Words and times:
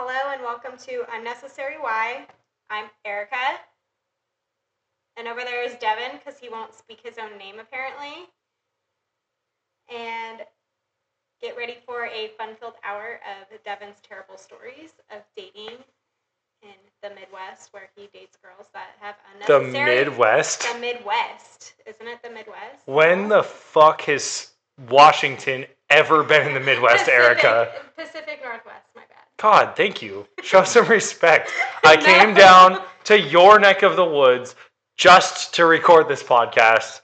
Hello 0.00 0.32
and 0.32 0.40
welcome 0.42 0.78
to 0.86 1.04
Unnecessary 1.12 1.74
Why. 1.80 2.24
I'm 2.70 2.84
Erica. 3.04 3.34
And 5.16 5.26
over 5.26 5.40
there 5.40 5.64
is 5.64 5.72
Devan 5.72 6.12
because 6.12 6.38
he 6.38 6.48
won't 6.48 6.72
speak 6.72 7.00
his 7.02 7.18
own 7.18 7.36
name 7.36 7.56
apparently. 7.58 8.28
And 9.92 10.42
get 11.42 11.56
ready 11.56 11.78
for 11.84 12.06
a 12.06 12.28
fun 12.38 12.50
filled 12.60 12.74
hour 12.84 13.18
of 13.26 13.48
Devan's 13.66 13.98
terrible 14.08 14.38
stories 14.38 14.92
of 15.10 15.22
dating 15.36 15.78
in 16.62 16.78
the 17.02 17.10
Midwest 17.10 17.70
where 17.72 17.88
he 17.96 18.08
dates 18.14 18.38
girls 18.40 18.68
that 18.74 18.90
have 19.00 19.16
unnecessary. 19.34 19.72
The 19.72 19.78
unnecessary. 19.78 20.04
Midwest? 20.04 20.62
The 20.74 20.78
Midwest. 20.78 21.74
Isn't 21.88 22.06
it 22.06 22.22
the 22.22 22.30
Midwest? 22.30 22.86
When 22.86 23.28
the 23.28 23.42
fuck 23.42 24.02
has 24.02 24.52
Washington 24.88 25.66
ever 25.90 26.22
been 26.22 26.46
in 26.46 26.54
the 26.54 26.60
Midwest, 26.60 27.06
Pacific, 27.06 27.42
Erica? 27.42 27.72
Pacific 27.96 28.40
Northwest. 28.44 28.84
God, 29.38 29.76
thank 29.76 30.02
you. 30.02 30.26
Show 30.42 30.64
some 30.64 30.86
respect. 30.86 31.50
I 31.84 31.96
came 32.24 32.34
down 32.34 32.82
to 33.04 33.18
your 33.18 33.58
neck 33.58 33.82
of 33.82 33.96
the 33.96 34.04
woods 34.04 34.56
just 34.96 35.54
to 35.54 35.64
record 35.64 36.08
this 36.08 36.22
podcast. 36.22 37.00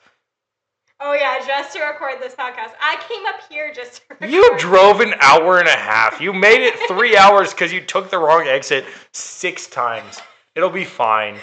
Oh 1.01 1.13
yeah, 1.13 1.39
just 1.47 1.75
to 1.75 1.83
record 1.83 2.21
this 2.21 2.35
podcast. 2.35 2.73
I 2.81 3.01
came 3.09 3.25
up 3.27 3.41
here 3.49 3.73
just 3.73 3.97
to 3.97 4.03
record. 4.11 4.31
You 4.31 4.59
drove 4.59 5.01
an 5.01 5.15
hour 5.21 5.59
and 5.59 5.69
a 5.69 5.77
half. 5.77 6.21
You 6.21 6.33
made 6.33 6.61
it 6.61 6.75
three 6.89 7.17
hours 7.19 7.53
because 7.53 7.73
you 7.73 7.81
took 7.81 8.11
the 8.11 8.19
wrong 8.19 8.47
exit 8.47 8.85
six 9.13 9.67
times. 9.67 10.21
It'll 10.57 10.71
be 10.71 10.85
fine. 10.85 11.37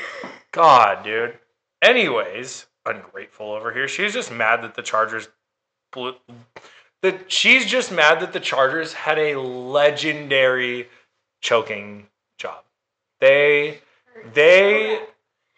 God, 0.52 1.04
dude. 1.04 1.38
Anyways, 1.82 2.66
ungrateful 2.85 3.52
over 3.52 3.71
here. 3.71 3.88
She's 3.88 4.13
just 4.13 4.32
mad 4.32 4.62
that 4.63 4.76
the 4.76 4.82
Chargers 4.82 5.30
blew. 5.91 6.16
That 7.02 7.32
she's 7.32 7.66
just 7.66 7.91
mad 7.91 8.20
that 8.20 8.32
the 8.32 8.40
Chargers 8.40 8.94
had 8.94 9.18
a 9.18 9.40
legendary 9.40 10.88
choking 11.41 12.08
job. 12.38 12.64
They, 13.20 13.80
they, 14.34 15.00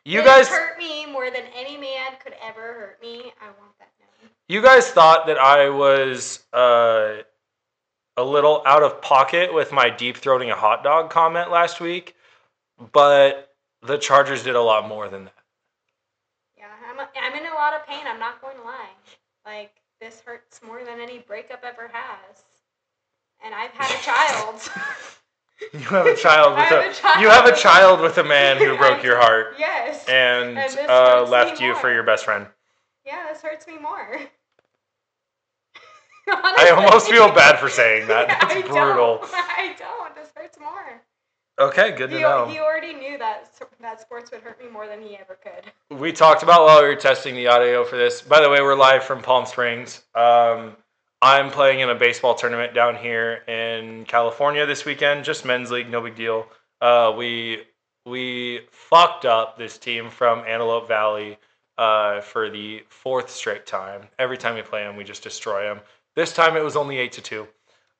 you 0.05 0.23
guys, 0.23 0.47
hurt 0.47 0.77
me 0.77 1.05
more 1.05 1.29
than 1.29 1.43
any 1.55 1.77
man 1.77 2.13
could 2.23 2.33
ever 2.41 2.61
hurt 2.61 2.99
me. 3.01 3.33
I 3.41 3.47
want 3.59 3.77
that 3.79 3.89
known. 3.99 4.29
you 4.47 4.61
guys 4.61 4.89
thought 4.89 5.27
that 5.27 5.37
I 5.37 5.69
was 5.69 6.43
uh, 6.53 7.23
a 8.17 8.23
little 8.23 8.63
out 8.65 8.83
of 8.83 9.01
pocket 9.01 9.53
with 9.53 9.71
my 9.71 9.89
deep 9.89 10.17
throating 10.17 10.51
a 10.51 10.55
hot 10.55 10.83
dog 10.83 11.09
comment 11.09 11.51
last 11.51 11.79
week, 11.79 12.15
but 12.91 13.53
the 13.81 13.97
Chargers 13.97 14.43
did 14.43 14.55
a 14.55 14.61
lot 14.61 14.87
more 14.87 15.09
than 15.09 15.25
that. 15.25 15.33
Yeah, 16.57 16.65
I'm, 16.89 16.99
I'm 16.99 17.37
in 17.37 17.51
a 17.51 17.55
lot 17.55 17.73
of 17.73 17.85
pain. 17.85 18.03
I'm 18.05 18.19
not 18.19 18.41
going 18.41 18.57
to 18.57 18.63
lie. 18.63 18.89
Like 19.45 19.71
this 20.03 20.21
hurts 20.25 20.59
more 20.65 20.83
than 20.83 20.99
any 20.99 21.19
breakup 21.19 21.63
ever 21.63 21.89
has. 21.93 22.43
And 23.43 23.55
I've 23.55 23.71
had 23.71 23.89
a 23.89 24.03
child. 24.03 24.61
You 25.71 25.79
have 25.79 26.07
a 26.07 26.15
child 26.17 26.57
with 26.57 26.71
a, 26.71 26.89
a 26.89 26.93
child. 26.93 27.21
you 27.21 27.29
have 27.29 27.45
a 27.45 27.55
child 27.55 28.01
with 28.01 28.17
a 28.17 28.23
man 28.23 28.57
who 28.57 28.75
broke 28.75 28.99
I 28.99 29.03
your 29.03 29.17
heart 29.17 29.55
yes. 29.59 30.03
and 30.09 30.57
And 30.57 30.89
uh, 30.89 31.25
left 31.29 31.61
you 31.61 31.73
for 31.75 31.93
your 31.93 32.03
best 32.03 32.25
friend. 32.25 32.47
yeah, 33.05 33.31
this 33.31 33.41
hurts 33.41 33.65
me 33.65 33.77
more. 33.77 34.19
I 36.27 36.73
almost 36.75 37.07
feel 37.09 37.31
bad 37.31 37.59
for 37.59 37.69
saying 37.69 38.07
that. 38.07 38.27
That's 38.27 38.55
I 38.55 38.61
brutal. 38.61 39.19
Don't. 39.19 39.29
I 39.33 39.75
don't. 39.77 40.15
This 40.15 40.31
hurts 40.35 40.59
more. 40.59 41.01
Okay, 41.59 41.91
good 41.91 42.09
to 42.09 42.15
He, 42.17 42.21
know. 42.23 42.47
he 42.47 42.59
already 42.59 42.93
knew 42.93 43.17
that 43.19 43.51
that 43.79 44.01
sports 44.01 44.31
would 44.31 44.41
hurt 44.41 44.59
me 44.63 44.69
more 44.69 44.87
than 44.87 45.01
he 45.01 45.15
ever 45.17 45.37
could. 45.41 45.99
we 45.99 46.11
talked 46.11 46.41
about 46.41 46.65
while 46.65 46.81
we 46.81 46.87
were 46.87 46.95
testing 46.95 47.35
the 47.35 47.47
audio 47.47 47.83
for 47.83 47.95
this. 47.95 48.21
By 48.21 48.41
the 48.41 48.49
way, 48.49 48.61
we're 48.61 48.75
live 48.75 49.03
from 49.03 49.21
Palm 49.21 49.45
Springs. 49.45 50.03
Um, 50.15 50.75
I'm 51.21 51.51
playing 51.51 51.81
in 51.81 51.89
a 51.89 51.95
baseball 51.95 52.33
tournament 52.33 52.73
down 52.73 52.95
here 52.95 53.43
in 53.47 54.03
California 54.05 54.65
this 54.65 54.83
weekend. 54.83 55.23
Just 55.25 55.45
men's 55.45 55.69
league, 55.69 55.89
no 55.89 56.01
big 56.01 56.15
deal. 56.15 56.47
Uh, 56.81 57.13
we 57.15 57.63
we 58.05 58.61
fucked 58.71 59.25
up 59.25 59.57
this 59.57 59.77
team 59.77 60.09
from 60.09 60.39
Antelope 60.39 60.87
Valley 60.87 61.37
uh, 61.77 62.19
for 62.21 62.49
the 62.49 62.83
fourth 62.89 63.29
straight 63.29 63.65
time. 63.65 64.01
Every 64.19 64.37
time 64.37 64.55
we 64.55 64.63
play 64.63 64.83
them, 64.83 64.95
we 64.97 65.03
just 65.03 65.23
destroy 65.23 65.63
them. 65.63 65.79
This 66.15 66.33
time 66.33 66.57
it 66.57 66.63
was 66.63 66.75
only 66.75 66.97
eight 66.97 67.11
to 67.13 67.21
two. 67.21 67.47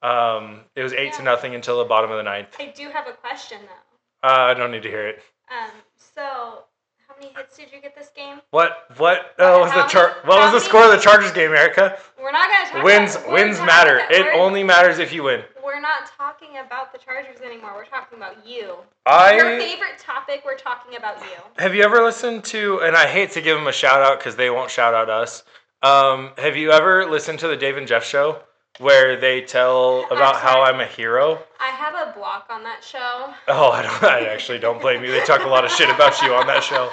Um, 0.04 0.60
it 0.76 0.84
was 0.84 0.94
eight 0.94 1.14
to 1.14 1.24
nothing 1.24 1.56
until 1.56 1.80
the 1.80 1.86
bottom 1.86 2.12
of 2.12 2.18
the 2.18 2.24
ninth. 2.24 2.56
I 2.60 2.74
do 2.76 2.90
have 2.90 3.08
a 3.08 3.14
question 3.14 3.60
though. 3.62 4.28
Uh, 4.30 4.32
I 4.44 4.54
don't 4.54 4.72
need 4.72 4.84
to 4.84 4.90
hear 4.90 5.08
it. 5.08 5.22
Um, 5.50 5.72
so 5.96 6.64
how 7.08 7.16
many 7.20 7.34
hits 7.34 7.58
did 7.58 7.72
you 7.72 7.82
get 7.82 7.96
this 7.96 8.10
game? 8.16 8.40
What 8.52 8.86
what 8.98 9.34
uh, 9.40 9.58
was 9.60 9.72
the 9.72 9.84
char- 9.84 10.16
what 10.26 10.40
was 10.40 10.52
the 10.52 10.58
many- 10.58 10.66
score 10.70 10.86
of 10.86 10.92
the 10.92 10.98
Chargers 10.98 11.32
game, 11.32 11.52
Erica? 11.52 11.98
We're 12.22 12.32
not 12.32 12.50
gonna 12.50 12.70
talk. 12.72 12.84
Wins 12.84 13.16
about, 13.16 13.32
wins 13.32 13.58
matter. 13.60 14.00
It 14.10 14.26
we're- 14.26 14.40
only 14.40 14.64
matters 14.64 15.00
if 15.00 15.14
you 15.14 15.24
win. 15.24 15.44
We're 15.64 15.80
not 15.80 16.12
talking 16.18 16.58
about 16.66 16.92
the 16.92 17.00
Chargers 17.00 17.40
anymore. 17.42 17.72
We're 17.76 17.86
talking 17.86 18.18
about 18.18 18.46
you. 18.46 18.76
I 19.06 19.36
Your 19.36 19.58
favorite 19.58 19.98
topic. 20.00 20.44
We're 20.46 20.58
talking 20.58 20.98
about 20.98 21.20
you. 21.22 21.38
have 21.58 21.74
you 21.74 21.84
ever 21.84 22.02
listened 22.04 22.44
to 22.46 22.80
and 22.82 22.96
I 22.96 23.08
hate 23.08 23.32
to 23.32 23.42
give 23.42 23.58
them 23.58 23.68
a 23.68 23.72
shout 23.72 24.02
out 24.02 24.20
because 24.20 24.36
they 24.36 24.50
won't 24.50 24.70
shout 24.70 24.94
out 24.94 25.10
us. 25.10 25.44
Um, 25.82 26.32
have 26.38 26.56
you 26.58 26.72
ever 26.72 27.06
listened 27.06 27.40
to 27.40 27.48
the 27.48 27.56
Dave 27.58 27.78
and 27.78 27.88
Jeff 27.88 28.04
show 28.06 28.42
where 28.80 29.20
they 29.20 29.42
tell 29.42 30.06
about 30.12 30.38
how. 30.38 30.62
I'm 30.62 30.80
a 30.80 30.86
hero? 30.86 31.40
I 31.60 31.68
have 31.68 31.94
a 31.94 32.14
block 32.18 32.48
on 32.50 32.64
that 32.64 32.84
show. 32.84 33.34
Oh, 33.48 33.70
I 33.70 33.82
don't. 33.84 34.04
I 34.04 34.26
actually 34.28 34.60
don't 34.60 34.82
blame 34.82 35.04
you. 35.04 35.12
They 35.12 35.24
talk 35.24 35.42
a 35.42 35.50
lot 35.50 35.66
of 35.66 35.72
shit 35.72 35.90
about 35.90 36.22
you 36.22 36.34
on 36.34 36.48
that 36.48 36.64
show. 36.64 36.90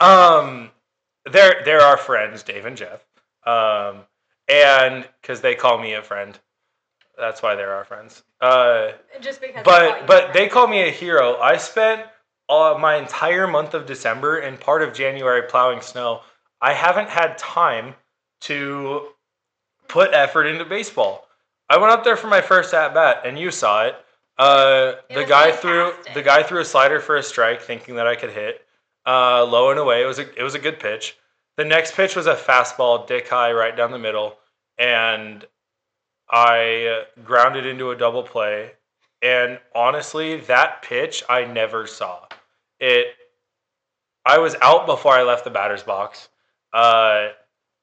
Um, 0.00 0.70
they're 1.30 1.62
they're 1.64 1.80
our 1.80 1.96
friends, 1.96 2.42
Dave 2.42 2.64
and 2.64 2.76
Jeff. 2.76 3.04
Um, 3.46 4.00
and 4.48 5.06
because 5.20 5.40
they 5.40 5.54
call 5.54 5.80
me 5.80 5.94
a 5.94 6.02
friend, 6.02 6.38
that's 7.18 7.42
why 7.42 7.54
they're 7.54 7.74
our 7.74 7.84
friends. 7.84 8.22
Uh, 8.40 8.92
Just 9.20 9.40
because. 9.40 9.62
But 9.64 10.00
you 10.00 10.06
but 10.06 10.32
they 10.32 10.48
call 10.48 10.66
me 10.66 10.82
a 10.82 10.90
hero. 10.90 11.36
I 11.36 11.56
spent 11.56 12.02
uh, 12.48 12.76
my 12.78 12.96
entire 12.96 13.46
month 13.46 13.74
of 13.74 13.86
December 13.86 14.38
and 14.38 14.58
part 14.58 14.82
of 14.82 14.92
January 14.92 15.42
plowing 15.42 15.80
snow. 15.80 16.20
I 16.60 16.72
haven't 16.72 17.08
had 17.08 17.38
time 17.38 17.94
to 18.42 19.08
put 19.88 20.12
effort 20.12 20.44
into 20.44 20.64
baseball. 20.64 21.26
I 21.68 21.78
went 21.78 21.92
up 21.92 22.04
there 22.04 22.16
for 22.16 22.26
my 22.26 22.40
first 22.40 22.74
at 22.74 22.94
bat, 22.94 23.22
and 23.24 23.38
you 23.38 23.50
saw 23.50 23.86
it. 23.86 23.96
Uh, 24.36 24.94
It 25.08 25.14
the 25.14 25.24
guy 25.24 25.52
threw 25.52 25.92
the 26.12 26.22
guy 26.22 26.42
threw 26.42 26.60
a 26.60 26.64
slider 26.64 27.00
for 27.00 27.16
a 27.16 27.22
strike, 27.22 27.62
thinking 27.62 27.94
that 27.96 28.06
I 28.06 28.16
could 28.16 28.30
hit 28.30 28.64
uh, 29.06 29.44
low 29.44 29.70
and 29.70 29.78
away. 29.78 30.02
It 30.02 30.06
was 30.06 30.18
a 30.18 30.38
it 30.38 30.42
was 30.42 30.54
a 30.54 30.58
good 30.58 30.80
pitch. 30.80 31.16
The 31.56 31.64
next 31.64 31.94
pitch 31.94 32.16
was 32.16 32.26
a 32.26 32.34
fastball, 32.34 33.06
dick 33.06 33.28
high, 33.28 33.52
right 33.52 33.76
down 33.76 33.92
the 33.92 33.98
middle, 33.98 34.36
and 34.76 35.44
I 36.28 36.86
uh, 36.86 37.22
grounded 37.22 37.64
into 37.64 37.90
a 37.90 37.96
double 37.96 38.24
play. 38.24 38.72
And 39.22 39.58
honestly, 39.74 40.40
that 40.40 40.82
pitch 40.82 41.22
I 41.28 41.44
never 41.44 41.86
saw. 41.86 42.26
It. 42.80 43.06
I 44.26 44.38
was 44.38 44.56
out 44.60 44.86
before 44.86 45.12
I 45.12 45.22
left 45.22 45.44
the 45.44 45.50
batter's 45.50 45.82
box. 45.82 46.28
Uh, 46.72 47.28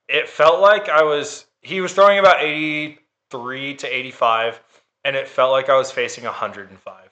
it 0.08 0.28
felt 0.28 0.60
like 0.60 0.90
I 0.90 1.04
was. 1.04 1.46
He 1.62 1.82
was 1.82 1.94
throwing 1.94 2.20
about 2.20 2.42
eighty-three 2.42 3.76
to 3.76 3.88
eighty-five, 3.88 4.60
and 5.04 5.16
it 5.16 5.28
felt 5.28 5.52
like 5.52 5.70
I 5.70 5.78
was 5.78 5.92
facing 5.92 6.24
hundred 6.26 6.70
and 6.70 6.80
five. 6.80 7.10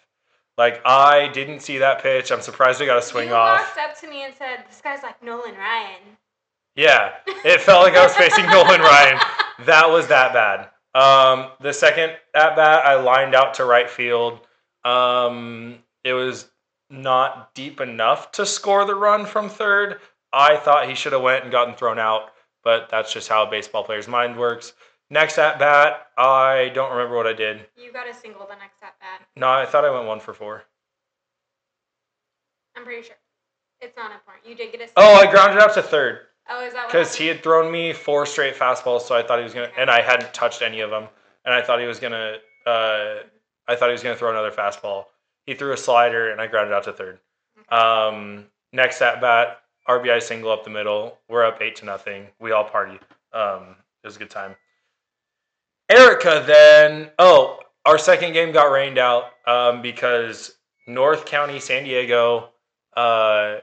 Like 0.58 0.82
I 0.86 1.30
didn't 1.30 1.62
see 1.62 1.78
that 1.78 2.02
pitch. 2.02 2.32
I'm 2.32 2.42
surprised 2.42 2.82
I 2.82 2.86
got 2.86 2.98
a 2.98 3.02
swing 3.02 3.30
you 3.30 3.36
off. 3.36 3.62
walked 3.62 3.92
up 3.92 4.00
to 4.02 4.10
me 4.10 4.24
and 4.24 4.34
said, 4.36 4.66
"This 4.68 4.82
guy's 4.82 5.04
like 5.04 5.22
Nolan 5.24 5.56
Ryan." 5.56 6.02
Yeah, 6.76 7.14
it 7.46 7.62
felt 7.66 7.84
like 7.84 7.96
I 7.96 8.04
was 8.04 8.16
facing 8.16 8.46
Nolan 8.48 8.82
Ryan. 8.82 9.20
That 9.66 9.90
was 9.90 10.08
that 10.08 10.34
bad. 10.34 10.70
Um, 10.96 11.52
the 11.62 11.72
second 11.72 12.14
at 12.34 12.56
bat, 12.56 12.86
I 12.86 12.96
lined 12.96 13.36
out 13.36 13.54
to 13.56 13.66
right 13.66 13.90
field. 13.90 14.40
Um, 14.84 15.80
it 16.04 16.14
was 16.14 16.50
not 16.90 17.54
deep 17.54 17.80
enough 17.80 18.32
to 18.34 18.46
score 18.46 18.86
the 18.86 18.96
run 18.96 19.26
from 19.26 19.50
third. 19.50 20.00
I 20.34 20.58
thought 20.58 20.90
he 20.90 20.96
should 20.96 21.14
have 21.14 21.22
went 21.22 21.44
and 21.44 21.52
gotten 21.52 21.76
thrown 21.76 22.00
out, 22.00 22.32
but 22.70 22.88
that's 22.88 23.12
just 23.12 23.28
how 23.28 23.48
a 23.48 23.50
baseball 23.50 23.84
player's 23.84 24.08
mind 24.08 24.38
works. 24.38 24.74
Next 25.10 25.40
at 25.40 25.58
bat, 25.58 26.06
I 26.20 26.70
don't 26.76 26.92
remember 26.92 27.16
what 27.16 27.26
I 27.26 27.34
did. 27.34 27.66
You 27.76 27.92
got 27.92 28.08
a 28.08 28.14
single 28.14 28.42
the 28.42 28.54
next 28.54 28.78
at 28.84 28.94
bat. 29.00 29.28
No, 29.36 29.50
I 29.50 29.66
thought 29.66 29.86
I 29.86 29.90
went 29.90 30.06
one 30.06 30.20
for 30.20 30.36
four. 30.36 30.62
I'm 32.78 32.84
pretty 32.84 33.08
sure. 33.08 33.16
It's 33.82 33.98
not 33.98 34.12
important. 34.12 34.46
You 34.48 34.54
did 34.56 34.72
get 34.72 34.82
a. 34.82 34.88
Single. 34.88 35.04
Oh, 35.04 35.16
I 35.16 35.32
grounded 35.32 35.58
out 35.58 35.74
to 35.74 35.82
third. 35.82 36.20
Oh, 36.48 36.64
is 36.64 36.74
that 36.74 36.90
because 36.90 37.16
he 37.16 37.26
had 37.26 37.42
thrown 37.42 37.72
me 37.72 37.92
four 37.92 38.28
straight 38.28 38.56
fastballs, 38.56 39.02
so 39.02 39.16
I 39.16 39.24
thought 39.24 39.40
he 39.40 39.44
was 39.44 39.56
gonna, 39.56 39.72
and 39.76 39.90
I 39.90 40.02
hadn't 40.02 40.32
touched 40.32 40.62
any 40.62 40.82
of 40.82 40.92
them, 40.92 41.08
and 41.46 41.56
I 41.56 41.64
thought 41.64 41.80
he 41.80 41.88
was 41.88 42.00
gonna, 42.00 42.38
uh, 42.68 43.16
I 43.68 43.76
thought 43.76 43.90
he 43.90 43.94
was 43.94 44.04
gonna 44.04 44.16
throw 44.16 44.30
another 44.30 44.52
fastball. 44.52 45.06
He 45.48 45.56
threw 45.56 45.74
a 45.74 45.78
slider, 45.78 46.32
and 46.32 46.40
I 46.40 46.46
grounded 46.46 46.74
out 46.74 46.84
to 46.84 46.94
third. 46.94 47.20
Um, 47.70 48.46
next 48.74 49.02
at 49.02 49.22
bat, 49.22 49.62
RBI 49.90 50.22
single 50.22 50.52
up 50.52 50.64
the 50.64 50.70
middle. 50.70 51.18
We're 51.28 51.44
up 51.44 51.62
eight 51.62 51.76
to 51.78 51.86
nothing. 51.86 52.28
We 52.40 52.52
all 52.52 52.64
party. 52.64 53.00
Um, 53.34 53.76
it 54.04 54.08
was 54.08 54.18
a 54.18 54.20
good 54.20 54.30
time. 54.30 54.56
Erica 55.90 56.44
then. 56.46 57.10
Oh, 57.18 57.60
our 57.86 57.98
second 57.98 58.34
game 58.34 58.52
got 58.52 58.72
rained 58.72 59.00
out 59.00 59.32
um, 59.48 59.82
because 59.82 60.56
North 60.86 61.26
County, 61.26 61.60
San 61.60 61.86
Diego, 61.86 62.50
uh, 62.96 63.58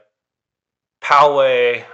Poway 1.01 1.85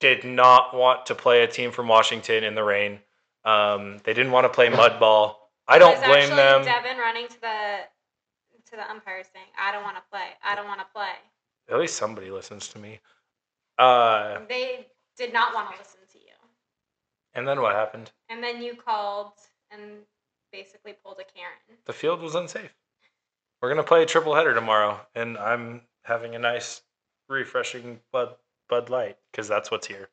did 0.00 0.24
not 0.24 0.74
want 0.74 1.06
to 1.06 1.14
play 1.14 1.44
a 1.44 1.46
team 1.46 1.70
from 1.70 1.86
Washington 1.86 2.42
in 2.42 2.56
the 2.56 2.64
rain. 2.64 2.98
Um, 3.44 3.98
they 4.02 4.14
didn't 4.14 4.32
want 4.32 4.44
to 4.46 4.48
play 4.48 4.68
mud 4.68 4.98
ball. 4.98 5.52
I 5.68 5.78
don't 5.78 6.02
blame 6.04 6.30
them. 6.30 6.62
Devan 6.64 6.98
running 6.98 7.28
to 7.28 7.40
the 7.40 7.78
to 8.70 8.76
the 8.76 8.90
umpires 8.90 9.26
saying, 9.32 9.46
"I 9.56 9.70
don't 9.70 9.84
want 9.84 9.96
to 9.96 10.02
play. 10.10 10.26
I 10.44 10.56
don't 10.56 10.66
want 10.66 10.80
to 10.80 10.86
play." 10.92 11.12
At 11.70 11.78
least 11.78 11.96
somebody 11.96 12.30
listens 12.30 12.66
to 12.68 12.78
me. 12.78 13.00
Uh, 13.78 14.40
They 14.48 14.86
did 15.16 15.32
not 15.32 15.54
want 15.54 15.70
to 15.72 15.78
listen 15.78 16.00
to 16.12 16.18
you, 16.18 16.32
and 17.34 17.46
then 17.46 17.60
what 17.60 17.74
happened? 17.74 18.10
and 18.28 18.42
then 18.42 18.62
you 18.62 18.74
called 18.74 19.32
and 19.70 19.82
basically 20.52 20.94
pulled 21.04 21.18
a 21.20 21.24
Karen. 21.24 21.78
The 21.86 21.92
field 21.92 22.20
was 22.22 22.34
unsafe. 22.34 22.74
We're 23.60 23.68
gonna 23.68 23.82
play 23.82 24.02
a 24.02 24.06
triple 24.06 24.34
header 24.34 24.54
tomorrow, 24.54 25.00
and 25.14 25.36
I'm 25.38 25.82
having 26.04 26.34
a 26.34 26.38
nice, 26.38 26.82
refreshing 27.28 28.00
Bud 28.12 28.34
Bud 28.68 28.90
Light 28.90 29.16
because 29.30 29.48
that's 29.48 29.70
what's 29.70 29.86
here. 29.86 30.08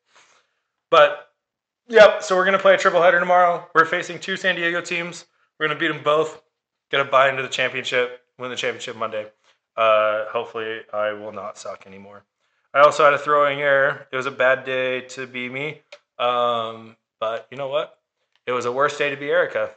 But 0.90 1.30
yep, 1.88 2.22
so 2.22 2.36
we're 2.36 2.44
gonna 2.44 2.58
play 2.58 2.74
a 2.74 2.78
triple 2.78 3.02
header 3.02 3.20
tomorrow. 3.20 3.68
We're 3.74 3.84
facing 3.84 4.18
two 4.18 4.36
San 4.36 4.56
Diego 4.56 4.80
teams. 4.80 5.26
We're 5.58 5.68
gonna 5.68 5.78
beat 5.78 5.88
them 5.88 6.02
both. 6.02 6.42
Gonna 6.90 7.04
buy 7.04 7.28
into 7.30 7.42
the 7.42 7.48
championship. 7.48 8.20
Win 8.38 8.50
the 8.50 8.56
championship 8.56 8.96
Monday. 8.96 9.30
Uh, 9.76 10.26
hopefully, 10.28 10.80
I 10.92 11.12
will 11.12 11.32
not 11.32 11.56
suck 11.58 11.86
anymore. 11.86 12.24
I 12.74 12.80
also 12.80 13.04
had 13.04 13.14
a 13.14 13.18
throwing 13.18 13.60
error. 13.60 14.08
It 14.10 14.16
was 14.16 14.26
a 14.26 14.32
bad 14.32 14.64
day 14.64 15.02
to 15.02 15.26
be 15.26 15.48
me. 15.48 15.80
Um, 16.18 16.96
but 17.20 17.46
you 17.50 17.56
know 17.56 17.68
what? 17.68 17.98
It 18.46 18.52
was 18.52 18.66
a 18.66 18.72
worse 18.72 18.98
day 18.98 19.10
to 19.10 19.16
be 19.16 19.30
Erica. 19.30 19.70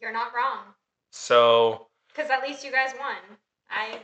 You're 0.00 0.12
not 0.12 0.32
wrong, 0.34 0.60
So 1.10 1.88
because 2.14 2.30
at 2.30 2.42
least 2.42 2.64
you 2.64 2.70
guys 2.70 2.90
won. 2.98 3.16
I, 3.68 3.98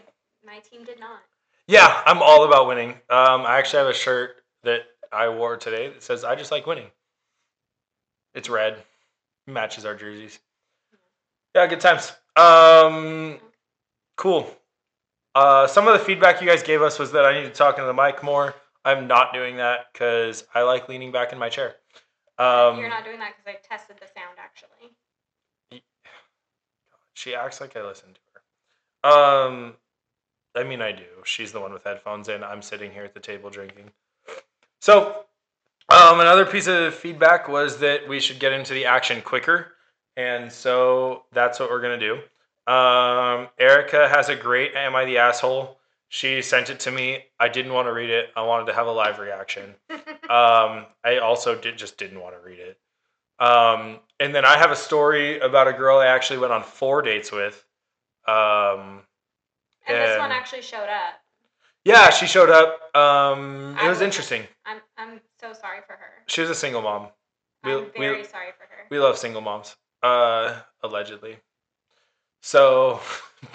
my 0.44 0.58
team 0.58 0.84
did 0.84 0.98
not. 0.98 1.20
Yeah, 1.68 2.02
I'm 2.04 2.20
all 2.20 2.44
about 2.44 2.66
winning. 2.66 2.90
Um, 3.08 3.42
I 3.46 3.58
actually 3.58 3.78
have 3.78 3.88
a 3.88 3.94
shirt 3.94 4.42
that 4.64 4.80
I 5.12 5.28
wore 5.28 5.56
today 5.56 5.88
that 5.88 6.02
says 6.02 6.24
"I 6.24 6.34
just 6.34 6.50
like 6.50 6.66
winning." 6.66 6.90
It's 8.34 8.48
red, 8.48 8.82
matches 9.46 9.84
our 9.84 9.94
jerseys. 9.94 10.40
Yeah, 11.54 11.66
good 11.68 11.80
times. 11.80 12.12
Um, 12.34 13.38
cool. 14.16 14.50
Uh, 15.34 15.66
some 15.66 15.88
of 15.88 15.98
the 15.98 16.04
feedback 16.04 16.40
you 16.40 16.46
guys 16.46 16.62
gave 16.62 16.81
us 16.81 16.98
was 16.98 17.10
that 17.12 17.25
I 17.25 17.34
need 17.40 17.46
to 17.46 17.52
talk 17.52 17.78
into 17.78 17.86
the 17.86 17.94
mic 17.94 18.22
more. 18.22 18.54
I'm 18.84 19.06
not 19.06 19.32
doing 19.32 19.56
that 19.56 19.86
because 19.92 20.44
I 20.54 20.62
like 20.62 20.88
leaning 20.88 21.10
back 21.10 21.32
in 21.32 21.38
my 21.38 21.48
chair. 21.48 21.76
Um, 22.38 22.78
You're 22.78 22.88
not 22.88 23.04
doing 23.04 23.19
that 23.19 23.34
because 23.36 23.58
I 23.60 23.69
tested 23.69 23.96
the 24.00 24.06
sound 24.06 24.38
actually. 24.38 24.96
She 27.14 27.34
acts 27.34 27.60
like 27.60 27.76
I 27.76 27.86
listen 27.86 28.08
to 28.12 28.20
her. 28.32 29.10
Um, 29.10 29.75
I 30.54 30.64
mean, 30.64 30.82
I 30.82 30.92
do. 30.92 31.04
She's 31.25 31.52
the 31.52 31.60
one 31.60 31.72
with 31.72 31.84
headphones 31.84 32.28
in. 32.28 32.44
I'm 32.44 32.62
sitting 32.62 32.90
here 32.92 33.04
at 33.04 33.14
the 33.14 33.20
table 33.20 33.50
drinking. 33.50 33.90
So, 34.81 35.25
um, 35.88 36.20
another 36.20 36.44
piece 36.44 36.66
of 36.66 36.94
feedback 36.94 37.48
was 37.48 37.78
that 37.78 38.08
we 38.08 38.20
should 38.20 38.38
get 38.38 38.52
into 38.52 38.75
the 38.75 38.84
action 38.84 39.22
quicker, 39.22 39.72
and 40.16 40.50
so 40.50 41.25
that's 41.32 41.60
what 41.60 41.70
we're 41.70 41.81
gonna 41.81 41.98
do. 41.98 42.19
Um, 42.66 43.49
Erica 43.58 44.08
has 44.08 44.28
a 44.28 44.37
great 44.37 44.75
"Am 44.75 44.96
I 44.96 45.05
the 45.05 45.19
asshole?" 45.19 45.78
She 46.08 46.43
sent 46.43 46.70
it 46.70 46.81
to 46.81 46.93
me. 46.93 47.25
I 47.40 47.49
didn't 47.49 47.72
want 47.72 47.88
to 47.88 47.93
read 47.93 48.11
it. 48.11 48.31
I 48.37 48.43
wanted 48.43 48.66
to 48.66 48.75
have 48.75 48.87
a 48.87 48.93
live 48.93 49.19
reaction. 49.19 49.75
Um, 50.25 50.87
I 51.05 51.19
also 51.22 51.55
did 51.55 51.76
just 51.76 51.99
didn't 51.99 52.19
want 52.19 52.34
to 52.34 52.40
read 52.40 52.58
it. 52.58 52.78
Um, 53.38 54.00
and 54.19 54.34
then 54.34 54.46
I 54.46 54.56
have 54.56 54.70
a 54.70 54.76
story 54.76 55.38
about 55.38 55.69
a 55.69 55.72
girl 55.75 55.99
I 55.99 56.06
actually 56.06 56.38
went 56.38 56.50
on 56.50 56.62
four 56.62 57.02
dates 57.02 57.31
with. 57.31 57.62
Um, 58.26 59.02
and 59.87 59.99
this 59.99 60.19
one 60.19 60.32
actually 60.32 60.62
showed 60.62 60.88
up. 60.88 61.20
yeah, 61.84 62.08
she 62.08 62.26
showed 62.26 62.49
up. 62.49 62.96
Um, 62.96 63.72
it 63.72 63.82
was 63.82 63.88
wasn't. 63.88 64.05
interesting. 64.06 64.43
I'm 64.64 64.81
I'm 64.96 65.20
so 65.38 65.52
sorry 65.52 65.81
for 65.87 65.93
her. 65.93 66.22
She 66.26 66.40
was 66.40 66.49
a 66.49 66.55
single 66.55 66.81
mom. 66.81 67.08
We, 67.62 67.72
I'm 67.72 67.90
very 67.96 68.22
we, 68.22 68.25
sorry 68.25 68.52
for 68.56 68.64
her. 68.64 68.87
we 68.90 68.99
love 68.99 69.19
single 69.19 69.43
moms, 69.43 69.76
uh, 70.02 70.58
allegedly. 70.82 71.37
So, 72.44 73.00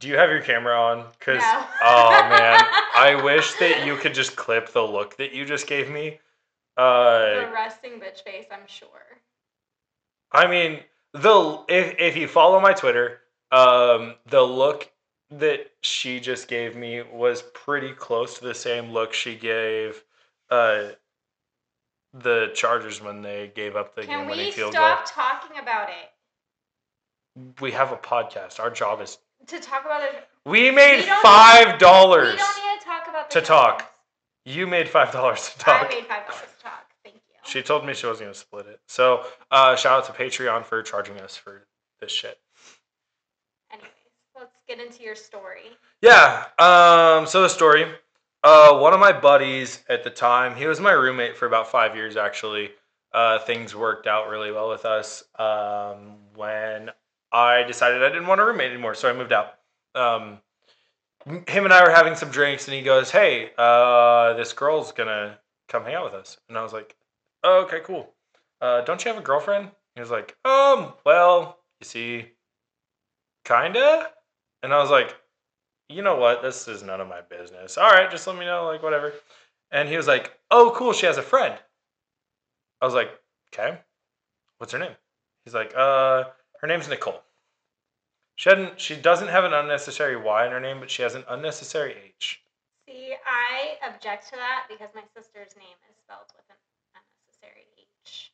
do 0.00 0.08
you 0.08 0.16
have 0.16 0.30
your 0.30 0.40
camera 0.40 0.76
on? 0.76 1.04
Cause 1.20 1.40
No. 1.40 1.64
oh 1.80 2.10
man, 2.28 2.60
I 2.96 3.20
wish 3.22 3.54
that 3.60 3.86
you 3.86 3.94
could 3.94 4.14
just 4.14 4.34
clip 4.34 4.72
the 4.72 4.82
look 4.82 5.16
that 5.18 5.32
you 5.32 5.44
just 5.44 5.68
gave 5.68 5.88
me. 5.88 6.18
Uh, 6.76 7.46
the 7.46 7.50
resting 7.54 8.00
bitch 8.00 8.24
face, 8.24 8.46
I'm 8.50 8.66
sure. 8.66 8.88
I 10.32 10.48
mean, 10.48 10.80
the 11.12 11.64
if 11.68 12.00
if 12.00 12.16
you 12.16 12.26
follow 12.26 12.58
my 12.58 12.72
Twitter, 12.72 13.20
um, 13.52 14.16
the 14.26 14.42
look 14.42 14.90
that 15.30 15.70
she 15.82 16.18
just 16.18 16.48
gave 16.48 16.74
me 16.74 17.00
was 17.02 17.42
pretty 17.54 17.92
close 17.92 18.40
to 18.40 18.44
the 18.44 18.54
same 18.54 18.90
look 18.90 19.12
she 19.12 19.36
gave 19.36 20.02
uh 20.50 20.86
the 22.12 22.50
Chargers 22.54 23.00
when 23.00 23.22
they 23.22 23.52
gave 23.54 23.76
up 23.76 23.94
the 23.94 24.02
Can 24.02 24.26
game-winning 24.26 24.46
we 24.46 24.50
stop 24.50 25.04
talking 25.06 25.58
about 25.58 25.90
it? 25.90 26.10
We 27.60 27.72
have 27.72 27.92
a 27.92 27.96
podcast. 27.96 28.60
Our 28.60 28.70
job 28.70 29.00
is 29.00 29.18
To 29.48 29.60
talk 29.60 29.84
about 29.84 30.02
it, 30.02 30.26
we 30.44 30.70
made 30.70 31.02
We 31.04 31.10
five 31.22 31.72
we 31.74 31.78
dollars 31.78 32.38
don't 32.38 32.56
need 32.56 32.80
to 32.80 32.84
talk 32.84 33.08
about 33.08 33.30
the 33.30 33.40
to 33.40 33.46
talk. 33.46 33.92
You 34.44 34.66
made 34.66 34.88
five 34.88 35.12
dollars 35.12 35.50
to 35.50 35.58
talk. 35.58 35.86
I 35.86 35.88
made 35.94 36.06
five 36.06 36.26
dollars 36.26 36.42
to 36.56 36.62
talk. 36.62 36.86
Thank 37.04 37.16
you. 37.16 37.20
She 37.44 37.62
told 37.62 37.84
me 37.84 37.94
she 37.94 38.06
wasn't 38.06 38.28
gonna 38.28 38.34
split 38.34 38.66
it. 38.66 38.80
So 38.86 39.24
uh, 39.50 39.76
shout 39.76 39.98
out 39.98 40.06
to 40.06 40.22
Patreon 40.22 40.64
for 40.64 40.82
charging 40.82 41.20
us 41.20 41.36
for 41.36 41.66
this 42.00 42.12
shit. 42.12 42.38
Anyways, 43.72 43.90
let's 44.38 44.56
get 44.66 44.80
into 44.80 45.02
your 45.02 45.16
story. 45.16 45.64
Yeah. 46.00 46.44
Um. 46.58 47.26
So 47.26 47.42
the 47.42 47.48
story. 47.48 47.86
Uh, 48.42 48.78
one 48.78 48.94
of 48.94 49.00
my 49.00 49.12
buddies 49.12 49.82
at 49.88 50.04
the 50.04 50.10
time, 50.10 50.54
he 50.54 50.66
was 50.66 50.78
my 50.78 50.92
roommate 50.92 51.36
for 51.36 51.46
about 51.46 51.68
five 51.68 51.96
years. 51.96 52.16
Actually, 52.16 52.70
uh, 53.12 53.40
things 53.40 53.74
worked 53.74 54.06
out 54.06 54.28
really 54.28 54.52
well 54.52 54.68
with 54.68 54.84
us. 54.84 55.24
Um, 55.38 56.18
when 56.34 56.90
I 57.32 57.62
decided 57.64 58.02
I 58.02 58.08
didn't 58.08 58.26
want 58.26 58.40
a 58.40 58.44
roommate 58.44 58.70
anymore, 58.70 58.94
so 58.94 59.10
I 59.10 59.12
moved 59.12 59.32
out. 59.32 59.54
Um, 59.94 60.38
him 61.26 61.64
and 61.64 61.72
I 61.72 61.82
were 61.82 61.90
having 61.90 62.14
some 62.14 62.30
drinks, 62.30 62.66
and 62.66 62.74
he 62.74 62.82
goes, 62.82 63.10
"Hey, 63.10 63.50
uh, 63.58 64.34
this 64.34 64.52
girl's 64.52 64.92
gonna 64.92 65.38
come 65.68 65.84
hang 65.84 65.94
out 65.94 66.04
with 66.04 66.14
us," 66.14 66.38
and 66.48 66.56
I 66.56 66.62
was 66.62 66.72
like, 66.72 66.96
oh, 67.42 67.62
"Okay, 67.64 67.80
cool. 67.80 68.14
Uh, 68.60 68.82
don't 68.82 69.04
you 69.04 69.10
have 69.10 69.20
a 69.20 69.24
girlfriend?" 69.24 69.70
He 69.94 70.00
was 70.00 70.10
like, 70.10 70.36
"Um, 70.44 70.94
well, 71.04 71.58
you 71.80 71.84
see, 71.86 72.32
kinda," 73.44 74.12
and 74.62 74.72
I 74.72 74.78
was 74.78 74.90
like 74.90 75.16
you 75.88 76.02
know 76.02 76.16
what? 76.16 76.42
This 76.42 76.68
is 76.68 76.82
none 76.82 77.00
of 77.00 77.08
my 77.08 77.20
business. 77.20 77.78
All 77.78 77.90
right, 77.90 78.10
just 78.10 78.26
let 78.26 78.36
me 78.36 78.44
know, 78.44 78.66
like, 78.66 78.82
whatever. 78.82 79.12
And 79.70 79.88
he 79.88 79.96
was 79.96 80.06
like, 80.06 80.32
oh, 80.50 80.72
cool, 80.76 80.92
she 80.92 81.06
has 81.06 81.18
a 81.18 81.22
friend. 81.22 81.54
I 82.80 82.84
was 82.84 82.94
like, 82.94 83.10
okay, 83.52 83.78
what's 84.58 84.72
her 84.72 84.78
name? 84.78 84.96
He's 85.44 85.54
like, 85.54 85.72
uh, 85.76 86.24
her 86.60 86.66
name's 86.66 86.88
Nichole. 86.88 87.20
She 88.36 88.50
hadn't, 88.50 88.80
she 88.80 88.96
doesn't 88.96 89.28
have 89.28 89.44
an 89.44 89.54
unnecessary 89.54 90.16
Y 90.16 90.46
in 90.46 90.52
her 90.52 90.60
name, 90.60 90.80
but 90.80 90.90
she 90.90 91.02
has 91.02 91.14
an 91.14 91.24
unnecessary 91.28 91.94
H. 92.04 92.42
See, 92.86 93.14
I 93.26 93.78
object 93.88 94.28
to 94.30 94.36
that 94.36 94.66
because 94.68 94.90
my 94.94 95.02
sister's 95.16 95.56
name 95.56 95.76
is 95.88 95.96
spelled 95.96 96.28
with 96.36 96.44
an 96.50 96.56
unnecessary 96.94 97.66
H. 97.78 98.32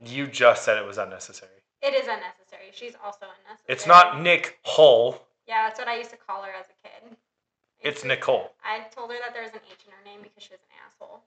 You 0.00 0.26
just 0.26 0.64
said 0.64 0.78
it 0.78 0.86
was 0.86 0.98
unnecessary. 0.98 1.50
It 1.82 1.92
is 1.92 2.06
unnecessary. 2.08 2.70
She's 2.72 2.94
also 3.04 3.26
unnecessary. 3.26 3.68
It's 3.68 3.86
not 3.86 4.22
Nick 4.22 4.58
Hull. 4.64 5.20
Yeah, 5.46 5.66
that's 5.66 5.78
what 5.78 5.88
I 5.88 5.98
used 5.98 6.10
to 6.10 6.16
call 6.16 6.42
her 6.42 6.52
as 6.58 6.66
a 6.66 6.76
kid. 6.80 7.16
It's 7.80 8.02
Nichole. 8.02 8.48
I 8.64 8.88
told 8.94 9.10
her 9.10 9.18
that 9.20 9.34
there 9.34 9.42
was 9.42 9.52
an 9.52 9.60
H 9.70 9.84
in 9.86 9.92
her 9.92 10.04
name 10.04 10.20
because 10.22 10.42
she 10.42 10.50
was 10.54 10.60
an 10.64 10.72
asshole. 10.86 11.20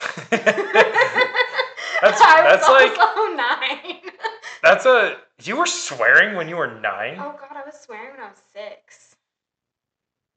That's- 0.30 2.20
I 2.20 2.56
was 2.56 2.68
like- 2.68 2.98
also 2.98 3.34
nine. 3.34 4.02
That's 4.62 4.86
a. 4.86 5.18
You 5.44 5.56
were 5.56 5.66
swearing 5.66 6.36
when 6.36 6.48
you 6.48 6.56
were 6.56 6.80
nine. 6.80 7.16
oh 7.18 7.32
god, 7.40 7.56
I 7.56 7.62
was 7.64 7.78
swearing 7.78 8.10
when 8.10 8.20
I 8.20 8.28
was 8.28 8.42
six. 8.52 9.14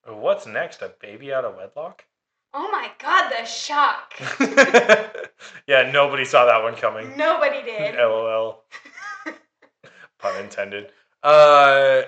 What's 0.08 0.46
next? 0.46 0.82
A 0.82 0.94
baby 1.02 1.34
out 1.34 1.44
of 1.46 1.56
wedlock? 1.56 2.06
Oh 2.54 2.70
my 2.72 2.92
god, 3.00 3.32
the 3.32 3.46
shock. 3.46 4.14
yeah, 5.68 5.90
nobody 5.92 6.26
saw 6.26 6.46
that 6.46 6.62
one 6.62 6.76
coming. 6.76 7.16
Nobody 7.18 7.64
did. 7.64 7.96
LOL. 7.96 8.64
Pun 10.20 10.40
intended. 10.44 10.92
Uh, 11.24 12.02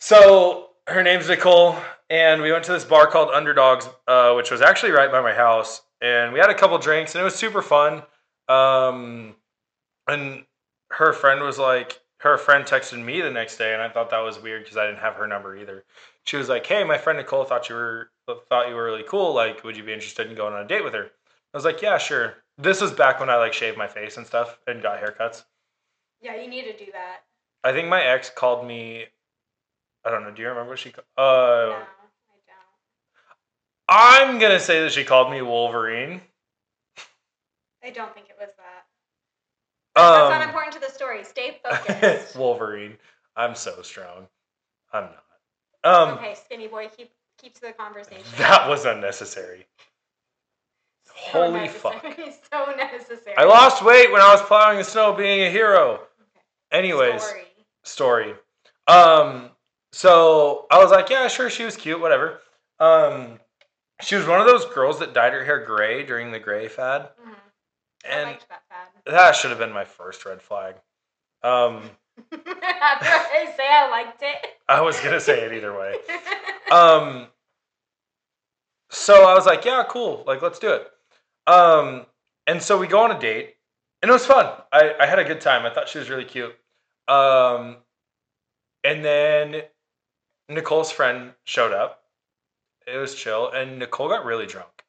so 0.00 0.70
her 0.88 1.02
name's 1.02 1.28
Nichole, 1.28 1.80
and 2.10 2.42
we 2.42 2.52
went 2.52 2.64
to 2.64 2.72
this 2.72 2.84
bar 2.84 3.06
called 3.06 3.30
Underdogs, 3.30 3.88
uh, 4.08 4.34
which 4.34 4.50
was 4.50 4.60
actually 4.60 4.92
right 4.92 5.10
by 5.10 5.20
my 5.22 5.32
house. 5.32 5.82
And 6.00 6.32
we 6.32 6.38
had 6.38 6.50
a 6.50 6.54
couple 6.54 6.76
drinks, 6.78 7.14
and 7.14 7.22
it 7.22 7.24
was 7.24 7.34
super 7.34 7.62
fun. 7.62 8.02
Um, 8.48 9.34
and 10.06 10.44
her 10.90 11.12
friend 11.12 11.42
was 11.42 11.58
like, 11.58 12.00
her 12.20 12.38
friend 12.38 12.64
texted 12.64 13.02
me 13.02 13.20
the 13.20 13.30
next 13.30 13.56
day, 13.58 13.72
and 13.72 13.82
I 13.82 13.88
thought 13.88 14.10
that 14.10 14.20
was 14.20 14.40
weird 14.40 14.62
because 14.64 14.76
I 14.76 14.86
didn't 14.86 15.00
have 15.00 15.14
her 15.14 15.26
number 15.26 15.56
either. 15.56 15.84
She 16.24 16.36
was 16.36 16.48
like, 16.48 16.66
"Hey, 16.66 16.82
my 16.82 16.98
friend 16.98 17.18
Nichole 17.18 17.46
thought 17.46 17.68
you 17.68 17.74
were 17.74 18.10
thought 18.48 18.68
you 18.68 18.74
were 18.74 18.84
really 18.84 19.04
cool. 19.06 19.34
Like, 19.34 19.62
would 19.64 19.76
you 19.76 19.84
be 19.84 19.92
interested 19.92 20.28
in 20.28 20.34
going 20.34 20.54
on 20.54 20.62
a 20.64 20.66
date 20.66 20.82
with 20.82 20.94
her?" 20.94 21.04
I 21.04 21.56
was 21.56 21.64
like, 21.64 21.82
"Yeah, 21.82 21.98
sure." 21.98 22.42
This 22.58 22.80
was 22.80 22.90
back 22.92 23.20
when 23.20 23.28
I 23.28 23.36
like 23.36 23.52
shaved 23.52 23.76
my 23.76 23.86
face 23.86 24.16
and 24.16 24.26
stuff 24.26 24.58
and 24.66 24.82
got 24.82 25.00
haircuts. 25.02 25.44
Yeah, 26.22 26.36
you 26.40 26.48
need 26.48 26.64
to 26.64 26.76
do 26.76 26.90
that. 26.92 27.24
I 27.62 27.72
think 27.72 27.88
my 27.88 28.02
ex 28.02 28.30
called 28.30 28.66
me. 28.66 29.04
I 30.04 30.10
don't 30.10 30.22
know. 30.22 30.30
Do 30.30 30.40
you 30.40 30.48
remember 30.48 30.70
what 30.70 30.78
she? 30.78 30.92
no, 31.18 31.22
Uh, 31.22 31.66
don't. 31.66 31.84
I'm 33.88 34.38
gonna 34.38 34.60
say 34.60 34.82
that 34.82 34.92
she 34.92 35.04
called 35.04 35.30
me 35.30 35.42
Wolverine. 35.42 36.20
I 37.84 37.90
don't 37.90 38.12
think 38.14 38.28
it 38.28 38.36
was 38.38 38.48
that. 38.56 38.86
That's 39.94 40.32
Um, 40.32 40.40
not 40.40 40.42
important 40.48 40.72
to 40.74 40.80
the 40.80 40.90
story. 40.90 41.24
Stay 41.24 41.58
focused. 41.64 42.36
Wolverine. 42.36 42.96
I'm 43.36 43.54
so 43.54 43.82
strong. 43.82 44.26
I'm 44.92 45.04
not. 45.04 45.22
Um, 45.84 46.18
okay, 46.18 46.34
skinny 46.34 46.66
boy, 46.66 46.88
keep 46.96 47.12
keep 47.38 47.54
to 47.54 47.60
the 47.60 47.72
conversation. 47.72 48.24
that 48.38 48.68
was 48.68 48.84
unnecessary. 48.86 49.66
So 51.04 51.12
Holy 51.14 51.68
fuck. 51.68 52.02
necessary. 52.02 52.34
so 52.52 52.72
necessary. 52.76 53.36
I 53.38 53.44
lost 53.44 53.84
weight 53.84 54.10
when 54.10 54.20
I 54.20 54.32
was 54.32 54.42
plowing 54.42 54.78
the 54.78 54.84
snow, 54.84 55.12
being 55.12 55.42
a 55.46 55.50
hero. 55.50 56.00
Anyways, 56.72 57.22
Story. 57.22 57.44
story. 57.84 58.34
Um, 58.88 59.50
so 59.92 60.66
I 60.70 60.78
was 60.82 60.90
like, 60.90 61.08
yeah, 61.08 61.28
sure, 61.28 61.48
she 61.48 61.64
was 61.64 61.76
cute, 61.76 62.00
whatever. 62.00 62.40
Um, 62.80 63.38
she 64.02 64.16
was 64.16 64.26
one 64.26 64.40
of 64.40 64.46
those 64.46 64.64
girls 64.66 64.98
that 65.00 65.14
dyed 65.14 65.32
her 65.32 65.44
hair 65.44 65.64
gray 65.64 66.04
during 66.04 66.30
the 66.32 66.38
gray 66.38 66.68
fad, 66.68 67.10
Mhm. 67.18 67.34
I 68.04 68.08
and 68.08 68.30
liked 68.30 68.48
that 68.48 68.62
fad. 68.68 68.88
that 69.06 69.36
should 69.36 69.50
have 69.50 69.58
been 69.58 69.72
my 69.72 69.84
first 69.84 70.24
red 70.24 70.40
flag. 70.42 70.76
Um, 71.42 71.90
After 72.32 72.42
I 72.52 73.52
say 73.56 73.68
I 73.68 73.88
liked 73.90 74.22
it. 74.22 74.46
I 74.68 74.80
was 74.80 74.98
gonna 75.00 75.20
say 75.20 75.40
it 75.44 75.52
either 75.52 75.76
way. 75.76 75.96
Um, 76.68 77.28
so 78.90 79.24
I 79.28 79.34
was 79.34 79.46
like, 79.46 79.64
yeah, 79.64 79.84
cool, 79.88 80.24
like 80.26 80.42
let's 80.42 80.58
do 80.58 80.72
it. 80.72 80.90
Um, 81.46 82.06
and 82.48 82.60
so 82.60 82.76
we 82.76 82.88
go 82.88 83.02
on 83.04 83.12
a 83.12 83.18
date, 83.20 83.54
and 84.02 84.10
it 84.10 84.12
was 84.12 84.26
fun. 84.26 84.52
I, 84.72 84.94
I 84.98 85.06
had 85.06 85.20
a 85.20 85.24
good 85.24 85.40
time. 85.40 85.64
I 85.64 85.70
thought 85.72 85.88
she 85.88 85.98
was 86.00 86.10
really 86.10 86.24
cute. 86.24 86.54
Um, 87.06 87.76
and 88.82 89.04
then 89.04 89.62
Nichole's 90.48 90.90
friend 90.90 91.34
showed 91.44 91.72
up. 91.72 92.02
It 92.86 92.96
was 92.98 93.14
chill, 93.14 93.50
and 93.50 93.80
Nichole 93.80 94.08
got 94.08 94.24
really 94.24 94.46
drunk. 94.46 94.84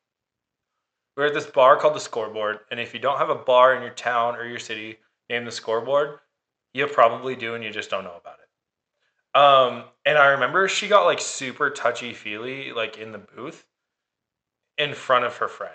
We 1.16 1.24
were 1.24 1.28
at 1.28 1.34
this 1.34 1.48
bar 1.48 1.78
called 1.78 1.96
the 1.96 2.00
Scoreboard, 2.00 2.60
and 2.70 2.80
if 2.80 2.94
you 2.94 3.00
don't 3.00 3.18
have 3.18 3.32
a 3.32 3.36
bar 3.36 3.76
in 3.76 3.82
your 3.82 3.94
town 3.94 4.36
or 4.36 4.46
your 4.46 4.60
city 4.60 4.98
named 5.30 5.48
the 5.48 5.52
Scoreboard, 5.52 6.20
you 6.74 6.86
probably 6.86 7.36
do, 7.36 7.56
and 7.56 7.64
you 7.64 7.72
just 7.72 7.90
don't 7.90 8.04
know 8.04 8.20
about 8.20 8.38
it. 8.40 9.40
Um, 9.40 9.84
and 10.06 10.18
I 10.18 10.28
remember 10.28 10.68
she 10.68 10.88
got 10.88 11.06
like 11.06 11.20
super 11.20 11.70
touchy 11.70 12.14
feely, 12.14 12.72
like 12.72 12.98
in 12.98 13.12
the 13.12 13.18
booth, 13.18 13.66
in 14.78 14.94
front 14.94 15.26
of 15.26 15.38
her 15.38 15.48
friend. 15.48 15.74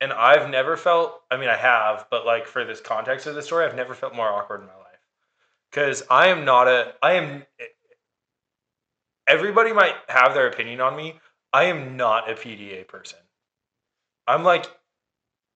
And 0.00 0.12
I've 0.12 0.48
never 0.48 0.76
felt, 0.76 1.20
I 1.30 1.36
mean, 1.36 1.48
I 1.48 1.56
have, 1.56 2.06
but 2.10 2.24
like 2.24 2.46
for 2.46 2.64
this 2.64 2.80
context 2.80 3.26
of 3.26 3.34
the 3.34 3.42
story, 3.42 3.66
I've 3.66 3.76
never 3.76 3.94
felt 3.94 4.14
more 4.14 4.28
awkward 4.28 4.60
in 4.60 4.66
my 4.66 4.74
life. 4.74 4.86
Because 5.70 6.02
I 6.10 6.28
am 6.28 6.44
not 6.44 6.68
a, 6.68 6.94
I 7.02 7.12
am, 7.12 7.44
everybody 9.26 9.72
might 9.72 9.94
have 10.08 10.32
their 10.34 10.46
opinion 10.46 10.80
on 10.80 10.96
me. 10.96 11.20
I 11.52 11.64
am 11.64 11.96
not 11.96 12.30
a 12.30 12.34
PDA 12.34 12.86
person. 12.86 13.18
I'm 14.26 14.44
like, 14.44 14.66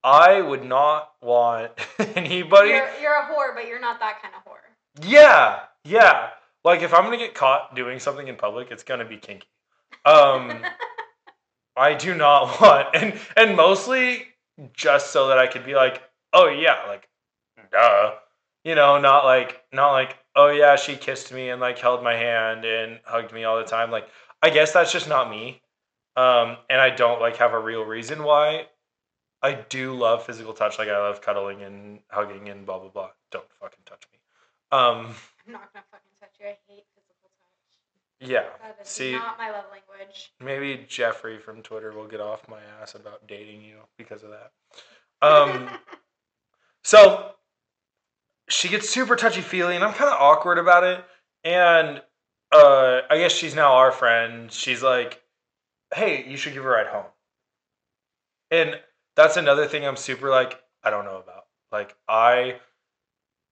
I 0.03 0.41
would 0.41 0.65
not 0.65 1.13
want 1.23 1.73
anybody. 2.15 2.71
You're, 2.71 2.91
you're 3.01 3.17
a 3.17 3.27
whore, 3.27 3.55
but 3.55 3.67
you're 3.67 3.81
not 3.81 4.01
that 4.01 4.21
kind 4.21 4.35
of 4.37 4.45
whore. 4.45 5.09
Yeah, 5.09 5.61
yeah. 5.85 6.31
Like 6.65 6.83
if 6.83 6.95
I'm 6.95 7.05
gonna 7.05 7.19
get 7.19 7.35
caught 7.35 7.75
doing 7.75 7.99
something 7.99 8.27
in 8.29 8.37
public, 8.37 8.71
it's 8.71 8.83
gonna 8.83 9.05
be 9.05 9.17
kinky. 9.17 9.49
Um, 10.05 10.63
I 11.77 11.95
do 11.95 12.15
not 12.15 12.61
want, 12.61 12.89
and 12.95 13.19
and 13.37 13.57
mostly 13.57 14.27
just 14.73 15.11
so 15.11 15.29
that 15.29 15.39
I 15.39 15.47
could 15.47 15.65
be 15.65 15.75
like, 15.75 16.03
oh 16.33 16.49
yeah, 16.49 16.87
like, 16.87 17.09
duh, 17.73 18.13
you 18.65 18.75
know, 18.75 18.99
not 18.99 19.25
like 19.25 19.63
not 19.73 19.93
like, 19.93 20.17
oh 20.37 20.49
yeah, 20.49 20.77
she 20.77 20.97
kissed 20.97 21.33
me 21.33 21.51
and 21.51 21.61
like 21.61 21.79
held 21.79 22.03
my 22.03 22.15
hand 22.15 22.65
and 22.65 23.01
hugged 23.05 23.33
me 23.33 23.45
all 23.45 23.59
the 23.59 23.65
time. 23.65 23.91
Like, 23.91 24.09
I 24.43 24.51
guess 24.51 24.73
that's 24.73 24.93
just 24.93 25.09
not 25.09 25.31
me. 25.31 25.61
Um, 26.17 26.57
and 26.71 26.81
I 26.81 26.91
don't 26.91 27.21
like 27.21 27.37
have 27.39 27.53
a 27.53 27.59
real 27.59 27.85
reason 27.85 28.23
why. 28.23 28.67
I 29.43 29.53
do 29.69 29.95
love 29.95 30.25
physical 30.25 30.53
touch, 30.55 30.79
like 30.79 30.89
I 30.89 30.99
love 30.99 31.21
cuddling 31.21 31.63
and 31.63 32.01
hugging 32.09 32.49
and 32.49 32.65
blah 32.65 32.79
blah 32.79 32.89
blah. 32.89 33.11
Don't 33.31 33.45
fucking 33.61 33.81
touch 33.85 34.03
me. 34.13 34.19
Um, 34.73 35.15
I'm 35.47 35.53
not 35.53 35.73
gonna 35.73 35.85
fucking 35.91 36.13
touch 36.19 36.31
you. 36.41 36.47
I 36.47 36.57
hate 36.69 36.85
physical 36.95 37.29
touch. 37.39 38.31
yeah. 38.31 38.45
That 38.63 38.79
is 38.83 38.89
See, 38.89 39.13
not 39.13 39.37
my 39.37 39.51
love 39.51 39.65
language. 39.71 40.33
maybe 40.41 40.85
Jeffrey 40.89 41.39
from 41.39 41.63
Twitter 41.63 41.93
will 41.93 42.07
get 42.07 42.21
off 42.21 42.49
my 42.49 42.61
ass 42.81 42.95
about 42.95 43.27
dating 43.27 43.63
you 43.63 43.77
because 43.99 44.23
of 44.23 44.31
that. 44.31 44.53
Um, 45.23 45.71
so 46.83 47.31
she 48.51 48.69
gets 48.69 48.91
super 48.91 49.17
touchy 49.17 49.41
feely, 49.41 49.75
and 49.75 49.83
I'm 49.83 49.95
kind 49.95 50.11
of 50.11 50.21
awkward 50.21 50.59
about 50.59 50.85
it. 50.85 51.03
And 51.45 52.03
uh, 52.53 53.01
I 53.09 53.17
guess 53.19 53.33
she's 53.33 53.55
now 53.55 53.73
our 53.75 53.91
friend. 53.91 54.53
She's 54.53 54.83
like, 54.83 55.23
"Hey, 55.95 56.25
you 56.29 56.37
should 56.37 56.55
give 56.55 56.65
a 56.65 56.69
ride 56.69 56.89
home." 56.89 57.07
And 58.51 58.81
that's 59.17 59.37
another 59.37 59.67
thing 59.67 59.87
I'm 59.87 59.97
super 59.97 60.29
like 60.31 60.61
I 60.83 60.91
don't 60.91 61.05
know 61.05 61.19
about. 61.19 61.47
Like 61.73 61.97
I, 62.09 62.61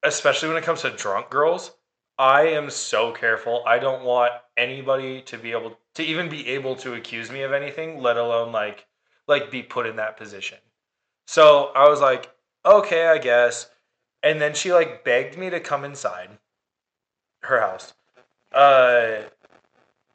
especially 0.03 0.49
when 0.49 0.59
it 0.59 0.65
comes 0.65 0.83
to 0.83 0.91
drunk 0.91 1.31
girls, 1.31 1.73
I 2.19 2.43
am 2.49 2.71
so 2.71 3.13
careful. 3.13 3.65
I 3.67 3.79
don't 3.79 4.05
want 4.05 4.33
anybody 4.57 5.23
to 5.23 5.39
be 5.39 5.53
able 5.53 5.79
to 5.95 6.03
even 6.03 6.29
be 6.29 6.49
able 6.49 6.77
to 6.77 6.95
accuse 6.95 7.31
me 7.31 7.43
of 7.43 7.53
anything, 7.53 8.01
let 8.01 8.17
alone 8.17 8.53
like 8.53 8.87
like 9.27 9.51
be 9.51 9.63
put 9.63 9.87
in 9.87 9.97
that 9.97 10.17
position. 10.17 10.59
So 11.27 11.73
I 11.75 11.89
was 11.89 12.01
like, 12.01 12.31
okay, 12.65 13.07
I 13.07 13.19
guess. 13.19 13.69
And 14.23 14.41
then 14.41 14.55
she 14.55 14.73
like 14.73 15.05
begged 15.05 15.37
me 15.37 15.51
to 15.51 15.61
come 15.61 15.85
inside 15.85 16.31
her 17.43 17.61
house. 17.61 17.95
Uh 18.53 19.23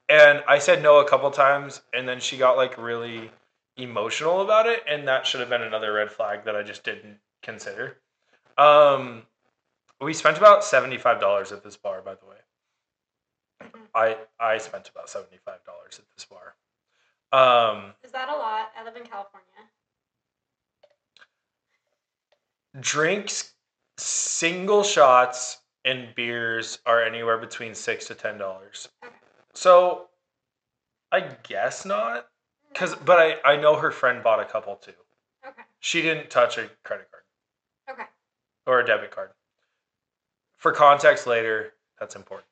and 0.09 0.43
I 0.47 0.59
said 0.59 0.81
no 0.81 0.99
a 0.99 1.07
couple 1.09 1.29
times 1.31 1.81
and 1.93 2.07
then 2.07 2.19
she 2.19 2.37
got 2.37 2.57
like 2.57 2.77
really 2.77 3.31
emotional 3.77 4.41
about 4.41 4.65
it 4.65 4.83
and 4.87 5.07
that 5.07 5.25
should 5.25 5.39
have 5.39 5.49
been 5.49 5.61
another 5.61 5.93
red 5.93 6.11
flag 6.11 6.45
that 6.45 6.55
I 6.55 6.63
just 6.63 6.83
didn't 6.83 7.19
consider. 7.41 7.97
Um 8.57 9.23
we 9.99 10.13
spent 10.13 10.37
about 10.37 10.61
$75 10.61 11.51
at 11.51 11.63
this 11.63 11.77
bar 11.77 12.01
by 12.01 12.15
the 12.15 12.25
way. 12.25 12.37
Mhm. 13.63 13.87
I 13.93 14.17
I 14.39 14.57
spent 14.57 14.89
about 14.89 15.07
$75 15.07 15.99
at 15.99 16.05
this 16.15 16.25
bar. 16.25 16.55
Um 17.31 17.93
Is 18.03 18.11
that 18.11 18.29
a 18.29 18.35
lot? 18.35 18.71
I 18.77 18.83
live 18.83 18.95
in 18.95 19.03
California. 19.03 19.43
drinks 22.79 23.53
single 23.97 24.83
shots 24.83 25.61
and 25.85 26.13
beers 26.15 26.79
are 26.85 27.01
anywhere 27.01 27.37
between 27.37 27.73
six 27.73 28.05
to 28.05 28.13
ten 28.15 28.37
dollars 28.37 28.89
Okay. 29.03 29.13
So 29.57 30.07
i 31.11 31.19
guess 31.43 31.85
not 31.85 32.27
because 32.71 32.95
but 33.05 33.17
I, 33.17 33.53
I 33.53 33.57
know 33.57 33.75
her 33.75 33.89
friend 33.91 34.23
bought 34.23 34.39
a 34.39 34.45
couple 34.45 34.75
too. 34.75 34.91
Okay. 35.47 35.63
she 35.79 36.01
didn't 36.01 36.29
touch 36.29 36.57
a 36.57 36.69
credit 36.83 37.07
card. 37.11 37.23
Okay. 37.89 38.07
or 38.67 38.81
a 38.81 38.85
debit 38.85 39.09
card. 39.11 39.29
For 40.57 40.71
context 40.71 41.25
later 41.25 41.73
that's 41.99 42.15
important. 42.15 42.47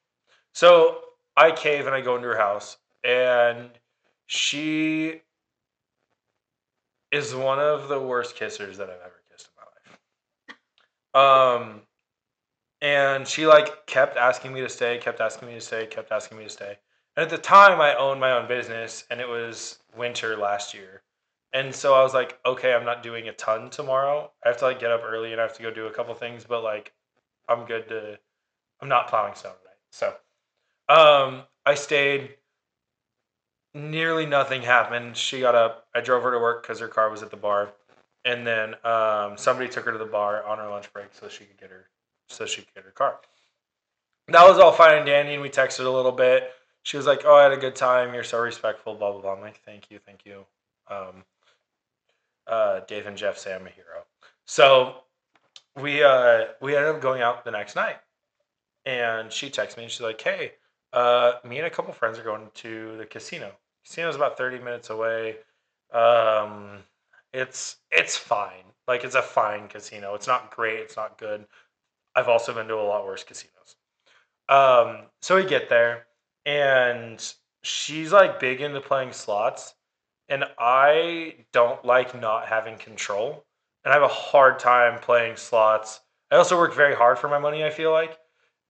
So 0.53 1.01
i 1.37 1.51
cave 1.51 1.85
and 1.85 1.93
i 1.93 2.01
go 2.01 2.15
into 2.15 2.27
her 2.29 2.37
house 2.37 2.77
and 3.03 3.69
she 4.25 5.21
is 7.11 7.35
one 7.35 7.59
of 7.59 7.87
the 7.87 7.99
worst 7.99 8.35
kissers 8.35 8.77
that 8.77 8.89
i've 8.89 9.01
ever 9.05 9.21
kissed 9.31 9.49
in 9.49 11.19
my 11.19 11.23
life. 11.53 11.61
Um 11.61 11.81
and 12.81 13.27
she 13.27 13.45
like 13.45 13.85
kept 13.85 14.17
asking 14.17 14.53
me 14.53 14.61
to 14.61 14.69
stay 14.69 14.97
kept 14.97 15.21
asking 15.21 15.47
me 15.47 15.55
to 15.55 15.61
stay 15.61 15.85
kept 15.85 16.11
asking 16.11 16.37
me 16.37 16.45
to 16.45 16.49
stay 16.49 16.77
and 17.15 17.23
at 17.23 17.29
the 17.29 17.37
time 17.37 17.81
i 17.81 17.95
owned 17.95 18.19
my 18.19 18.31
own 18.31 18.47
business 18.47 19.05
and 19.09 19.19
it 19.19 19.27
was 19.27 19.79
winter 19.97 20.35
last 20.35 20.73
year. 20.73 21.01
And 21.53 21.73
so 21.73 21.93
i 21.93 22.03
was 22.03 22.13
like 22.13 22.39
okay 22.45 22.73
i'm 22.73 22.85
not 22.85 23.03
doing 23.03 23.27
a 23.27 23.33
ton 23.33 23.69
tomorrow. 23.69 24.31
I 24.43 24.49
have 24.49 24.57
to 24.57 24.65
like 24.65 24.79
get 24.79 24.91
up 24.91 25.01
early 25.03 25.31
and 25.31 25.39
i 25.39 25.43
have 25.43 25.55
to 25.57 25.63
go 25.63 25.71
do 25.71 25.87
a 25.87 25.93
couple 25.93 26.13
things 26.15 26.45
but 26.47 26.63
like 26.63 26.93
i'm 27.47 27.65
good 27.65 27.87
to 27.89 28.17
i'm 28.81 28.89
not 28.89 29.07
plowing 29.07 29.35
snow 29.35 29.51
tonight. 29.51 29.79
So 29.91 30.13
um 30.89 31.43
i 31.65 31.75
stayed. 31.75 32.35
Nearly 33.73 34.25
nothing 34.25 34.61
happened. 34.61 35.17
She 35.17 35.41
got 35.41 35.53
up. 35.53 35.87
I 35.93 35.99
drove 35.99 36.23
her 36.23 36.31
to 36.31 36.39
work 36.39 36.63
because 36.63 36.79
her 36.79 36.87
car 36.87 37.09
was 37.09 37.21
at 37.23 37.29
the 37.29 37.35
bar. 37.35 37.73
And 38.23 38.47
then 38.47 38.75
um, 38.85 39.37
somebody 39.37 39.67
took 39.67 39.83
her 39.83 39.91
to 39.91 39.97
the 39.97 40.05
bar 40.05 40.45
on 40.45 40.59
her 40.59 40.69
lunch 40.69 40.91
break 40.93 41.07
so 41.11 41.27
she 41.27 41.43
could 41.43 41.59
get 41.59 41.71
her 41.71 41.89
so 42.29 42.45
she 42.45 42.61
could 42.61 42.73
get 42.73 42.83
her 42.85 42.91
car. 42.91 43.19
That 44.29 44.47
was 44.47 44.57
all 44.59 44.71
fine 44.71 44.99
and 44.99 45.05
dandy 45.05 45.33
and 45.33 45.41
we 45.41 45.49
texted 45.49 45.85
a 45.85 45.89
little 45.89 46.13
bit 46.13 46.51
she 46.85 46.97
was 46.97 47.07
like 47.07 47.23
oh 47.25 47.35
i 47.35 47.43
had 47.43 47.51
a 47.51 47.57
good 47.57 47.75
time. 47.75 48.13
You're 48.13 48.23
so 48.23 48.39
respectful 48.39 48.95
blah 48.95 49.11
blah 49.11 49.21
blah. 49.21 49.33
I'm 49.33 49.41
like 49.41 49.61
thank 49.65 49.89
you 49.89 49.99
thank 50.05 50.25
you. 50.25 50.45
Um, 50.89 51.25
uh, 52.47 52.81
dave 52.87 53.07
and 53.07 53.17
jeff 53.17 53.37
say 53.37 53.53
i'm 53.53 53.65
a 53.65 53.71
hero. 53.71 54.05
So 54.45 54.97
we 55.75 56.03
uh, 56.03 56.45
we 56.61 56.75
ended 56.75 56.95
up 56.95 57.01
going 57.01 57.21
out 57.21 57.43
the 57.43 57.51
next 57.51 57.75
night. 57.75 57.97
And 58.85 59.31
she 59.31 59.49
texted 59.49 59.77
me 59.77 59.83
and 59.83 59.91
she's 59.91 60.01
like 60.01 60.21
hey 60.21 60.53
uh, 60.93 61.33
me 61.43 61.57
and 61.57 61.65
a 61.65 61.71
couple 61.71 61.91
friends 61.91 62.19
are 62.19 62.23
going 62.23 62.47
to 62.53 62.95
the 62.97 63.05
casino. 63.05 63.51
Casino's 63.83 64.15
about 64.15 64.37
30 64.37 64.59
minutes 64.59 64.89
away. 64.91 65.37
Um, 65.91 66.83
it's 67.33 67.77
it's 67.91 68.15
fine. 68.15 68.63
Like 68.87 69.03
it's 69.03 69.15
a 69.15 69.23
fine 69.23 69.67
casino. 69.67 70.13
It's 70.13 70.27
not 70.27 70.55
great. 70.55 70.79
It's 70.79 70.95
not 70.95 71.17
good. 71.17 71.45
I've 72.15 72.29
also 72.29 72.53
been 72.53 72.67
to 72.67 72.75
a 72.75 72.81
lot 72.81 73.05
worse 73.05 73.23
casinos. 73.23 73.75
Um, 74.47 75.07
so 75.21 75.35
we 75.35 75.45
get 75.45 75.67
there 75.67 76.05
and 76.45 77.33
she's 77.61 78.11
like 78.11 78.39
big 78.39 78.61
into 78.61 78.81
playing 78.81 79.11
slots 79.11 79.73
and 80.29 80.43
i 80.59 81.35
don't 81.51 81.83
like 81.83 82.19
not 82.19 82.47
having 82.47 82.77
control 82.77 83.43
and 83.83 83.91
i 83.91 83.95
have 83.95 84.03
a 84.03 84.13
hard 84.13 84.59
time 84.59 84.99
playing 84.99 85.35
slots 85.35 86.01
i 86.31 86.35
also 86.35 86.57
work 86.57 86.73
very 86.73 86.95
hard 86.95 87.17
for 87.19 87.27
my 87.27 87.39
money, 87.39 87.63
I 87.63 87.69
feel 87.69 87.91
like. 87.91 88.17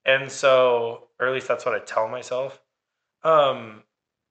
And 0.06 0.32
so, 0.32 1.08
or 1.20 1.28
at 1.28 1.34
least 1.34 1.48
that's 1.48 1.66
what 1.66 1.74
I 1.74 1.80
tell 1.80 2.08
myself. 2.08 2.62
Um, 3.24 3.82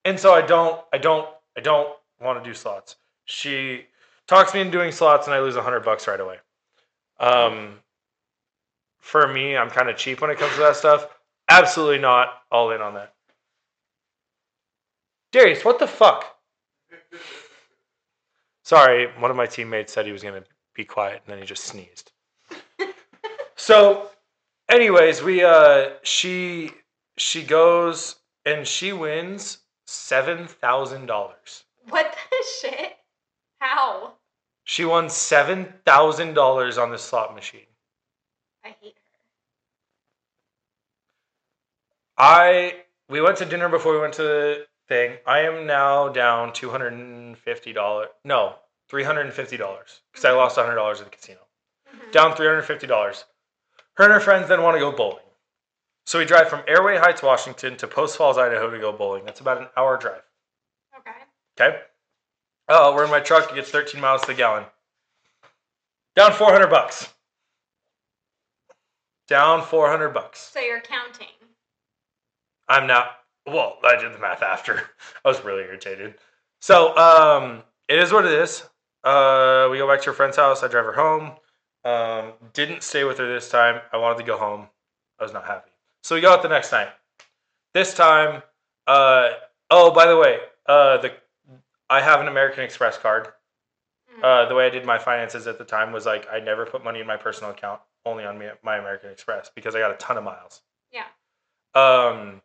and 0.05 0.19
so 0.19 0.33
I 0.33 0.43
don't, 0.43 0.81
I 0.93 0.99
don't, 0.99 1.29
I 1.57 1.61
don't 1.61 1.89
want 2.21 2.43
to 2.43 2.49
do 2.49 2.55
slots. 2.55 2.97
She 3.25 3.87
talks 4.29 4.55
me 4.55 4.61
into 4.61 4.73
doing 4.73 4.93
slots 4.93 5.27
and 5.27 5.35
I 5.35 5.41
lose 5.41 5.57
a 5.57 5.63
hundred 5.63 5.81
bucks 5.81 6.07
right 6.07 6.21
away. 6.21 6.37
Um, 7.19 7.81
for 9.01 9.27
me, 9.27 9.57
I'm 9.57 9.71
kind 9.71 9.89
of 9.89 9.97
cheap 9.97 10.21
when 10.21 10.31
it 10.31 10.39
comes 10.39 10.53
to 10.55 10.61
that 10.61 10.77
stuff. 10.77 11.07
Absolutely 11.49 11.99
not 11.99 12.29
all 12.53 12.71
in 12.71 12.81
on 12.81 12.95
that. 12.95 13.15
Darius, 15.35 15.65
what 15.65 15.81
the 15.81 15.89
fuck? 15.89 16.37
Sorry, 18.63 19.09
one 19.19 19.33
of 19.33 19.37
my 19.37 19.47
teammates 19.47 19.93
said 19.93 20.07
he 20.07 20.13
was 20.13 20.23
going 20.23 20.41
to 20.41 20.49
be 20.75 20.85
quiet 20.85 21.23
and 21.27 21.33
then 21.33 21.41
he 21.41 21.45
just 21.45 21.65
sneezed. 21.65 22.13
so, 23.57 24.11
anyways, 24.69 25.25
we 25.25 25.43
uh 25.43 25.95
she 26.05 26.71
she 27.17 27.43
goes 27.43 28.15
and 28.47 28.65
she 28.65 28.93
wins 28.93 29.59
$7,000. 29.89 31.09
What 31.89 32.17
the 32.31 32.45
shit? 32.61 32.93
How? 33.59 34.13
She 34.63 34.85
won 34.85 35.07
$7,000 35.07 36.81
on 36.81 36.91
the 36.93 36.99
slot 36.99 37.35
machine. 37.35 37.67
I 38.65 38.69
hate 38.81 38.95
her. 38.95 39.19
I 42.19 42.75
we 43.09 43.21
went 43.21 43.39
to 43.39 43.45
dinner 43.45 43.69
before 43.69 43.95
we 43.95 43.99
went 43.99 44.15
to 44.15 44.23
the 44.23 44.67
thing. 44.89 45.17
I 45.27 45.41
am 45.41 45.67
now 45.67 46.09
down 46.09 46.53
two 46.53 46.71
hundred 46.71 46.93
and 46.95 47.37
fifty 47.39 47.73
dollars. 47.73 48.09
No, 48.25 48.57
three 48.89 49.05
hundred 49.05 49.23
and 49.23 49.33
fifty 49.33 49.57
dollars 49.57 50.01
because 50.13 50.25
I 50.25 50.33
lost 50.33 50.57
hundred 50.57 50.77
dollars 50.77 51.01
at 51.01 51.11
the 51.11 51.17
casino. 51.17 51.41
Mhm. 51.95 52.13
Down 52.13 52.37
three 52.37 52.47
hundred 52.47 52.59
and 52.59 52.67
fifty 52.67 52.87
dollars. 52.87 53.25
Her 53.95 54.05
and 54.05 54.13
her 54.13 54.21
friends 54.21 54.49
then 54.49 54.63
want 54.63 54.77
to 54.77 54.81
go 54.81 54.93
bowling. 54.93 55.25
So 56.07 56.19
we 56.19 56.25
drive 56.25 56.49
from 56.49 56.63
Airway 56.69 56.99
Heights, 56.99 57.23
Washington, 57.23 57.77
to 57.79 57.87
Post 57.87 58.17
Falls, 58.19 58.37
Idaho, 58.37 58.69
to 58.71 58.79
go 58.79 58.93
bowling. 58.93 59.25
That's 59.25 59.41
about 59.41 59.59
an 59.59 59.69
hour 59.77 59.97
drive. 59.97 60.23
Okay. 60.99 61.11
Okay. 61.59 61.79
Oh, 62.69 62.95
we're 62.95 63.05
in 63.05 63.11
my 63.11 63.21
truck. 63.21 63.51
It 63.51 63.55
gets 63.55 63.71
thirteen 63.71 64.01
miles 64.01 64.23
to 64.23 64.27
the 64.29 64.35
gallon. 64.35 64.65
Down 66.17 66.33
four 66.33 66.53
hundred 66.53 66.69
bucks. 66.69 67.09
Down 69.29 69.63
four 69.63 69.89
hundred 69.89 70.11
bucks. 70.11 70.41
So 70.53 70.61
you're 70.61 70.81
counting. 70.81 71.29
I'm 72.69 72.87
not. 72.87 73.19
Well, 73.47 73.79
I 73.85 73.97
did 73.97 74.13
the 74.13 74.19
math 74.19 74.43
after. 74.43 74.83
I 75.25 75.29
was 75.29 75.45
really 75.45 75.63
irritated. 75.63 76.15
So, 76.61 76.97
um, 76.97 77.63
it 77.89 77.99
is 77.99 78.13
what 78.13 78.25
it 78.25 78.33
is. 78.33 78.63
Uh, 79.03 79.69
we 79.71 79.79
go 79.79 79.87
back 79.87 80.01
to 80.01 80.07
her 80.07 80.15
friend's 80.15 80.37
house. 80.37 80.63
I 80.63 80.69
drive 80.69 80.87
her 80.87 80.93
home. 80.95 81.33
Um, 81.85 82.33
didn't 82.55 82.83
stay 82.83 83.05
with 83.05 83.19
her 83.19 83.29
this 83.31 83.51
time. 83.51 83.81
I 83.93 83.99
wanted 83.99 84.19
to 84.19 84.25
go 84.25 84.39
home. 84.39 84.69
I 85.21 85.25
was 85.25 85.33
not 85.33 85.45
happy. 85.45 85.71
So 86.03 86.15
we 86.15 86.23
go 86.23 86.33
out 86.33 86.43
the 86.43 86.49
next 86.49 86.73
night. 86.73 86.89
This 87.75 87.93
time, 87.93 88.43
uh, 88.87 89.31
oh, 89.71 89.91
by 89.91 90.07
the 90.07 90.17
way, 90.17 90.39
uh, 90.67 90.99
the 90.99 91.13
I 91.91 92.01
have 92.01 92.21
an 92.21 92.29
American 92.29 92.65
Express 92.65 92.97
card. 92.97 93.29
Mhm. 94.17 94.25
Uh, 94.25 94.49
the 94.49 94.55
way 94.55 94.67
I 94.67 94.71
did 94.71 94.87
my 94.87 94.99
finances 94.99 95.47
at 95.47 95.59
the 95.59 95.65
time 95.65 95.93
was 95.93 96.07
like 96.07 96.27
I 96.33 96.41
never 96.41 96.65
put 96.65 96.83
money 96.83 97.01
in 97.01 97.07
my 97.07 97.17
personal 97.17 97.51
account, 97.51 97.81
only 98.07 98.25
on 98.25 98.39
me, 98.39 98.49
my 98.63 98.79
American 98.79 99.11
Express 99.11 99.51
because 99.55 99.75
I 99.75 99.81
got 99.81 99.91
a 99.91 99.97
ton 99.97 100.17
of 100.17 100.25
miles. 100.25 100.63
Yeah. 100.91 101.05
Um, 101.75 102.41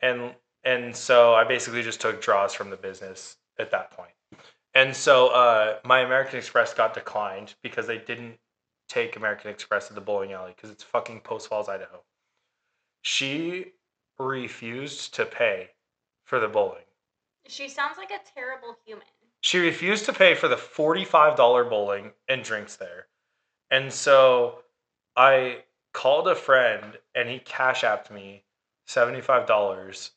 and 0.00 0.34
and 0.64 0.94
so 0.94 1.34
I 1.34 1.44
basically 1.44 1.82
just 1.82 2.00
took 2.00 2.20
draws 2.20 2.52
from 2.52 2.70
the 2.70 2.76
business 2.76 3.36
at 3.58 3.70
that 3.70 3.90
point. 3.90 4.10
And 4.74 4.94
so 4.94 5.28
uh, 5.28 5.78
my 5.84 6.00
American 6.00 6.38
Express 6.38 6.74
got 6.74 6.94
declined 6.94 7.54
because 7.62 7.86
they 7.86 7.98
didn't 7.98 8.34
take 8.88 9.16
American 9.16 9.50
Express 9.50 9.88
to 9.88 9.94
the 9.94 10.00
bowling 10.00 10.32
alley 10.32 10.52
because 10.54 10.70
it's 10.70 10.82
fucking 10.82 11.20
Post 11.20 11.48
Falls, 11.48 11.68
Idaho. 11.68 12.02
She 13.02 13.72
refused 14.18 15.14
to 15.14 15.24
pay 15.24 15.70
for 16.24 16.38
the 16.40 16.48
bowling. 16.48 16.84
She 17.46 17.68
sounds 17.68 17.96
like 17.96 18.10
a 18.10 18.20
terrible 18.34 18.76
human. 18.84 19.06
She 19.40 19.58
refused 19.58 20.04
to 20.06 20.12
pay 20.12 20.34
for 20.34 20.48
the 20.48 20.56
$45 20.56 21.70
bowling 21.70 22.12
and 22.28 22.42
drinks 22.42 22.76
there. 22.76 23.06
And 23.70 23.92
so 23.92 24.60
I 25.16 25.62
called 25.92 26.28
a 26.28 26.34
friend 26.34 26.98
and 27.14 27.28
he 27.28 27.38
cash 27.38 27.82
apped 27.82 28.10
me 28.10 28.44
$75 28.88 30.10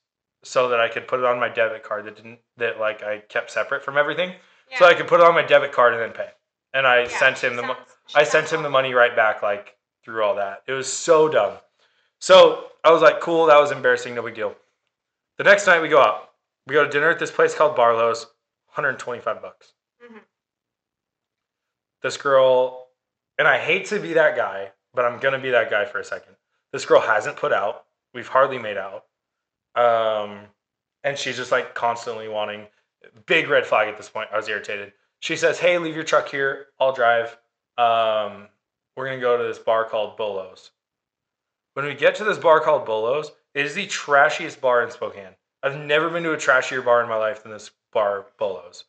so 0.43 0.69
that 0.69 0.79
I 0.79 0.87
could 0.89 1.07
put 1.07 1.19
it 1.19 1.25
on 1.25 1.39
my 1.39 1.49
debit 1.49 1.83
card 1.83 2.05
that 2.05 2.15
didn't 2.15 2.39
that 2.57 2.79
like 2.79 3.03
I 3.03 3.19
kept 3.19 3.51
separate 3.51 3.83
from 3.83 3.97
everything. 3.97 4.33
Yeah. 4.71 4.79
So 4.79 4.85
I 4.85 4.93
could 4.93 5.07
put 5.07 5.19
it 5.19 5.25
on 5.25 5.35
my 5.35 5.43
debit 5.43 5.71
card 5.71 5.93
and 5.93 6.01
then 6.01 6.11
pay. 6.11 6.29
And 6.73 6.87
I 6.87 7.01
Yeah, 7.01 7.07
sent 7.19 7.39
him 7.43 7.55
the 7.57 7.63
sounds- 7.63 7.97
I 8.15 8.23
sent 8.23 8.51
him 8.51 8.63
the 8.63 8.69
money 8.69 8.93
right 8.93 9.15
back 9.15 9.41
like 9.43 9.77
through 10.03 10.23
all 10.23 10.35
that. 10.35 10.63
It 10.67 10.71
was 10.73 10.91
so 10.91 11.27
dumb. 11.29 11.57
So 12.19 12.71
I 12.83 12.91
was 12.91 13.01
like, 13.01 13.19
cool, 13.19 13.45
that 13.47 13.59
was 13.59 13.71
embarrassing, 13.71 14.15
no 14.15 14.21
big 14.23 14.35
deal. 14.35 14.55
The 15.37 15.43
next 15.43 15.67
night 15.67 15.81
we 15.81 15.89
go 15.89 16.01
out. 16.01 16.31
We 16.65 16.73
go 16.73 16.83
to 16.83 16.89
dinner 16.89 17.09
at 17.09 17.19
this 17.19 17.31
place 17.31 17.53
called 17.53 17.75
Barlow's, 17.75 18.25
125 18.67 19.41
bucks. 19.41 19.73
Mhm. 20.01 20.21
This 22.01 22.17
girl, 22.17 22.87
and 23.37 23.47
I 23.47 23.57
hate 23.59 23.85
to 23.87 23.99
be 23.99 24.13
that 24.13 24.35
guy, 24.35 24.71
but 24.93 25.05
I'm 25.05 25.19
gonna 25.19 25.39
be 25.39 25.51
that 25.51 25.69
guy 25.69 25.85
for 25.85 25.99
a 25.99 26.03
second. 26.03 26.35
This 26.71 26.85
girl 26.85 27.01
hasn't 27.01 27.37
put 27.37 27.51
out. 27.51 27.85
We've 28.13 28.27
hardly 28.27 28.59
made 28.59 28.77
out. 28.77 29.05
Um, 29.75 30.41
and 31.03 31.17
she's 31.17 31.37
just 31.37 31.51
like 31.51 31.73
constantly 31.73 32.27
wanting 32.27 32.67
big 33.25 33.49
red 33.49 33.65
flag 33.65 33.87
at 33.87 33.97
this 33.97 34.09
point. 34.09 34.29
I 34.33 34.37
was 34.37 34.47
irritated. 34.47 34.93
She 35.19 35.35
says, 35.35 35.59
Hey, 35.59 35.77
leave 35.77 35.95
your 35.95 36.03
truck 36.03 36.29
here. 36.29 36.67
I'll 36.79 36.93
drive. 36.93 37.37
Um, 37.77 38.47
we're 38.95 39.05
gonna 39.05 39.21
go 39.21 39.37
to 39.37 39.43
this 39.43 39.59
bar 39.59 39.85
called 39.85 40.17
Bolo's. 40.17 40.71
When 41.73 41.85
we 41.85 41.93
get 41.93 42.15
to 42.15 42.23
this 42.23 42.37
bar 42.37 42.59
called 42.59 42.85
Bolo's, 42.85 43.31
it 43.53 43.65
is 43.65 43.75
the 43.75 43.87
trashiest 43.87 44.59
bar 44.59 44.83
in 44.83 44.91
Spokane. 44.91 45.35
I've 45.63 45.77
never 45.77 46.09
been 46.09 46.23
to 46.23 46.33
a 46.33 46.37
trashier 46.37 46.83
bar 46.83 47.01
in 47.01 47.09
my 47.09 47.15
life 47.15 47.43
than 47.43 47.51
this 47.51 47.71
bar, 47.93 48.27
Bolo's. 48.37 48.85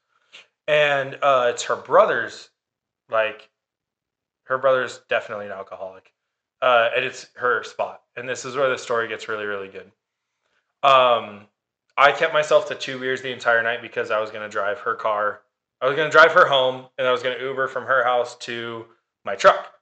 And 0.66 1.18
uh, 1.22 1.48
it's 1.50 1.64
her 1.64 1.76
brother's, 1.76 2.50
like, 3.10 3.50
her 4.44 4.58
brother's 4.58 5.00
definitely 5.08 5.46
an 5.46 5.52
alcoholic. 5.52 6.12
Uh, 6.60 6.90
and 6.94 7.04
it's 7.04 7.28
her 7.34 7.62
spot. 7.64 8.01
And 8.16 8.28
this 8.28 8.44
is 8.44 8.56
where 8.56 8.68
the 8.68 8.78
story 8.78 9.08
gets 9.08 9.28
really, 9.28 9.46
really 9.46 9.68
good. 9.68 9.90
Um, 10.82 11.46
I 11.96 12.12
kept 12.12 12.32
myself 12.32 12.68
to 12.68 12.74
two 12.74 12.98
beers 12.98 13.22
the 13.22 13.32
entire 13.32 13.62
night 13.62 13.82
because 13.82 14.10
I 14.10 14.20
was 14.20 14.30
going 14.30 14.42
to 14.42 14.48
drive 14.48 14.80
her 14.80 14.94
car. 14.94 15.40
I 15.80 15.86
was 15.86 15.96
going 15.96 16.08
to 16.08 16.12
drive 16.12 16.32
her 16.32 16.46
home 16.46 16.86
and 16.98 17.06
I 17.06 17.12
was 17.12 17.22
going 17.22 17.38
to 17.38 17.44
Uber 17.44 17.68
from 17.68 17.84
her 17.84 18.04
house 18.04 18.36
to 18.38 18.86
my 19.24 19.34
truck. 19.34 19.72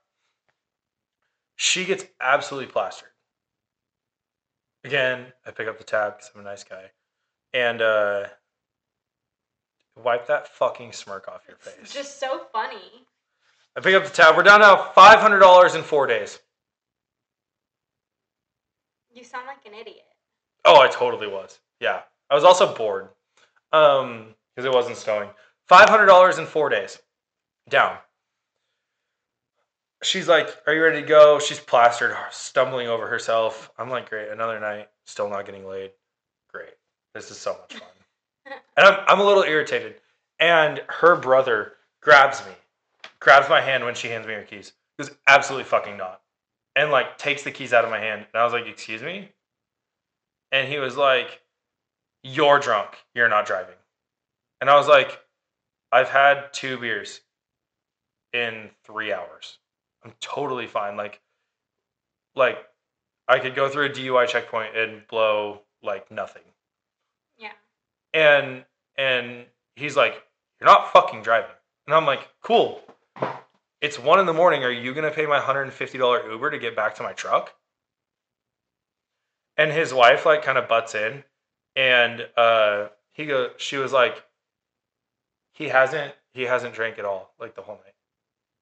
She 1.57 1.85
gets 1.85 2.05
absolutely 2.21 2.73
plastered. 2.73 3.09
Again, 4.85 5.27
I 5.47 5.51
pick 5.51 5.69
up 5.69 5.79
the 5.79 5.85
tab 5.85 6.17
because 6.17 6.31
I'm 6.35 6.41
a 6.41 6.45
nice 6.45 6.65
guy. 6.65 6.91
And 7.53 7.83
uh, 7.83 8.25
wipe 10.03 10.27
that 10.29 10.49
fucking 10.49 10.93
smirk 10.93 11.29
off 11.29 11.43
your 11.47 11.59
face. 11.59 11.75
It's 11.83 11.95
just 11.95 12.19
so 12.19 12.47
funny. 12.53 13.07
I 13.77 13.81
pick 13.81 13.95
up 13.95 14.05
the 14.05 14.11
tab. 14.11 14.37
We're 14.37 14.43
down 14.43 14.61
now 14.61 14.93
$500 14.97 15.77
in 15.77 15.83
four 15.83 16.07
days. 16.07 16.39
You 19.21 19.27
sound 19.27 19.47
like 19.47 19.67
an 19.67 19.79
idiot. 19.79 20.07
Oh, 20.65 20.81
I 20.81 20.89
totally 20.89 21.27
was. 21.27 21.61
Yeah. 21.79 22.01
I 22.31 22.35
was 22.35 22.43
also 22.43 22.75
bored 22.75 23.11
um, 23.71 24.35
because 24.57 24.65
it 24.65 24.73
wasn't 24.73 24.97
snowing. 24.97 25.29
$500 25.71 26.39
in 26.39 26.47
four 26.47 26.71
days. 26.71 26.99
Down. 27.69 27.99
She's 30.03 30.27
like, 30.27 30.49
Are 30.67 30.73
you 30.73 30.83
ready 30.83 31.03
to 31.03 31.07
go? 31.07 31.39
She's 31.39 31.61
plastered, 31.61 32.17
stumbling 32.31 32.89
over 32.89 33.07
herself. 33.07 33.71
I'm 33.77 33.91
like, 33.91 34.09
Great. 34.09 34.31
Another 34.31 34.59
night. 34.59 34.89
Still 35.05 35.29
not 35.29 35.45
getting 35.45 35.67
laid. 35.67 35.91
Great. 36.51 36.73
This 37.15 37.31
is 37.31 37.37
so 37.37 37.59
much 37.61 37.75
fun. 37.75 38.57
and 38.79 38.87
I'm, 38.87 39.05
I'm 39.07 39.21
a 39.21 39.25
little 39.25 39.43
irritated. 39.43 39.97
And 40.39 40.81
her 40.89 41.15
brother 41.15 41.75
grabs 42.01 42.41
me, 42.47 42.53
grabs 43.21 43.51
my 43.51 43.61
hand 43.61 43.85
when 43.85 43.95
she 43.95 44.09
hands 44.09 44.27
me 44.27 44.33
her 44.33 44.45
keys. 44.45 44.73
Goes, 44.99 45.11
Absolutely 45.27 45.65
fucking 45.65 45.99
not. 45.99 46.23
And 46.77 46.91
like 46.91 47.19
takes 47.19 47.43
the 47.43 47.51
keys 47.51 47.73
out 47.73 47.85
of 47.85 47.91
my 47.91 47.99
hand. 47.99 48.27
And 48.33 48.41
I 48.41 48.45
was 48.45 48.53
like, 48.53 48.67
Excuse 48.67 49.03
me? 49.03 49.31
And 50.53 50.69
he 50.69 50.79
was 50.79 50.97
like, 50.97 51.41
You're 52.23 52.59
drunk. 52.59 52.97
You're 53.15 53.29
not 53.29 53.47
driving. 53.47 53.77
And 54.61 54.69
I 54.69 54.77
was 54.77 54.89
like, 54.89 55.21
I've 55.93 56.09
had 56.09 56.53
two 56.53 56.79
beers 56.79 57.21
in 58.33 58.71
three 58.85 59.13
hours. 59.13 59.59
I'm 60.05 60.13
totally 60.21 60.67
fine. 60.67 60.97
Like, 60.97 61.21
like 62.35 62.59
I 63.29 63.39
could 63.39 63.55
go 63.55 63.69
through 63.69 63.87
a 63.87 63.91
DUI 63.91 64.29
checkpoint 64.29 64.77
and 64.77 65.07
blow 65.09 65.63
like 65.83 66.11
nothing. 66.11 66.43
Yeah. 67.39 67.53
And 68.15 68.65
and 68.97 69.47
he's 69.77 69.97
like, 69.97 70.23
You're 70.61 70.69
not 70.69 70.93
fucking 70.93 71.23
driving. 71.23 71.51
And 71.87 71.95
I'm 71.95 72.07
like, 72.07 72.29
Cool. 72.43 72.81
It's 73.81 73.99
one 73.99 74.21
in 74.21 74.27
the 74.27 74.33
morning. 74.35 74.65
Are 74.65 74.71
you 74.71 74.95
gonna 74.95 75.11
pay 75.11 75.27
my 75.27 75.39
$150 75.41 76.31
Uber 76.31 76.51
to 76.51 76.59
get 76.59 76.77
back 76.77 76.95
to 76.97 77.03
my 77.03 77.13
truck? 77.13 77.55
And 79.57 79.73
his 79.73 79.93
wife 79.93 80.27
like 80.27 80.43
kind 80.43 80.59
of 80.59 80.69
butts 80.69 80.95
in 80.95 81.25
and 81.77 82.27
uh 82.37 82.89
he 83.13 83.27
go 83.27 83.51
she 83.57 83.77
was 83.77 83.93
like, 83.93 84.25
He 85.53 85.69
hasn't 85.69 86.15
he 86.33 86.43
hasn't 86.43 86.75
drank 86.75 86.99
at 86.99 87.05
all, 87.05 87.35
like 87.39 87.55
the 87.55 87.63
whole 87.63 87.77
night. 87.77 87.95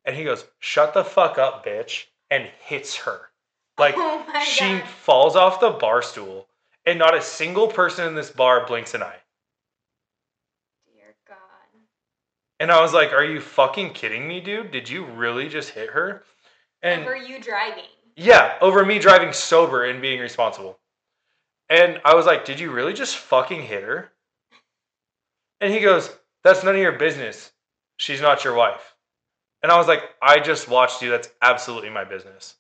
And 0.05 0.17
he 0.17 0.25
goes, 0.25 0.45
Shut 0.61 0.95
the 0.95 1.05
fuck 1.05 1.39
up, 1.39 1.65
bitch. 1.65 2.07
and 2.31 2.49
hits 2.61 2.97
her. 2.97 3.29
Like 3.79 3.95
oh 3.99 4.25
she 4.45 4.79
God. 4.79 4.89
falls 4.89 5.37
off 5.37 5.61
the 5.61 5.71
bar 5.71 6.03
stool, 6.03 6.49
and 6.87 6.99
not 6.99 7.17
a 7.17 7.23
single 7.23 7.69
person 7.69 8.07
in 8.07 8.15
this 8.15 8.31
bar 8.31 8.67
blinks 8.67 8.95
an 8.95 9.03
eye. 9.03 9.19
Dear 10.93 11.15
God. 11.29 11.37
And 12.61 12.73
I 12.73 12.81
was 12.81 12.93
like, 12.93 13.13
"Are 13.13 13.25
you 13.25 13.41
fucking 13.41 13.93
kidding 13.93 14.27
me, 14.27 14.41
dude? 14.41 14.71
Did 14.71 14.89
you 14.89 15.05
really 15.05 15.49
just 15.49 15.71
hit 15.71 15.91
her?" 15.91 16.25
And 16.83 17.03
Over 17.03 17.17
you 17.17 17.41
driving. 17.41 17.85
yeah, 18.17 18.57
over 18.61 18.85
me 18.85 18.99
driving 18.99 19.33
sober 19.33 19.85
and 19.85 20.03
being 20.03 20.21
responsible. 20.21 20.79
And 21.71 22.01
I 22.05 22.15
was 22.15 22.27
like, 22.27 22.45
"Did 22.45 22.59
you 22.61 22.71
really 22.71 22.93
just 22.95 23.17
fucking 23.17 23.63
hit 23.63 23.83
her?" 23.85 24.13
And 25.61 25.73
he 25.73 25.81
goes, 25.81 26.11
"That's 26.45 26.63
none 26.65 26.75
of 26.75 26.81
your 26.81 26.93
business. 26.99 27.53
She's 27.97 28.21
not 28.21 28.45
your 28.45 28.55
wife." 28.55 28.95
And 29.63 29.73
I 29.73 29.77
was 29.77 29.89
like, 29.89 30.15
"I 30.23 30.39
just 30.41 30.69
watched 30.69 31.03
you. 31.03 31.11
That's 31.11 31.31
absolutely 31.43 31.91
my 31.91 32.05
business." 32.05 32.57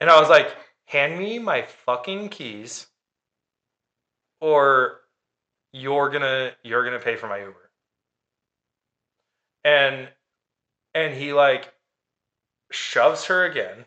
And 0.00 0.10
I 0.10 0.18
was 0.20 0.28
like, 0.28 0.56
"Hand 0.86 1.18
me 1.18 1.38
my 1.38 1.62
fucking 1.62 2.30
keys 2.30 2.88
or 4.40 5.01
you're 5.72 6.08
to 6.22 6.54
you're 6.62 6.84
to 6.90 6.98
pay 6.98 7.16
for 7.16 7.28
my 7.28 7.38
Uber." 7.38 7.70
And 9.64 10.08
and 10.94 11.14
he 11.14 11.32
like 11.32 11.72
shoves 12.70 13.24
her 13.26 13.44
again 13.44 13.84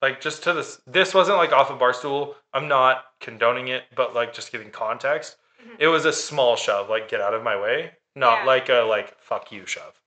like 0.00 0.20
just 0.20 0.42
to 0.44 0.52
this 0.52 0.80
this 0.86 1.14
wasn't 1.14 1.36
like 1.36 1.52
off 1.52 1.70
a 1.70 1.74
bar 1.76 1.92
stool 1.92 2.34
i'm 2.54 2.66
not 2.66 3.04
condoning 3.20 3.68
it 3.68 3.84
but 3.94 4.14
like 4.14 4.32
just 4.32 4.50
giving 4.52 4.70
context 4.70 5.36
Mhm. 5.62 5.76
it 5.78 5.88
was 5.88 6.06
a 6.06 6.12
small 6.12 6.56
shove 6.56 6.88
like 6.88 7.08
get 7.10 7.20
out 7.20 7.34
of 7.34 7.42
my 7.42 7.60
way 7.60 7.92
not 8.16 8.40
Yeah. 8.40 8.44
like 8.46 8.68
a 8.70 8.80
like 8.88 9.20
fuck 9.22 9.52
you 9.52 9.66
shove 9.66 10.00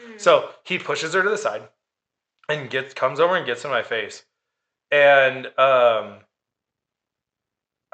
Mhm. 0.00 0.20
so 0.20 0.54
he 0.64 0.78
pushes 0.78 1.12
her 1.14 1.22
to 1.24 1.28
the 1.28 1.36
side 1.36 1.68
and 2.48 2.70
gets 2.70 2.94
comes 2.94 3.18
over 3.18 3.36
and 3.36 3.44
gets 3.46 3.64
in 3.64 3.70
my 3.72 3.82
face 3.82 4.24
and 4.92 5.46
um 5.58 6.20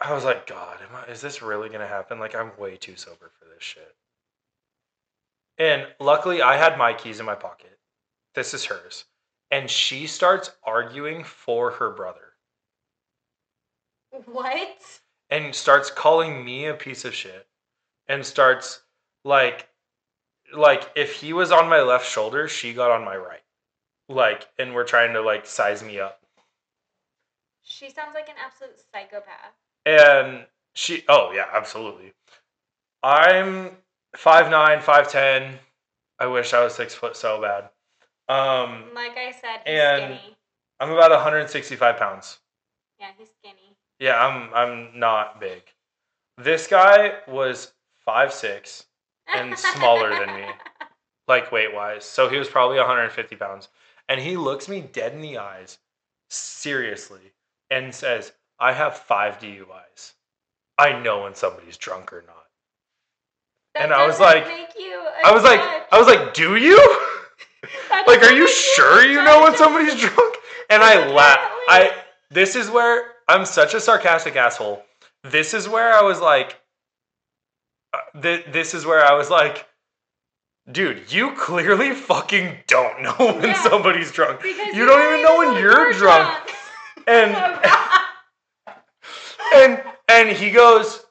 i 0.00 0.12
was 0.12 0.24
like 0.24 0.46
god 0.46 0.78
am 0.82 0.96
I, 0.96 1.11
is 1.11 1.20
this 1.20 1.42
really 1.42 1.68
gonna 1.68 1.87
happen? 1.87 2.18
Like 2.18 2.34
i'm 2.34 2.52
way 2.58 2.76
too 2.76 2.96
sober 2.96 3.30
for 3.38 3.46
this 3.46 3.62
shit. 3.62 3.94
And 5.58 5.87
luckily 6.00 6.42
i 6.42 6.56
had 6.56 6.78
my 6.78 6.92
keys 6.92 7.20
in 7.20 7.26
my 7.26 7.34
pocket. 7.34 7.78
This 8.34 8.54
is 8.54 8.64
hers. 8.66 9.04
And 9.50 9.70
she 9.70 10.06
starts 10.06 10.50
arguing 10.62 11.24
for 11.24 11.70
her 11.72 11.90
brother. 11.90 12.34
What? 14.26 15.00
and 15.30 15.54
starts 15.54 15.90
calling 15.90 16.44
me 16.44 16.66
a 16.66 16.74
piece 16.74 17.04
of 17.04 17.14
shit. 17.14 17.46
And 18.08 18.24
starts 18.24 18.80
like 19.24 19.68
like 20.54 20.90
if 20.96 21.12
he 21.12 21.34
was 21.34 21.52
on 21.52 21.68
my 21.68 21.82
left 21.82 22.08
shoulder 22.08 22.48
she 22.48 22.72
got 22.72 22.90
on 22.90 23.04
my 23.04 23.16
right. 23.16 23.42
Like 24.08 24.48
and 24.58 24.74
we're 24.74 24.84
trying 24.84 25.12
to 25.12 25.20
like 25.20 25.46
size 25.46 25.82
me 25.82 26.00
up. 26.00 26.20
She 27.62 27.90
sounds 27.90 28.14
like 28.14 28.28
an 28.28 28.37
absolute 28.42 28.78
psychopath. 28.92 29.54
And 29.88 30.46
she 30.74 31.05
oh 31.09 31.33
yeah 31.35 31.46
absolutely 31.53 32.12
i'm 33.03 33.70
5'9 34.16 34.81
5'10 34.83 35.55
i 36.18 36.27
wish 36.27 36.53
i 36.55 36.62
was 36.62 36.74
six 36.74 36.94
foot 36.94 37.16
so 37.16 37.40
bad 37.40 37.64
um 38.29 38.85
Like 38.94 39.16
I 39.16 39.33
said, 39.33 39.61
he's 39.64 39.79
And- 39.79 40.18
skinny. 40.18 40.37
i'm 40.81 40.90
about 40.90 41.11
165 41.11 41.96
pounds 41.96 42.38
Yeah, 43.01 43.07
he's 43.18 43.29
skinny. 43.38 43.77
yeah 43.98 44.24
i'm 44.24 44.53
i'm 44.55 44.98
not 44.98 45.40
big 45.40 45.62
this 46.37 46.66
guy 46.66 47.14
was 47.27 47.72
5'6 48.07 48.85
And 49.35 49.59
smaller 49.59 50.11
than 50.11 50.35
me. 50.37 50.46
like 51.29 51.51
weight 51.53 51.74
wise. 51.74 52.05
So 52.05 52.29
he 52.31 52.38
was 52.38 52.48
probably 52.48 52.79
150 52.79 53.37
pounds. 53.37 53.68
And 54.09 54.18
he 54.20 54.37
looks 54.38 54.68
me 54.68 54.81
dead 54.81 55.12
in 55.12 55.20
the 55.20 55.37
eyes, 55.37 55.77
seriously, 56.31 57.33
and 57.70 57.94
says, 57.94 58.33
I 58.61 58.73
have 58.73 58.97
five 58.97 59.38
DUIs. 59.38 60.12
I 60.79 60.99
know 61.01 61.23
when 61.23 61.35
somebody's 61.35 61.77
drunk 61.77 62.12
or 62.12 62.23
not. 62.27 62.35
That 63.75 63.85
And 63.85 63.92
I 63.92 64.07
was 64.07 64.18
like- 64.21 64.47
make 64.47 64.75
you 64.79 65.01
a 65.01 65.27
I 65.29 65.33
was 65.33 65.42
like. 65.44 65.61
I 65.92 65.99
was 65.99 66.07
like, 66.07 66.35
do 66.35 66.57
you? 66.57 66.79
Like, 68.07 68.23
are 68.23 68.33
you 68.33 68.47
sure 68.49 69.05
you 69.05 69.23
know 69.23 69.42
when 69.42 69.57
somebody's 69.57 69.94
drunk? 70.01 70.37
And 70.71 70.81
I 70.83 71.09
laugh. 71.12 71.38
I 71.68 71.92
this 72.31 72.55
is 72.57 72.71
where 72.71 73.03
I'm 73.27 73.44
such 73.44 73.75
a 73.75 73.81
sarcastic 73.81 74.37
asshole. 74.37 74.83
This 75.25 75.53
is 75.55 75.68
where 75.68 75.92
I 75.92 76.03
was 76.03 76.21
like, 76.21 76.57
uh, 77.92 77.99
th- 78.23 78.47
this 78.53 78.75
is 78.75 78.87
where 78.87 79.05
I 79.05 79.14
was 79.14 79.29
like, 79.29 79.66
dude, 80.71 81.11
you 81.12 81.33
clearly 81.33 81.92
fucking 81.92 82.59
don't 82.68 83.03
know 83.03 83.14
when 83.18 83.42
Yeah. 83.42 83.62
somebody's 83.62 84.12
drunk. 84.12 84.42
You 84.44 84.87
don't 84.87 85.03
even 85.12 85.23
know 85.23 85.38
when 85.38 85.57
you're 85.62 85.92
drunk. 85.92 86.51
And 87.07 87.35
Oh. 87.37 87.78
And 89.54 89.82
and 90.08 90.37
he 90.37 90.50
goes, 90.50 91.04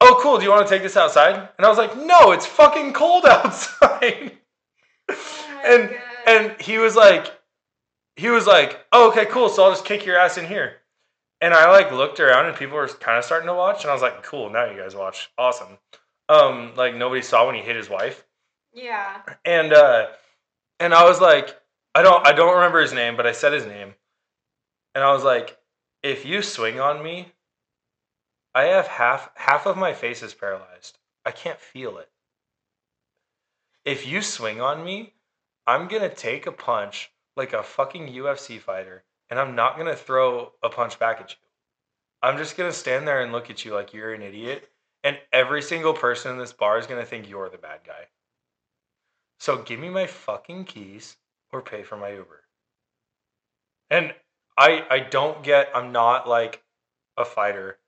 "Oh, 0.00 0.18
cool. 0.20 0.38
Do 0.38 0.44
you 0.44 0.50
want 0.50 0.66
to 0.66 0.72
take 0.72 0.82
this 0.82 0.96
outside?" 0.96 1.48
And 1.56 1.66
I 1.66 1.68
was 1.68 1.78
like, 1.78 1.96
"No, 1.96 2.32
it's 2.32 2.46
fucking 2.46 2.92
cold 2.92 3.24
outside." 3.28 4.32
Oh 5.08 5.62
and 5.64 5.90
God. 5.90 6.00
and 6.26 6.60
he 6.60 6.78
was 6.78 6.96
like, 6.96 7.32
he 8.16 8.28
was 8.28 8.46
like, 8.46 8.84
oh, 8.92 9.10
"Okay, 9.10 9.26
cool. 9.26 9.48
So 9.48 9.64
I'll 9.64 9.70
just 9.70 9.84
kick 9.84 10.04
your 10.06 10.18
ass 10.18 10.38
in 10.38 10.46
here." 10.46 10.76
And 11.40 11.52
I 11.52 11.70
like 11.70 11.92
looked 11.92 12.18
around, 12.18 12.46
and 12.46 12.56
people 12.56 12.76
were 12.76 12.88
kind 12.88 13.18
of 13.18 13.24
starting 13.24 13.46
to 13.48 13.54
watch, 13.54 13.82
and 13.82 13.90
I 13.90 13.92
was 13.92 14.02
like, 14.02 14.22
"Cool, 14.22 14.50
now 14.50 14.70
you 14.70 14.80
guys 14.80 14.94
watch. 14.94 15.30
Awesome." 15.38 15.78
Um, 16.28 16.72
like 16.76 16.94
nobody 16.94 17.22
saw 17.22 17.46
when 17.46 17.54
he 17.54 17.60
hit 17.60 17.76
his 17.76 17.88
wife, 17.88 18.24
yeah. 18.74 19.22
and 19.44 19.72
uh, 19.72 20.06
and 20.80 20.92
I 20.92 21.04
was 21.04 21.20
like, 21.20 21.56
I 21.94 22.02
don't 22.02 22.26
I 22.26 22.32
don't 22.32 22.54
remember 22.54 22.80
his 22.80 22.92
name, 22.92 23.16
but 23.16 23.26
I 23.26 23.32
said 23.32 23.52
his 23.52 23.66
name, 23.66 23.94
and 24.94 25.04
I 25.04 25.12
was 25.12 25.22
like, 25.22 25.56
if 26.02 26.24
you 26.24 26.42
swing 26.42 26.80
on 26.80 27.02
me, 27.02 27.32
I 28.56 28.68
have 28.68 28.86
half 28.86 29.30
half 29.34 29.66
of 29.66 29.76
my 29.76 29.92
face 29.92 30.22
is 30.22 30.32
paralyzed. 30.32 30.96
I 31.26 31.30
can't 31.30 31.60
feel 31.60 31.98
it. 31.98 32.08
If 33.84 34.06
you 34.06 34.22
swing 34.22 34.62
on 34.62 34.82
me, 34.82 35.12
I'm 35.66 35.88
gonna 35.88 36.08
take 36.08 36.46
a 36.46 36.52
punch 36.52 37.10
like 37.36 37.52
a 37.52 37.62
fucking 37.62 38.08
UFC 38.08 38.58
fighter, 38.58 39.04
and 39.28 39.38
I'm 39.38 39.56
not 39.56 39.76
gonna 39.76 39.94
throw 39.94 40.54
a 40.62 40.70
punch 40.70 40.98
back 40.98 41.20
at 41.20 41.32
you. 41.32 41.36
I'm 42.22 42.38
just 42.38 42.56
gonna 42.56 42.72
stand 42.72 43.06
there 43.06 43.20
and 43.20 43.30
look 43.30 43.50
at 43.50 43.62
you 43.66 43.74
like 43.74 43.92
you're 43.92 44.14
an 44.14 44.22
idiot, 44.22 44.70
and 45.04 45.18
every 45.34 45.60
single 45.60 45.92
person 45.92 46.32
in 46.32 46.38
this 46.38 46.54
bar 46.54 46.78
is 46.78 46.86
gonna 46.86 47.04
think 47.04 47.28
you're 47.28 47.50
the 47.50 47.58
bad 47.58 47.80
guy. 47.86 48.06
So 49.38 49.58
give 49.58 49.78
me 49.78 49.90
my 49.90 50.06
fucking 50.06 50.64
keys 50.64 51.18
or 51.52 51.60
pay 51.60 51.82
for 51.82 51.98
my 51.98 52.08
Uber. 52.08 52.42
And 53.90 54.14
I 54.56 54.86
I 54.88 55.00
don't 55.00 55.42
get 55.42 55.68
I'm 55.74 55.92
not 55.92 56.26
like 56.26 56.64
a 57.18 57.26
fighter. 57.26 57.78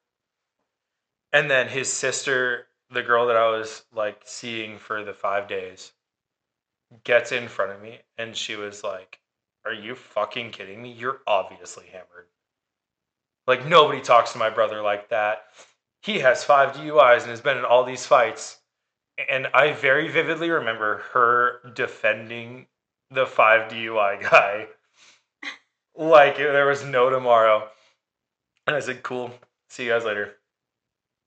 And 1.33 1.51
then 1.51 1.69
his 1.69 1.93
sister, 1.93 2.67
the 2.91 3.03
girl 3.03 3.27
that 3.27 3.37
I 3.37 3.51
was 3.51 3.85
like 3.95 4.23
seeing 4.25 4.79
for 4.79 5.05
the 5.05 5.12
5 5.12 5.49
days, 5.49 5.93
gets 7.05 7.33
in 7.33 7.49
front 7.49 7.73
of 7.73 7.83
me 7.83 7.99
and 8.17 8.35
she 8.35 8.57
was 8.57 8.83
like, 8.83 9.21
"Are 9.64 9.75
you 9.75 9.95
fucking 9.95 10.53
kidding 10.53 10.81
me? 10.81 10.93
You're 10.93 11.21
obviously 11.27 11.87
hammered." 11.87 12.29
Like 13.47 13.67
nobody 13.67 14.01
talks 14.01 14.33
to 14.33 14.38
my 14.38 14.51
brother 14.51 14.83
like 14.83 15.11
that. 15.11 15.45
He 16.03 16.21
has 16.21 16.45
5 16.45 16.77
DUIs 16.77 17.23
and 17.23 17.31
has 17.31 17.41
been 17.41 17.59
in 17.59 17.64
all 17.64 17.85
these 17.85 18.07
fights. 18.07 18.59
And 19.29 19.49
I 19.49 19.73
very 19.73 20.09
vividly 20.09 20.49
remember 20.51 20.99
her 21.12 21.61
defending 21.75 22.67
the 23.11 23.27
five 23.27 23.71
DUI 23.71 24.21
guy 24.23 24.67
like 25.97 26.37
there 26.37 26.67
was 26.67 26.85
no 26.85 27.11
tomorrow. 27.11 27.69
And 28.67 28.77
I 28.77 28.81
said, 28.81 29.03
cool, 29.03 29.33
see 29.69 29.87
you 29.87 29.93
guys 29.93 30.05
later. 30.05 30.37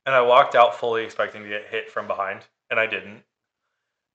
And 0.06 0.16
I 0.16 0.22
walked 0.22 0.56
out 0.56 0.76
fully 0.76 1.04
expecting 1.04 1.44
to 1.44 1.50
get 1.50 1.68
hit 1.70 1.90
from 1.90 2.08
behind, 2.08 2.42
and 2.70 2.80
I 2.80 2.88
didn't. 2.88 3.24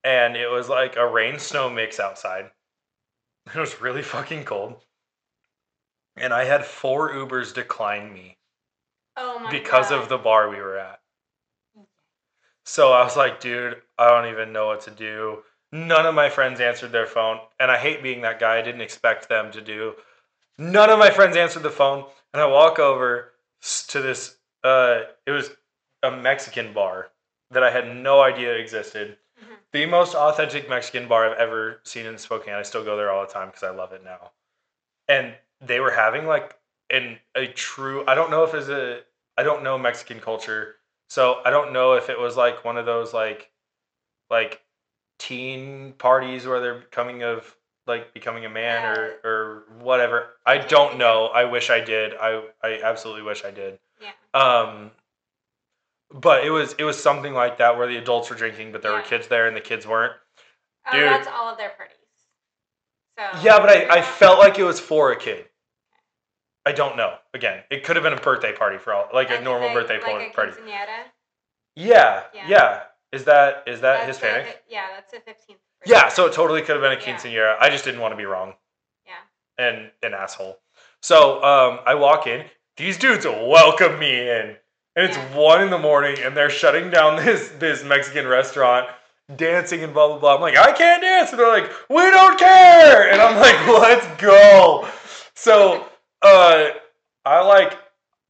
And 0.02 0.36
it 0.36 0.48
was 0.50 0.68
like 0.68 0.96
a 0.96 1.06
rain 1.06 1.38
snow 1.38 1.70
mix 1.70 2.00
outside. 2.00 2.50
It 3.54 3.60
was 3.60 3.80
really 3.80 4.02
fucking 4.02 4.44
cold. 4.44 4.84
And 6.16 6.34
I 6.34 6.44
had 6.44 6.64
four 6.64 7.12
Ubers 7.12 7.54
decline 7.54 8.12
me 8.12 8.38
Oh 9.16 9.38
my 9.38 9.50
because 9.50 9.90
God. 9.90 10.02
of 10.02 10.08
the 10.08 10.18
bar 10.18 10.48
we 10.48 10.56
were 10.56 10.78
at. 10.78 10.98
So 12.64 12.92
I 12.92 13.04
was 13.04 13.16
like, 13.16 13.38
dude, 13.40 13.80
I 13.96 14.08
don't 14.08 14.32
even 14.32 14.52
know 14.52 14.66
what 14.66 14.80
to 14.82 14.90
do. 14.90 15.44
None 15.70 16.06
of 16.06 16.14
my 16.14 16.28
friends 16.28 16.60
answered 16.60 16.90
their 16.90 17.06
phone. 17.06 17.38
And 17.60 17.70
I 17.70 17.78
hate 17.78 18.02
being 18.02 18.22
that 18.22 18.40
guy. 18.40 18.58
I 18.58 18.62
didn't 18.62 18.80
expect 18.80 19.28
them 19.28 19.52
to 19.52 19.60
do. 19.60 19.94
None 20.58 20.90
of 20.90 20.98
my 20.98 21.10
friends 21.10 21.36
answered 21.36 21.62
the 21.62 21.70
phone. 21.70 22.04
And 22.32 22.42
I 22.42 22.46
walk 22.46 22.78
over 22.78 23.32
to 23.88 24.02
this, 24.02 24.36
uh, 24.64 25.02
it 25.24 25.30
was 25.30 25.50
a 26.02 26.10
Mexican 26.10 26.72
bar 26.72 27.10
that 27.50 27.62
I 27.62 27.70
had 27.70 27.94
no 27.94 28.20
idea 28.22 28.54
existed. 28.54 29.18
Mhm. 29.40 29.56
The 29.72 29.86
most 29.86 30.14
authentic 30.14 30.68
Mexican 30.68 31.08
bar 31.08 31.30
I've 31.30 31.38
ever 31.38 31.80
seen 31.84 32.06
in 32.06 32.18
Spokane. 32.18 32.54
I 32.54 32.62
still 32.62 32.84
go 32.84 32.96
there 32.96 33.10
all 33.10 33.26
the 33.26 33.32
time 33.32 33.48
because 33.48 33.62
I 33.62 33.70
love 33.70 33.92
it 33.92 34.02
now. 34.04 34.32
And 35.08 35.36
they 35.60 35.80
were 35.80 35.90
having 35.90 36.26
like 36.26 36.56
in 36.90 37.18
a 37.34 37.46
true, 37.46 38.04
I 38.06 38.14
don't 38.14 38.30
know 38.30 38.44
if 38.44 38.54
it's 38.54 38.68
a, 38.68 39.02
I 39.36 39.42
don't 39.42 39.62
know 39.62 39.78
Mexican 39.78 40.20
culture. 40.20 40.76
So 41.08 41.40
I 41.44 41.50
don't 41.50 41.72
know 41.72 41.94
if 41.94 42.10
it 42.10 42.18
was 42.18 42.36
like 42.36 42.64
one 42.64 42.76
of 42.76 42.86
those 42.86 43.12
like 43.14 43.50
like 44.30 44.62
teen 45.18 45.92
parties 45.94 46.46
where 46.46 46.60
they're 46.60 46.82
coming 46.90 47.22
of 47.22 47.56
like 47.86 48.12
becoming 48.12 48.44
a 48.44 48.48
man 48.50 48.84
or 48.84 49.20
or 49.24 49.64
whatever. 49.78 50.36
I 50.44 50.58
don't 50.58 50.98
know. 50.98 51.26
I 51.26 51.44
wish 51.44 51.70
I 51.70 51.80
did. 51.80 52.14
I 52.20 52.42
I 52.62 52.80
absolutely 52.82 53.22
wish 53.22 53.44
I 53.44 53.50
did. 53.50 53.78
Yeah. 54.00 54.10
Um, 54.34 54.90
but 56.10 56.44
it 56.44 56.50
was 56.50 56.74
it 56.78 56.84
was 56.84 57.00
something 57.00 57.34
like 57.34 57.58
that 57.58 57.76
where 57.76 57.86
the 57.86 57.96
adults 57.96 58.30
were 58.30 58.36
drinking, 58.36 58.72
but 58.72 58.82
there 58.82 58.92
were 58.92 59.02
kids 59.02 59.26
there 59.28 59.46
and 59.46 59.56
the 59.56 59.60
kids 59.60 59.86
weren't. 59.86 60.12
Oh, 60.88 60.92
Dude. 60.92 61.02
that's 61.08 61.28
all 61.28 61.50
of 61.50 61.58
their 61.58 61.70
parties. 61.70 61.96
So 63.18 63.24
Yeah, 63.42 63.58
but 63.58 63.68
I, 63.70 63.98
I 63.98 64.02
felt 64.02 64.38
like 64.38 64.58
it 64.58 64.62
was 64.64 64.78
for 64.78 65.10
a 65.12 65.16
kid. 65.16 65.46
I 66.64 66.72
don't 66.72 66.96
know. 66.96 67.14
Again, 67.34 67.62
it 67.70 67.84
could 67.84 67.96
have 67.96 68.02
been 68.02 68.12
a 68.12 68.20
birthday 68.20 68.52
party 68.52 68.78
for 68.78 68.92
all, 68.92 69.08
like 69.14 69.30
a 69.30 69.40
normal 69.40 69.68
they- 69.68 69.74
birthday 69.74 70.00
like 70.00 70.34
party. 70.34 70.52
quinceañera. 70.52 71.04
Yeah, 71.74 72.24
yeah, 72.34 72.48
Yeah. 72.48 72.82
Is 73.12 73.24
that 73.24 73.62
is 73.66 73.80
that 73.82 74.06
That's 74.06 74.18
Hispanic? 74.18 74.46
a- 74.68 74.72
yeah, 74.72 74.86
that's 74.94 75.12
a 75.12 75.20
fifteenth. 75.20 75.60
Yeah, 75.84 76.08
so 76.08 76.26
it 76.26 76.32
totally 76.32 76.60
could 76.62 76.76
have 76.76 76.82
been 76.82 76.92
a 76.92 77.00
Yeah. 77.00 77.16
quinceanera. 77.16 77.56
I 77.60 77.70
just 77.70 77.84
didn't 77.84 78.00
want 78.00 78.12
to 78.12 78.16
be 78.16 78.24
wrong. 78.24 78.54
Yeah. 79.06 79.12
And 79.58 79.90
an 80.02 80.12
asshole. 80.14 80.58
So 81.02 81.42
um, 81.44 81.80
I 81.86 81.94
walk 81.94 82.26
in. 82.26 82.46
These 82.76 82.98
dudes 82.98 83.24
welcome 83.24 83.98
me 83.98 84.28
in, 84.28 84.56
and 84.96 85.04
it's 85.08 85.16
one 85.36 85.62
in 85.62 85.70
the 85.70 85.78
morning, 85.78 86.16
and 86.22 86.36
they're 86.36 86.50
shutting 86.50 86.90
down 86.90 87.16
this 87.24 87.50
this 87.58 87.84
Mexican 87.84 88.26
restaurant, 88.26 88.88
dancing 89.36 89.84
and 89.84 89.92
blah 89.94 90.08
blah 90.08 90.18
blah. 90.18 90.34
I'm 90.34 90.40
like, 90.40 90.56
I 90.56 90.72
can't 90.72 91.02
dance, 91.02 91.30
and 91.30 91.38
they're 91.38 91.48
like, 91.48 91.70
we 91.88 91.96
don't 92.10 92.38
care, 92.38 93.10
and 93.12 93.20
I'm 93.20 93.36
like, 93.36 93.68
let's 93.80 94.20
go. 94.20 94.88
So 95.34 95.86
uh, 96.22 96.68
I 97.24 97.42
like. 97.46 97.78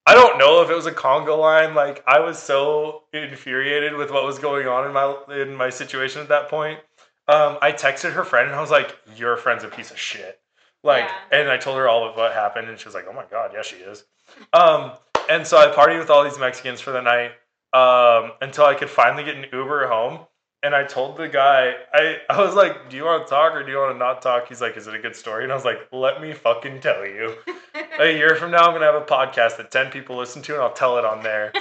I 0.08 0.14
don't 0.14 0.38
know 0.38 0.62
if 0.62 0.70
it 0.70 0.74
was 0.74 0.86
a 0.86 0.92
conga 0.92 1.36
line. 1.36 1.74
Like 1.74 2.04
I 2.06 2.20
was 2.20 2.38
so 2.38 3.02
infuriated 3.12 3.94
with 3.96 4.12
what 4.12 4.24
was 4.24 4.38
going 4.38 4.68
on 4.68 4.86
in 4.86 4.92
my 4.92 5.16
in 5.42 5.56
my 5.56 5.68
situation 5.70 6.20
at 6.20 6.28
that 6.28 6.48
point. 6.48 6.78
Um, 7.26 7.58
I 7.60 7.72
texted 7.72 8.12
her 8.12 8.22
friend 8.22 8.46
and 8.46 8.56
I 8.56 8.60
was 8.60 8.70
like, 8.70 8.96
"Your 9.16 9.36
friend's 9.36 9.64
a 9.64 9.68
piece 9.68 9.90
of 9.90 9.98
shit." 9.98 10.38
Like, 10.84 11.06
Yeah. 11.32 11.40
and 11.40 11.50
I 11.50 11.56
told 11.56 11.76
her 11.78 11.88
all 11.88 12.08
of 12.08 12.16
what 12.16 12.32
happened, 12.32 12.68
and 12.68 12.78
she 12.78 12.84
was 12.84 12.94
like, 12.94 13.06
"Oh 13.10 13.12
my 13.12 13.24
god, 13.28 13.50
yeah, 13.52 13.62
she 13.62 13.76
is." 13.76 14.04
Um, 14.52 14.92
and 15.28 15.46
so 15.46 15.58
I 15.58 15.74
partied 15.74 15.98
with 15.98 16.10
all 16.10 16.24
these 16.24 16.38
Mexicans 16.38 16.80
for 16.80 16.92
the 16.92 17.02
night 17.02 17.32
um, 17.72 18.32
until 18.40 18.64
I 18.64 18.74
could 18.74 18.90
finally 18.90 19.24
get 19.24 19.36
an 19.36 19.46
Uber 19.52 19.88
home. 19.88 20.20
And 20.62 20.74
I 20.74 20.84
told 20.84 21.16
the 21.16 21.28
guy, 21.28 21.74
I, 21.92 22.16
I 22.28 22.42
was 22.42 22.54
like, 22.54 22.88
"Do 22.90 22.96
you 22.96 23.04
want 23.04 23.26
to 23.26 23.30
talk 23.30 23.54
or 23.54 23.62
do 23.62 23.70
you 23.70 23.76
want 23.76 23.94
to 23.94 23.98
not 23.98 24.22
talk?" 24.22 24.48
He's 24.48 24.60
like, 24.60 24.76
"Is 24.76 24.86
it 24.86 24.94
a 24.94 24.98
good 24.98 25.14
story?" 25.14 25.44
And 25.44 25.52
I 25.52 25.54
was 25.54 25.64
like, 25.64 25.78
"Let 25.92 26.20
me 26.20 26.32
fucking 26.32 26.80
tell 26.80 27.06
you." 27.06 27.36
a 28.00 28.10
year 28.10 28.34
from 28.34 28.50
now, 28.50 28.66
I'm 28.66 28.72
gonna 28.72 28.86
have 28.86 29.00
a 29.00 29.04
podcast 29.04 29.58
that 29.58 29.70
ten 29.70 29.90
people 29.90 30.16
listen 30.16 30.42
to, 30.42 30.54
and 30.54 30.62
I'll 30.62 30.72
tell 30.72 30.98
it 30.98 31.04
on 31.04 31.22
there. 31.22 31.52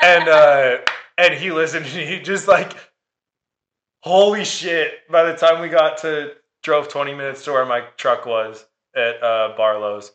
And 0.00 0.28
uh, 0.28 0.78
and 1.18 1.34
he 1.34 1.50
listened, 1.50 1.86
and 1.86 2.08
he 2.08 2.20
just 2.20 2.46
like, 2.46 2.72
holy 4.00 4.44
shit! 4.44 5.06
By 5.10 5.24
the 5.24 5.36
time 5.36 5.60
we 5.60 5.68
got 5.68 5.98
to 5.98 6.34
drove 6.62 6.88
20 6.88 7.14
minutes 7.14 7.44
to 7.44 7.52
where 7.52 7.66
my 7.66 7.82
truck 7.96 8.26
was 8.26 8.64
at 8.94 9.22
uh, 9.22 9.54
Barlow's, 9.56 10.12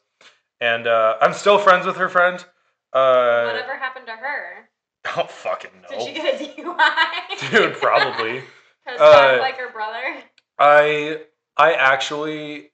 and 0.59 0.87
uh, 0.87 1.17
I'm 1.21 1.33
still 1.33 1.59
friends 1.59 1.85
with 1.85 1.97
her 1.97 2.09
friend. 2.09 2.43
Uh, 2.93 3.45
Whatever 3.45 3.75
happened 3.77 4.05
to 4.07 4.11
her? 4.13 4.69
Don't 5.15 5.29
fucking 5.31 5.71
Did 5.89 6.01
she 6.01 6.13
get 6.13 6.41
a 6.41 6.45
DUI? 6.45 7.49
dude. 7.51 7.73
Probably. 7.75 8.43
Uh, 8.87 9.37
like 9.39 9.57
her 9.57 9.71
brother. 9.71 10.17
I 10.57 11.21
I 11.55 11.73
actually 11.73 12.71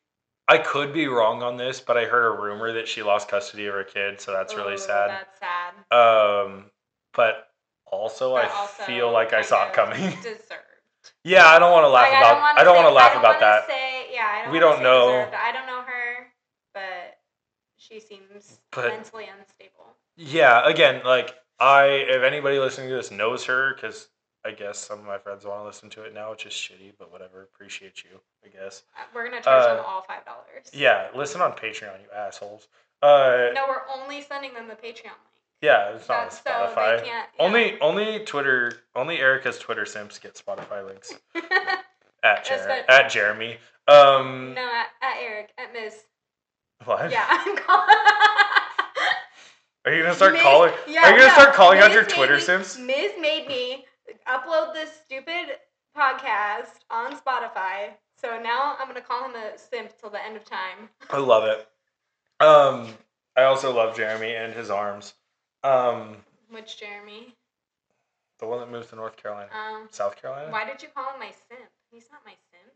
I 0.47 0.57
could 0.57 0.93
be 0.93 1.07
wrong 1.07 1.43
on 1.43 1.57
this, 1.57 1.81
but 1.81 1.97
I 1.97 2.05
heard 2.05 2.25
a 2.27 2.41
rumor 2.41 2.71
that 2.73 2.87
she 2.87 3.03
lost 3.03 3.27
custody 3.27 3.65
of 3.65 3.73
her 3.73 3.83
kid, 3.83 4.21
so 4.21 4.31
that's 4.31 4.55
really 4.55 4.77
sad. 4.77 5.09
That's 5.09 5.37
sad. 5.37 5.73
Um, 5.93 6.71
but 7.13 7.49
also 7.85 8.35
But 8.35 8.45
I 8.45 8.49
also 8.55 8.83
feel 8.83 9.11
like 9.11 9.33
I 9.33 9.41
saw 9.41 9.67
it 9.67 9.73
coming. 9.73 9.99
Deserved. 10.23 11.11
yeah, 11.25 11.47
I 11.47 11.59
don't 11.59 11.73
want 11.73 11.83
to 11.83 11.89
laugh 11.89 12.09
Like, 12.09 12.21
about. 12.21 12.57
I 12.57 12.63
don't 12.63 12.75
want 12.77 12.87
to 12.87 12.93
laugh 12.93 13.17
about 13.19 13.41
that. 13.41 13.67
Say, 13.67 14.05
yeah, 14.13 14.25
I 14.25 14.43
don't 14.45 14.53
We 14.53 14.59
don't 14.59 14.81
know. 14.81 15.07
deserved. 15.11 15.33
I 15.35 15.51
don't 15.51 15.67
know 15.67 15.81
her, 15.81 16.27
but 16.73 17.17
she 17.75 17.99
seems 17.99 18.61
But- 18.71 18.87
mentally 18.87 19.25
unstable. 19.37 19.93
Yeah, 20.17 20.67
again, 20.67 21.01
like 21.05 21.35
I, 21.59 21.85
if 21.85 22.23
anybody 22.23 22.59
listening 22.59 22.89
to 22.89 22.95
this 22.95 23.11
knows 23.11 23.45
her, 23.45 23.73
because 23.75 24.09
I 24.45 24.51
guess 24.51 24.77
some 24.79 24.99
of 24.99 25.05
my 25.05 25.17
friends 25.17 25.45
want 25.45 25.61
to 25.61 25.65
listen 25.65 25.89
to 25.91 26.03
it 26.03 26.13
now, 26.13 26.31
which 26.31 26.45
is 26.45 26.53
shitty, 26.53 26.93
but 26.97 27.11
whatever. 27.11 27.43
Appreciate 27.43 28.03
you, 28.03 28.19
I 28.43 28.47
guess. 28.49 28.83
Uh, 28.97 29.03
We're 29.13 29.25
gonna 29.29 29.41
charge 29.41 29.63
Uh, 29.63 29.75
them 29.75 29.85
all 29.87 30.01
five 30.03 30.25
dollars. 30.25 30.69
Yeah, 30.73 31.07
listen 31.15 31.41
on 31.41 31.51
Patreon, 31.53 32.01
you 32.01 32.07
assholes. 32.15 32.67
Uh, 33.01 33.49
No, 33.53 33.65
we're 33.67 33.81
only 33.93 34.21
sending 34.21 34.53
them 34.53 34.67
the 34.67 34.73
Patreon 34.75 35.03
link. 35.03 35.43
yeah, 35.61 35.89
it's 35.89 36.07
not 36.09 36.17
on 36.17 36.23
That's 36.25 36.41
so 36.43 36.49
Spotify. 36.49 36.95
can't. 37.03 37.05
yeah. 37.07 37.23
Only, 37.39 37.79
only 37.81 38.19
Twitter, 38.25 38.71
only 38.95 39.19
Erica's 39.19 39.59
Twitter 39.59 39.85
simps 39.85 40.17
get 40.17 40.33
Spotify 40.33 40.83
links 40.85 41.13
at 42.23 42.43
Jer- 42.45 42.85
at 42.89 43.09
Jeremy. 43.11 43.57
Um, 43.87 44.53
no, 44.55 44.61
at, 44.61 44.87
at 45.01 45.17
Eric, 45.21 45.51
at 45.59 45.73
Ms. 45.73 46.03
what? 46.85 47.11
Yeah, 47.11 47.25
I'm 47.29 47.55
calling. 47.57 47.95
Are 49.87 49.93
you 49.93 50.03
gonna 50.03 50.15
start 50.15 50.33
Miz- 50.33 50.41
calling? 50.41 50.73
yeah, 50.85 51.03
are 51.05 51.11
you 51.11 51.17
gonna 51.17 51.27
no, 51.29 51.33
start 51.33 51.53
calling 51.55 51.79
out 51.79 51.93
your 51.93 52.03
Twitter 52.03 52.35
me- 52.35 52.41
sims? 52.41 52.77
Miz 52.77 53.13
made 53.21 53.47
me 53.47 53.85
upload 54.27 54.73
this 54.73 54.89
stupid 55.05 55.55
podcast 55.97 56.83
on 56.91 57.15
Spotify. 57.17 57.91
So 58.19 58.37
now 58.37 58.75
I'm 58.77 58.87
gonna 58.87 58.99
call 58.99 59.23
him 59.29 59.35
a 59.35 59.57
simp 59.57 59.97
till 59.97 60.09
the 60.09 60.21
end 60.21 60.35
of 60.35 60.43
time. 60.43 60.89
I 61.09 61.19
love 61.19 61.45
it. 61.45 61.65
Um, 62.43 62.89
I 63.37 63.43
also 63.43 63.73
love 63.73 63.95
Jeremy 63.95 64.35
and 64.35 64.53
his 64.53 64.69
arms. 64.69 65.13
Um, 65.63 66.17
Which 66.49 66.77
Jeremy? 66.77 67.33
the 68.39 68.45
one 68.45 68.59
that 68.59 68.69
moved 68.69 68.89
to 68.89 68.97
North 68.97 69.15
Carolina, 69.15 69.49
Um, 69.53 69.87
South 69.89 70.21
Carolina. 70.21 70.51
why 70.51 70.65
did 70.65 70.81
you 70.83 70.89
call 70.93 71.13
him 71.13 71.19
my 71.21 71.31
simp? 71.47 71.61
He's 71.91 72.07
not 72.11 72.19
my 72.25 72.33
simp. 72.51 72.73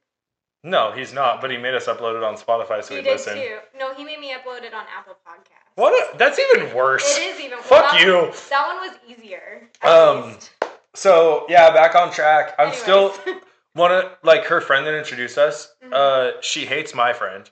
No, 0.63 0.93
he's 0.93 1.12
not. 1.12 1.41
But 1.41 1.52
he 1.52 1.58
made 1.58 1.74
us 1.76 1.88
upload 1.88 2.15
it 2.15 2.24
on 2.24 2.36
Spotify 2.36 2.82
so 2.82 2.93
he 2.95 3.02
we 3.02 3.04
did 3.04 3.12
listen. 3.12 3.36
too. 3.36 3.58
No, 3.78 3.93
he 3.93 4.06
made 4.06 4.19
me 4.21 4.32
upload 4.34 4.63
it 4.63 4.74
on 4.74 4.86
Apple 4.97 5.17
Podcasts. 5.28 5.61
What? 5.76 5.94
A, 5.94 6.18
that's 6.18 6.38
even 6.40 6.74
worse. 6.76 7.18
It 7.18 7.24
is 7.24 7.40
even. 7.40 7.52
well, 7.60 7.62
Fuck 7.64 7.92
that- 7.92 8.02
you. 8.02 8.32
That 8.50 8.68
one 8.68 8.90
was 8.90 8.98
easier. 9.08 9.70
Um, 9.84 10.34
least. 10.34 10.52
So 10.94 11.46
yeah, 11.50 11.72
back 11.72 11.96
on 11.96 12.12
track. 12.12 12.54
I'm 12.60 12.68
Anyways. 12.68 12.82
still 12.82 13.14
one 13.74 13.92
of 13.92 14.12
like 14.24 14.46
her 14.46 14.60
friend 14.62 14.86
that 14.86 14.94
introduced 14.98 15.38
us. 15.38 15.74
Mhm. 15.84 15.94
Uh, 15.94 16.42
she 16.42 16.66
hates 16.66 16.94
my 16.94 17.14
friend 17.14 17.50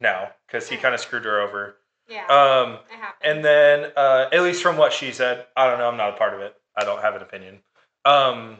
now 0.00 0.30
because 0.46 0.68
he 0.68 0.76
kind 0.76 0.94
of 0.94 1.00
screwed 1.00 1.24
her 1.24 1.40
over. 1.40 1.76
yeah, 2.08 2.26
Um, 2.28 2.78
and 3.20 3.44
then 3.44 3.90
uh, 3.96 4.26
at 4.32 4.42
least 4.42 4.62
from 4.62 4.76
what 4.76 4.92
she 4.92 5.10
said, 5.12 5.46
I 5.56 5.68
don't 5.68 5.78
know. 5.78 5.88
I'm 5.88 5.96
not 5.96 6.14
a 6.14 6.16
part 6.16 6.34
of 6.34 6.40
it. 6.40 6.54
I 6.76 6.84
don't 6.84 7.02
have 7.02 7.16
an 7.16 7.22
opinion. 7.22 7.58
Um, 8.04 8.58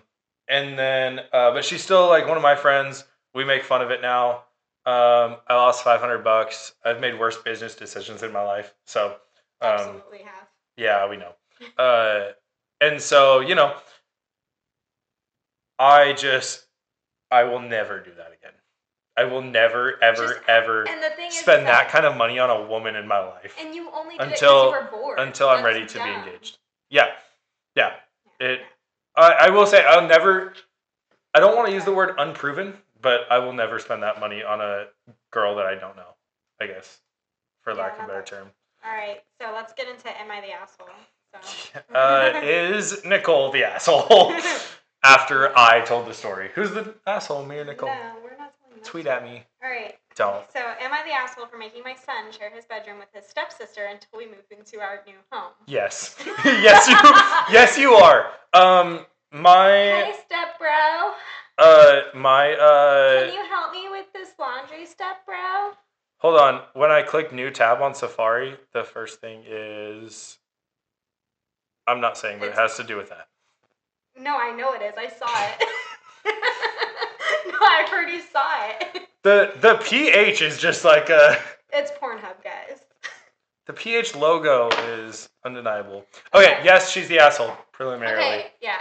and 0.49 0.77
then, 0.79 1.21
uh, 1.33 1.53
but 1.53 1.65
she's 1.65 1.83
still 1.83 2.09
like 2.09 2.27
one 2.27 2.37
of 2.37 2.43
my 2.43 2.57
friends. 2.57 3.05
We 3.35 3.45
make 3.45 3.63
fun 3.63 3.81
of 3.83 3.91
it 3.93 4.03
now. 4.03 4.43
Um, 4.89 5.37
I 5.47 5.55
lost 5.55 5.85
500 5.85 6.25
bucks. 6.25 6.73
I've 6.83 6.99
made 6.99 7.19
worse 7.19 7.37
business 7.37 7.75
decisions 7.75 8.23
in 8.23 8.33
my 8.33 8.41
life. 8.43 8.75
So, 8.87 9.17
um, 9.61 9.71
Absolutely 9.73 10.19
have. 10.21 10.49
yeah, 10.77 11.09
we 11.09 11.17
know. 11.19 11.33
Uh, 11.77 12.31
and 12.81 13.01
so, 13.01 13.41
you 13.41 13.55
know, 13.57 13.75
I 15.79 16.13
just, 16.13 16.65
I 17.31 17.45
will 17.45 17.61
never 17.61 18.01
do 18.01 18.13
that 18.17 18.29
again. 18.29 18.53
I 19.17 19.25
will 19.25 19.43
never, 19.43 20.03
ever, 20.03 20.29
Just- 20.35 20.41
ever 20.49 20.89
And 20.89 21.03
the 21.03 21.11
thing 21.11 21.27
is 21.27 21.35
spend 21.35 21.67
that 21.67 21.89
kind 21.89 22.07
of 22.07 22.17
money 22.17 22.39
on 22.39 22.49
a 22.49 22.63
woman 22.69 22.95
in 22.95 23.09
my 23.09 23.19
life 23.19 23.57
And 23.61 23.75
you 23.75 23.91
only 23.93 24.17
did 24.17 24.29
Until- 24.29 24.73
it 24.73 24.81
because 24.81 24.89
you 24.93 24.97
were 24.97 25.03
bored. 25.03 25.19
until 25.19 25.49
I'm 25.49 25.65
ready 25.65 25.85
to 25.85 25.99
be 26.03 26.09
engaged. 26.11 26.59
Yeah, 26.91 27.07
yeah. 27.75 27.95
Yeah. 28.41 28.47
It. 28.47 28.61
I, 29.17 29.33
I 29.33 29.51
will 29.51 29.67
say 29.67 29.85
I'll 29.85 30.07
never. 30.07 30.55
I 31.35 31.41
don't 31.41 31.57
want 31.57 31.69
to 31.69 31.75
use 31.75 31.85
the 31.85 31.93
word 31.93 32.15
unproven, 32.19 32.75
but 33.01 33.23
I 33.31 33.39
will 33.39 33.53
never 33.53 33.79
spend 33.79 34.03
that 34.03 34.21
money 34.21 34.43
on 34.43 34.61
a 34.61 34.87
girl 35.31 35.57
that 35.57 35.67
I 35.67 35.75
don't 35.75 35.97
know. 35.97 36.15
I 36.61 36.67
guess, 36.67 36.99
for 37.63 37.73
Yeah, 37.73 37.83
lack 37.83 37.99
of 37.99 38.05
a 38.05 38.09
better 38.09 38.23
term. 38.23 38.49
All 38.85 38.93
right, 38.93 39.23
so 39.41 39.53
let's 39.55 39.73
get 39.73 39.89
into 39.89 40.09
Am 40.21 40.31
I 40.31 40.41
the 40.41 40.53
Asshole? 40.53 40.89
So. 41.33 41.81
Uh, 41.95 42.41
is 42.43 43.03
Nichole 43.05 43.53
the 43.53 43.65
asshole? 43.65 44.33
After 45.05 45.57
I 45.57 45.81
told 45.83 46.07
the 46.07 46.15
story, 46.15 46.51
who's 46.55 46.71
the 46.73 46.95
asshole? 47.07 47.45
Me 47.45 47.59
or 47.59 47.65
Nichole? 47.65 47.89
No, 47.89 48.13
we're 48.23 48.37
not 48.37 48.53
telling. 48.61 48.83
Tweet 48.83 49.07
at 49.07 49.23
me. 49.23 49.45
All 49.63 49.71
right. 49.71 49.95
Don't. 50.17 50.51
So, 50.53 50.59
am 50.59 50.93
I 50.93 51.05
the 51.05 51.13
asshole 51.13 51.47
for 51.47 51.59
making 51.59 51.85
my 51.85 51.95
son 51.95 52.33
share 52.37 52.51
his 52.51 52.65
bedroom 52.65 52.99
with 52.99 53.09
his 53.13 53.25
stepsister 53.29 53.85
until 53.85 54.19
we 54.19 54.27
move 54.27 54.45
into 54.51 54.81
our 54.81 55.03
new 55.07 55.15
home? 55.31 55.53
Yes. 55.67 56.17
yes, 56.45 56.89
you. 56.89 56.97
Yes, 57.53 57.79
you 57.79 57.93
are. 57.93 58.33
Um, 58.53 59.07
my 59.31 60.13
step 60.27 60.59
bro. 60.59 61.13
Uh, 61.59 62.01
my 62.15 62.53
uh. 62.55 63.25
Can 63.27 63.35
you 63.35 63.45
help 63.49 63.73
me 63.73 63.89
with 63.91 64.07
this 64.13 64.31
laundry, 64.39 64.87
step 64.87 65.25
bro? 65.27 65.73
Hold 66.19 66.39
on. 66.41 66.63
When 66.75 66.91
I 66.91 67.03
click 67.03 67.33
new 67.33 67.51
tab 67.51 67.81
on 67.81 67.95
Safari, 67.95 68.57
the 68.73 68.83
first 68.85 69.21
thing 69.21 69.45
is 69.47 70.39
I'm 71.87 72.01
not 72.01 72.19
saying, 72.19 72.39
but 72.41 72.49
it 72.49 72.55
has 72.55 72.77
to 72.77 72.85
do 72.85 72.97
with 72.97 73.09
that. 73.11 73.29
No, 74.19 74.37
I 74.37 74.53
know 74.55 74.73
it 74.73 74.83
is. 74.83 74.95
I 74.99 75.09
saw 75.09 75.27
it. 75.29 75.69
no, 77.53 77.59
I 77.61 77.89
already 77.93 78.21
saw 78.21 78.51
it. 78.81 79.09
The 79.23 79.53
the 79.61 79.77
PH 79.85 80.43
is 80.43 80.59
just 80.59 80.85
like 80.85 81.09
a 81.11 81.39
It's 81.73 81.91
Pornhub, 81.93 82.43
guys. 82.43 82.81
the 83.67 83.73
PH 83.73 84.17
logo 84.17 84.69
is 84.99 85.29
undeniable. 85.45 86.05
Okay, 86.35 86.55
Okay. 86.55 86.61
yes, 86.65 86.91
she's 86.91 87.09
the 87.09 87.19
asshole 87.21 87.57
preliminarily. 87.73 88.25
Okay, 88.25 88.47
yeah, 88.61 88.71
yeah. 88.71 88.79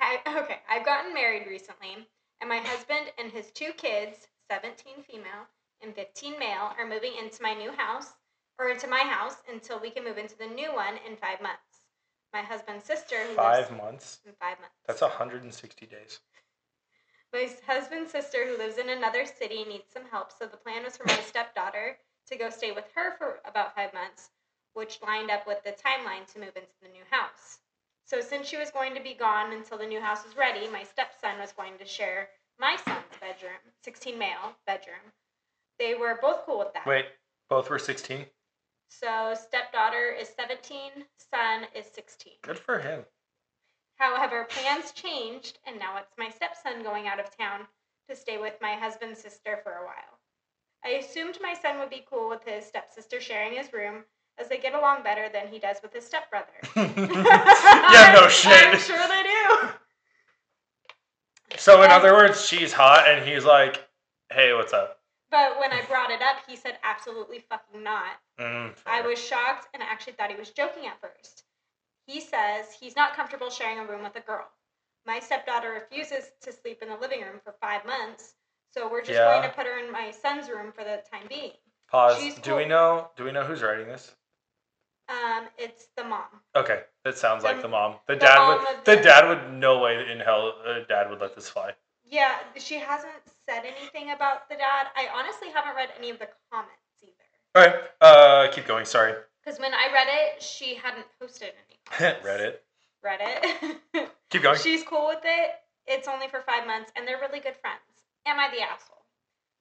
I, 0.00 0.18
okay, 0.42 0.58
I've 0.68 0.84
gotten 0.84 1.14
married 1.14 1.46
recently, 1.46 2.08
and 2.40 2.48
my 2.48 2.58
husband 2.58 3.12
and 3.18 3.30
his 3.30 3.50
two 3.50 3.72
kids, 3.76 4.28
17 4.50 5.02
female 5.02 5.46
and 5.82 5.94
15 5.94 6.38
male, 6.38 6.72
are 6.78 6.88
moving 6.88 7.12
into 7.22 7.42
my 7.42 7.54
new 7.54 7.70
house 7.72 8.14
or 8.58 8.70
into 8.70 8.88
my 8.88 9.00
house 9.00 9.36
until 9.50 9.80
we 9.80 9.90
can 9.90 10.04
move 10.04 10.18
into 10.18 10.36
the 10.36 10.46
new 10.46 10.74
one 10.74 10.94
in 11.08 11.16
five 11.16 11.40
months. 11.40 11.86
My 12.32 12.42
husband's 12.42 12.84
sister, 12.84 13.16
who 13.28 13.34
Five 13.34 13.70
months. 13.76 14.20
in 14.24 14.32
five 14.40 14.58
months. 14.60 14.76
That's 14.86 15.00
160 15.00 15.86
days. 15.86 16.20
My 17.32 17.48
husband's 17.66 18.10
sister, 18.10 18.46
who 18.46 18.56
lives 18.58 18.78
in 18.78 18.88
another 18.88 19.24
city, 19.24 19.64
needs 19.64 19.92
some 19.92 20.04
help, 20.10 20.32
so 20.36 20.46
the 20.46 20.56
plan 20.56 20.84
was 20.84 20.96
for 20.96 21.04
my 21.06 21.20
stepdaughter 21.20 21.96
to 22.28 22.36
go 22.36 22.50
stay 22.50 22.72
with 22.72 22.84
her 22.94 23.16
for 23.18 23.40
about 23.44 23.74
five 23.74 23.94
months, 23.94 24.30
which 24.74 25.00
lined 25.02 25.30
up 25.30 25.46
with 25.46 25.62
the 25.64 25.70
timeline 25.70 26.26
to 26.32 26.40
move 26.40 26.56
into 26.56 26.74
the 26.82 26.88
new 26.88 27.02
house. 27.10 27.58
So, 28.10 28.20
since 28.20 28.48
she 28.48 28.56
was 28.56 28.72
going 28.72 28.96
to 28.96 29.00
be 29.00 29.14
gone 29.14 29.52
until 29.52 29.78
the 29.78 29.86
new 29.86 30.00
house 30.00 30.24
was 30.24 30.36
ready, 30.36 30.66
my 30.66 30.82
stepson 30.82 31.38
was 31.38 31.52
going 31.52 31.78
to 31.78 31.84
share 31.84 32.28
my 32.58 32.74
son's 32.84 33.04
bedroom, 33.20 33.60
16 33.84 34.18
male 34.18 34.56
bedroom. 34.66 35.12
They 35.78 35.94
were 35.94 36.18
both 36.20 36.44
cool 36.44 36.58
with 36.58 36.74
that. 36.74 36.88
Wait, 36.88 37.06
both 37.48 37.70
were 37.70 37.78
16. 37.78 38.26
So, 38.88 39.36
stepdaughter 39.40 40.10
is 40.10 40.28
17, 40.36 41.04
son 41.30 41.68
is 41.72 41.86
16. 41.86 42.32
Good 42.42 42.58
for 42.58 42.80
him. 42.80 43.04
However, 43.94 44.42
plans 44.50 44.90
changed, 44.90 45.60
and 45.64 45.78
now 45.78 45.96
it's 45.98 46.18
my 46.18 46.30
stepson 46.30 46.82
going 46.82 47.06
out 47.06 47.20
of 47.20 47.36
town 47.36 47.68
to 48.08 48.16
stay 48.16 48.38
with 48.38 48.54
my 48.60 48.74
husband's 48.74 49.20
sister 49.20 49.60
for 49.62 49.70
a 49.70 49.86
while. 49.86 50.18
I 50.84 50.98
assumed 50.98 51.38
my 51.40 51.54
son 51.54 51.78
would 51.78 51.90
be 51.90 52.04
cool 52.10 52.28
with 52.28 52.42
his 52.42 52.66
stepsister 52.66 53.20
sharing 53.20 53.52
his 53.52 53.72
room, 53.72 54.02
as 54.40 54.48
they 54.48 54.58
get 54.58 54.74
along 54.74 55.02
better 55.02 55.28
than 55.28 55.48
he 55.48 55.58
does 55.58 55.76
with 55.82 55.92
his 55.92 56.04
stepbrother. 56.06 56.46
yeah, 56.76 58.12
no 58.20 58.28
shit. 58.28 58.52
I'm 58.52 58.78
sure 58.78 59.08
they 59.08 59.22
do. 59.22 59.68
So, 61.58 61.82
in 61.82 61.90
Um, 61.90 62.00
other 62.00 62.12
words, 62.14 62.46
she's 62.46 62.72
hot, 62.72 63.08
and 63.08 63.26
he's 63.28 63.44
like, 63.44 63.88
"Hey, 64.32 64.52
what's 64.54 64.72
up?" 64.72 65.00
But 65.30 65.58
when 65.60 65.72
I 65.72 65.82
brought 65.82 66.10
it 66.10 66.22
up, 66.22 66.36
he 66.48 66.56
said 66.56 66.78
absolutely 66.82 67.40
fucking 67.48 67.82
not. 67.82 68.18
Mm, 68.38 68.74
I 68.86 69.02
was 69.02 69.18
shocked 69.22 69.68
and 69.74 69.82
I 69.82 69.86
actually 69.86 70.14
thought 70.14 70.30
he 70.30 70.36
was 70.36 70.50
joking 70.50 70.86
at 70.86 71.00
first. 71.00 71.44
He 72.06 72.20
says 72.20 72.66
he's 72.80 72.96
not 72.96 73.14
comfortable 73.14 73.50
sharing 73.50 73.78
a 73.78 73.84
room 73.86 74.02
with 74.02 74.16
a 74.16 74.20
girl. 74.20 74.48
My 75.06 75.20
stepdaughter 75.20 75.70
refuses 75.70 76.30
to 76.42 76.52
sleep 76.52 76.82
in 76.82 76.88
the 76.88 76.96
living 76.96 77.20
room 77.20 77.40
for 77.44 77.52
five 77.60 77.84
months, 77.84 78.34
so 78.72 78.90
we're 78.90 79.02
just 79.02 79.12
Yeah. 79.18 79.24
going 79.26 79.42
to 79.42 79.54
put 79.54 79.66
her 79.66 79.78
in 79.78 79.92
my 79.92 80.10
son's 80.10 80.48
room 80.48 80.72
for 80.72 80.82
the 80.84 81.02
time 81.10 81.26
being. 81.28 81.52
Pause. 81.88 82.18
she's 82.18 82.34
Do 82.36 82.56
we 82.56 82.64
know? 82.64 83.10
Do 83.16 83.24
we 83.24 83.32
know 83.32 83.44
who's 83.44 83.62
writing 83.62 83.86
this? 83.86 84.14
Um, 85.10 85.48
it's 85.58 85.88
the 85.96 86.04
mom. 86.04 86.28
Okay, 86.54 86.82
that 87.04 87.18
sounds 87.18 87.42
like 87.42 87.56
The- 87.56 87.62
the 87.62 87.68
mom. 87.68 87.96
The, 88.06 88.14
the 88.14 88.20
dad 88.20 88.38
mom 88.38 88.58
would. 88.58 88.84
The 88.84 88.96
the- 88.96 89.02
dad 89.02 89.28
would. 89.28 89.52
No 89.52 89.78
way 89.80 90.08
in 90.10 90.20
hell. 90.20 90.54
Uh, 90.64 90.80
dad 90.88 91.10
would 91.10 91.20
let 91.20 91.34
this 91.34 91.48
fly. 91.48 91.72
Yeah, 92.04 92.36
she 92.56 92.78
hasn't 92.78 93.12
said 93.48 93.64
anything 93.64 94.12
about 94.12 94.48
the 94.48 94.56
dad. 94.56 94.86
I 94.96 95.08
honestly 95.14 95.48
haven't 95.54 95.74
read 95.76 95.90
any 95.98 96.10
of 96.10 96.18
the 96.18 96.28
comments 96.52 96.72
either. 97.02 97.14
All 97.54 97.64
right. 97.64 97.74
Uh, 98.00 98.52
keep 98.52 98.66
going. 98.66 98.84
Sorry. 98.84 99.14
Because 99.44 99.58
when 99.60 99.72
I 99.74 99.88
read 99.92 100.06
it, 100.08 100.42
she 100.42 100.74
hadn't 100.74 101.06
posted 101.20 101.52
any. 101.66 102.14
Read 102.24 102.40
it. 102.40 102.64
Read 103.02 103.20
it. 103.22 104.10
Keep 104.30 104.42
going. 104.42 104.58
She's 104.62 104.82
cool 104.84 105.06
with 105.08 105.22
it. 105.24 105.50
It's 105.86 106.06
only 106.06 106.28
for 106.28 106.40
five 106.42 106.66
months, 106.66 106.92
and 106.94 107.06
they're 107.08 107.18
really 107.20 107.40
good 107.40 107.56
friends. 107.56 107.80
Am 108.26 108.38
I 108.38 108.48
the 108.50 108.60
asshole? 108.62 108.99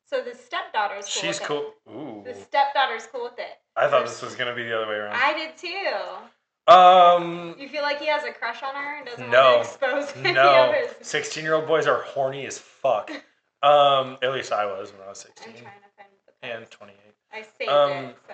So 0.10 0.22
the 0.24 0.34
stepdaughter's 0.36 1.06
cool. 1.06 1.22
She's 1.22 1.39
with 1.39 1.48
cool. 1.48 1.74
It. 1.86 1.91
Ooh. 1.91 2.24
The 2.26 2.34
stepdaughter's 2.34 3.06
cool 3.12 3.24
with 3.26 3.38
it. 3.38 3.60
I 3.76 3.88
thought 3.88 4.06
this 4.06 4.22
was 4.22 4.36
gonna 4.36 4.56
be 4.56 4.63
the 4.63 4.76
other 4.76 4.88
way 4.88 4.95
around. 4.95 5.15
I 5.15 5.34
did 5.34 5.56
too. 5.58 6.72
Um. 6.74 7.56
You 7.60 7.67
feel 7.69 7.84
like 7.84 8.00
he 8.00 8.08
has 8.08 8.24
a 8.24 8.32
crush 8.32 8.62
on 8.63 8.74
her 8.76 8.98
and 8.98 9.06
doesn't 9.06 9.30
No. 9.30 9.58
want 9.58 9.63
to 9.65 9.69
expose 9.69 10.15
any 10.17 10.34
No. 10.34 10.69
of 10.69 10.76
his. 10.98 11.08
Sixteen-year-old 11.08 11.67
boys 11.67 11.86
are 11.88 12.02
horny 12.02 12.45
as 12.45 12.58
fuck. 12.58 13.12
Um. 13.62 14.17
At 14.24 14.32
least 14.32 14.54
I 14.54 14.65
was 14.65 14.93
when 14.93 15.02
I 15.02 15.10
was 15.10 15.26
I'm 15.26 15.32
sixteen 15.36 15.52
trying 15.62 15.76
to 15.82 15.89
find 15.98 16.10
the 16.26 16.32
post. 16.32 16.38
and 16.41 16.72
twenty-eight. 16.72 17.15
I 17.34 17.41
saved 17.58 17.69
Um, 17.69 17.91
it, 18.06 18.15
so. 18.26 18.34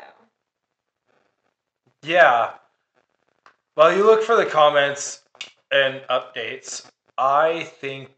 Yeah. 2.03 2.51
While 3.73 3.95
you 3.95 4.05
look 4.05 4.21
for 4.23 4.35
the 4.35 4.45
comments 4.45 5.23
and 5.71 6.01
updates, 6.11 6.85
I 7.17 7.63
think. 7.63 8.11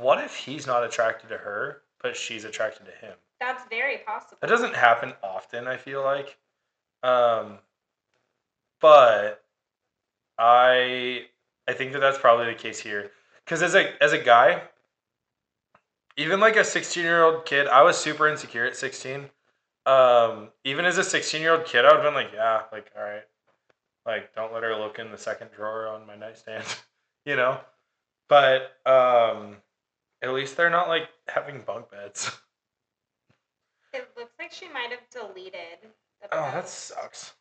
What 0.00 0.22
if 0.22 0.34
he's 0.34 0.66
not 0.66 0.84
attracted 0.84 1.28
to 1.28 1.36
her, 1.36 1.82
but 2.02 2.16
she's 2.16 2.44
attracted 2.44 2.86
to 2.86 3.06
him? 3.06 3.14
That's 3.40 3.62
very 3.68 3.98
possible. 3.98 4.38
That 4.40 4.48
doesn't 4.48 4.74
happen 4.74 5.12
often, 5.22 5.66
I 5.66 5.76
feel 5.76 6.02
like. 6.02 6.38
Um, 7.02 7.58
but 8.80 9.44
I 10.38 11.26
I 11.68 11.72
think 11.72 11.92
that 11.92 12.00
that's 12.00 12.18
probably 12.18 12.46
the 12.46 12.58
case 12.58 12.78
here. 12.78 13.10
Because 13.44 13.62
as 13.62 13.74
a 13.74 14.02
as 14.02 14.12
a 14.12 14.18
guy, 14.18 14.62
even 16.16 16.40
like 16.40 16.56
a 16.56 16.64
16 16.64 17.02
year 17.02 17.22
old 17.22 17.44
kid, 17.44 17.68
I 17.68 17.82
was 17.82 17.96
super 17.96 18.26
insecure 18.28 18.64
at 18.64 18.76
16. 18.76 19.30
Um, 19.84 20.48
even 20.64 20.84
as 20.84 20.98
a 20.98 21.04
16 21.04 21.40
year 21.40 21.52
old 21.52 21.64
kid, 21.64 21.84
I 21.84 21.88
would 21.88 22.02
have 22.02 22.04
been 22.04 22.14
like, 22.14 22.32
yeah, 22.34 22.62
like 22.72 22.90
all 22.96 23.04
right, 23.04 23.22
like 24.04 24.34
don't 24.34 24.52
let 24.52 24.62
her 24.62 24.74
look 24.74 24.98
in 24.98 25.10
the 25.10 25.18
second 25.18 25.50
drawer 25.54 25.86
on 25.88 26.06
my 26.06 26.16
nightstand, 26.16 26.64
you 27.24 27.36
know. 27.36 27.60
But 28.28 28.72
um, 28.84 29.56
at 30.26 30.32
least 30.34 30.56
they're 30.56 30.70
not 30.70 30.88
like 30.88 31.08
having 31.28 31.62
bunk 31.62 31.90
beds. 31.90 32.30
It 33.92 34.08
looks 34.16 34.32
like 34.38 34.52
she 34.52 34.68
might 34.68 34.90
have 34.90 35.08
deleted 35.10 35.78
the 36.20 36.28
Oh, 36.32 36.50
that 36.52 36.68
sucks. 36.68 37.32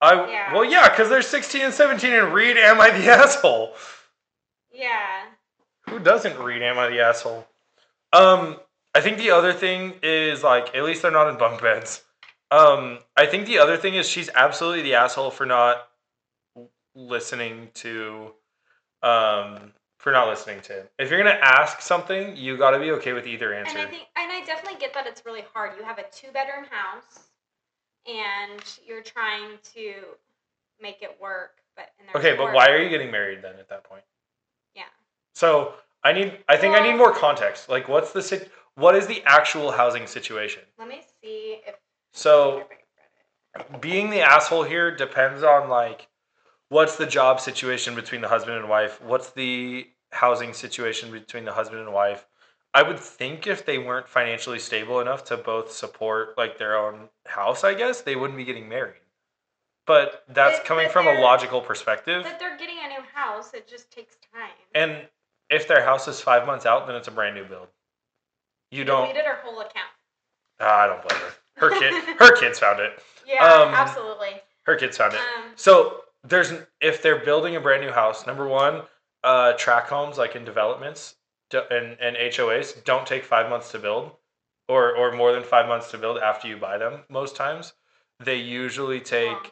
I 0.00 0.28
Yeah. 0.28 0.52
well, 0.52 0.64
yeah, 0.64 0.88
because 0.88 1.08
they're 1.08 1.22
16 1.22 1.62
and 1.62 1.72
17 1.74 2.12
and 2.12 2.34
read 2.34 2.56
"Am 2.58 2.80
I 2.80 2.90
the 2.90 3.06
Asshole?" 3.10 3.74
Yeah. 4.70 5.24
Who 5.88 5.98
doesn't 5.98 6.38
read 6.38 6.62
"Am 6.62 6.78
I 6.78 6.88
the 6.90 7.00
Asshole?" 7.00 7.46
Um, 8.12 8.60
I 8.94 9.00
think 9.00 9.18
the 9.18 9.30
other 9.30 9.52
thing 9.52 9.94
is 10.02 10.42
like 10.42 10.74
at 10.74 10.84
least 10.84 11.02
they're 11.02 11.10
not 11.10 11.28
in 11.28 11.38
bunk 11.38 11.62
beds. 11.62 12.02
Um, 12.50 12.98
I 13.16 13.26
think 13.26 13.46
the 13.46 13.58
other 13.58 13.76
thing 13.76 13.94
is 13.94 14.08
she's 14.08 14.30
absolutely 14.34 14.82
the 14.82 14.94
asshole 14.94 15.30
for 15.30 15.46
not 15.46 15.88
listening 16.94 17.70
to, 17.74 18.32
um, 19.02 19.72
for 20.06 20.12
not 20.12 20.28
listening 20.28 20.60
to 20.60 20.72
him. 20.72 20.86
If 21.00 21.10
you're 21.10 21.18
gonna 21.18 21.40
ask 21.42 21.80
something, 21.80 22.36
you 22.36 22.56
got 22.56 22.70
to 22.70 22.78
be 22.78 22.92
okay 22.92 23.12
with 23.12 23.26
either 23.26 23.52
answer. 23.52 23.76
And 23.76 23.88
I 23.88 23.90
think, 23.90 24.04
and 24.14 24.30
I 24.30 24.44
definitely 24.44 24.78
get 24.78 24.94
that 24.94 25.04
it's 25.04 25.26
really 25.26 25.42
hard. 25.52 25.72
You 25.76 25.82
have 25.82 25.98
a 25.98 26.04
two 26.12 26.28
bedroom 26.32 26.64
house, 26.70 27.24
and 28.06 28.62
you're 28.86 29.02
trying 29.02 29.58
to 29.74 29.94
make 30.80 31.02
it 31.02 31.16
work, 31.20 31.56
but 31.74 31.86
okay, 32.14 32.36
but 32.36 32.54
why 32.54 32.68
are 32.68 32.80
you 32.80 32.88
getting 32.88 33.10
married 33.10 33.42
then 33.42 33.54
at 33.58 33.68
that 33.68 33.82
point? 33.82 34.04
Yeah. 34.76 34.84
So 35.34 35.74
I 36.04 36.12
need. 36.12 36.38
I 36.48 36.56
think 36.56 36.76
I 36.76 36.88
need 36.88 36.96
more 36.96 37.12
context. 37.12 37.68
Like, 37.68 37.88
what's 37.88 38.12
the 38.12 38.22
sit? 38.22 38.52
What 38.76 38.94
is 38.94 39.08
the 39.08 39.24
actual 39.26 39.72
housing 39.72 40.06
situation? 40.06 40.62
Let 40.78 40.86
me 40.86 41.00
see 41.20 41.58
if. 41.66 41.74
So 42.12 42.58
if 42.58 42.66
I 43.56 43.58
read 43.58 43.74
it. 43.74 43.80
being 43.80 44.10
the 44.10 44.20
asshole 44.20 44.62
here 44.62 44.94
depends 44.94 45.42
on 45.42 45.68
like, 45.68 46.06
what's 46.68 46.94
the 46.94 47.06
job 47.06 47.40
situation 47.40 47.96
between 47.96 48.20
the 48.20 48.28
husband 48.28 48.56
and 48.56 48.68
wife? 48.68 49.02
What's 49.02 49.30
the 49.30 49.88
housing 50.12 50.52
situation 50.52 51.10
between 51.10 51.44
the 51.44 51.52
husband 51.52 51.80
and 51.82 51.92
wife? 51.92 52.26
I 52.74 52.82
would 52.82 52.98
think 52.98 53.46
if 53.46 53.64
they 53.64 53.78
weren't 53.78 54.08
financially 54.08 54.58
stable 54.58 55.00
enough 55.00 55.24
to 55.26 55.36
both 55.36 55.72
support 55.72 56.36
like 56.36 56.58
their 56.58 56.76
own 56.76 57.08
house, 57.26 57.64
I 57.64 57.74
guess 57.74 58.02
they 58.02 58.16
wouldn't 58.16 58.36
be 58.36 58.44
getting 58.44 58.68
married. 58.68 59.00
But 59.86 60.24
that's 60.28 60.58
But- 60.58 60.66
coming 60.66 60.86
but 60.86 60.92
from 60.92 61.06
a 61.06 61.20
logical 61.20 61.60
perspective. 61.60 62.24
But 62.24 62.38
they're 62.38 62.56
getting 62.58 62.78
a 62.84 62.88
new 62.88 63.02
house. 63.14 63.54
It 63.54 63.66
just 63.68 63.90
takes 63.90 64.16
time. 64.34 64.50
And 64.74 65.08
if 65.48 65.68
their 65.68 65.82
house 65.84 66.08
is 66.08 66.20
five 66.20 66.46
months 66.46 66.66
out, 66.66 66.86
then 66.86 66.96
it's 66.96 67.08
a 67.08 67.12
brand 67.12 67.34
new 67.36 67.44
build. 67.44 67.68
You 68.70 68.84
don't. 68.84 69.02
deleted 69.08 69.24
her 69.26 69.36
whole 69.44 69.60
account. 69.60 69.90
Ah, 70.60 70.80
I 70.82 70.86
don't 70.88 71.06
blame 71.08 71.20
her. 71.20 71.32
Her 71.56 71.70
kid. 71.78 71.94
her 72.18 72.36
kids 72.36 72.58
found 72.58 72.80
it. 72.80 73.00
Yeah, 73.26 73.44
Um, 73.44 73.72
absolutely. 73.74 74.42
Her 74.64 74.74
kids 74.76 74.96
found 74.96 75.14
it. 75.14 75.20
Um, 75.20 75.52
So 75.54 76.02
there's 76.24 76.52
if 76.80 77.00
they're 77.00 77.24
building 77.24 77.54
a 77.56 77.60
brand 77.60 77.82
new 77.82 77.92
house, 77.92 78.26
number 78.26 78.46
one, 78.48 78.82
uh, 79.26 79.52
track 79.64 79.86
homes 79.88 80.16
like 80.18 80.36
in 80.36 80.44
developments 80.44 81.16
and 81.52 81.96
and 82.00 82.16
HOAs 82.16 82.82
don't 82.84 83.06
take 83.06 83.24
five 83.24 83.48
months 83.50 83.70
to 83.72 83.78
build, 83.78 84.12
or 84.68 84.82
or 84.96 85.12
more 85.12 85.32
than 85.32 85.42
five 85.42 85.66
months 85.68 85.90
to 85.92 85.98
build 85.98 86.16
after 86.18 86.48
you 86.48 86.56
buy 86.56 86.78
them. 86.78 86.94
Most 87.08 87.36
times, 87.36 87.72
they 88.28 88.36
usually 88.36 89.00
take. 89.00 89.42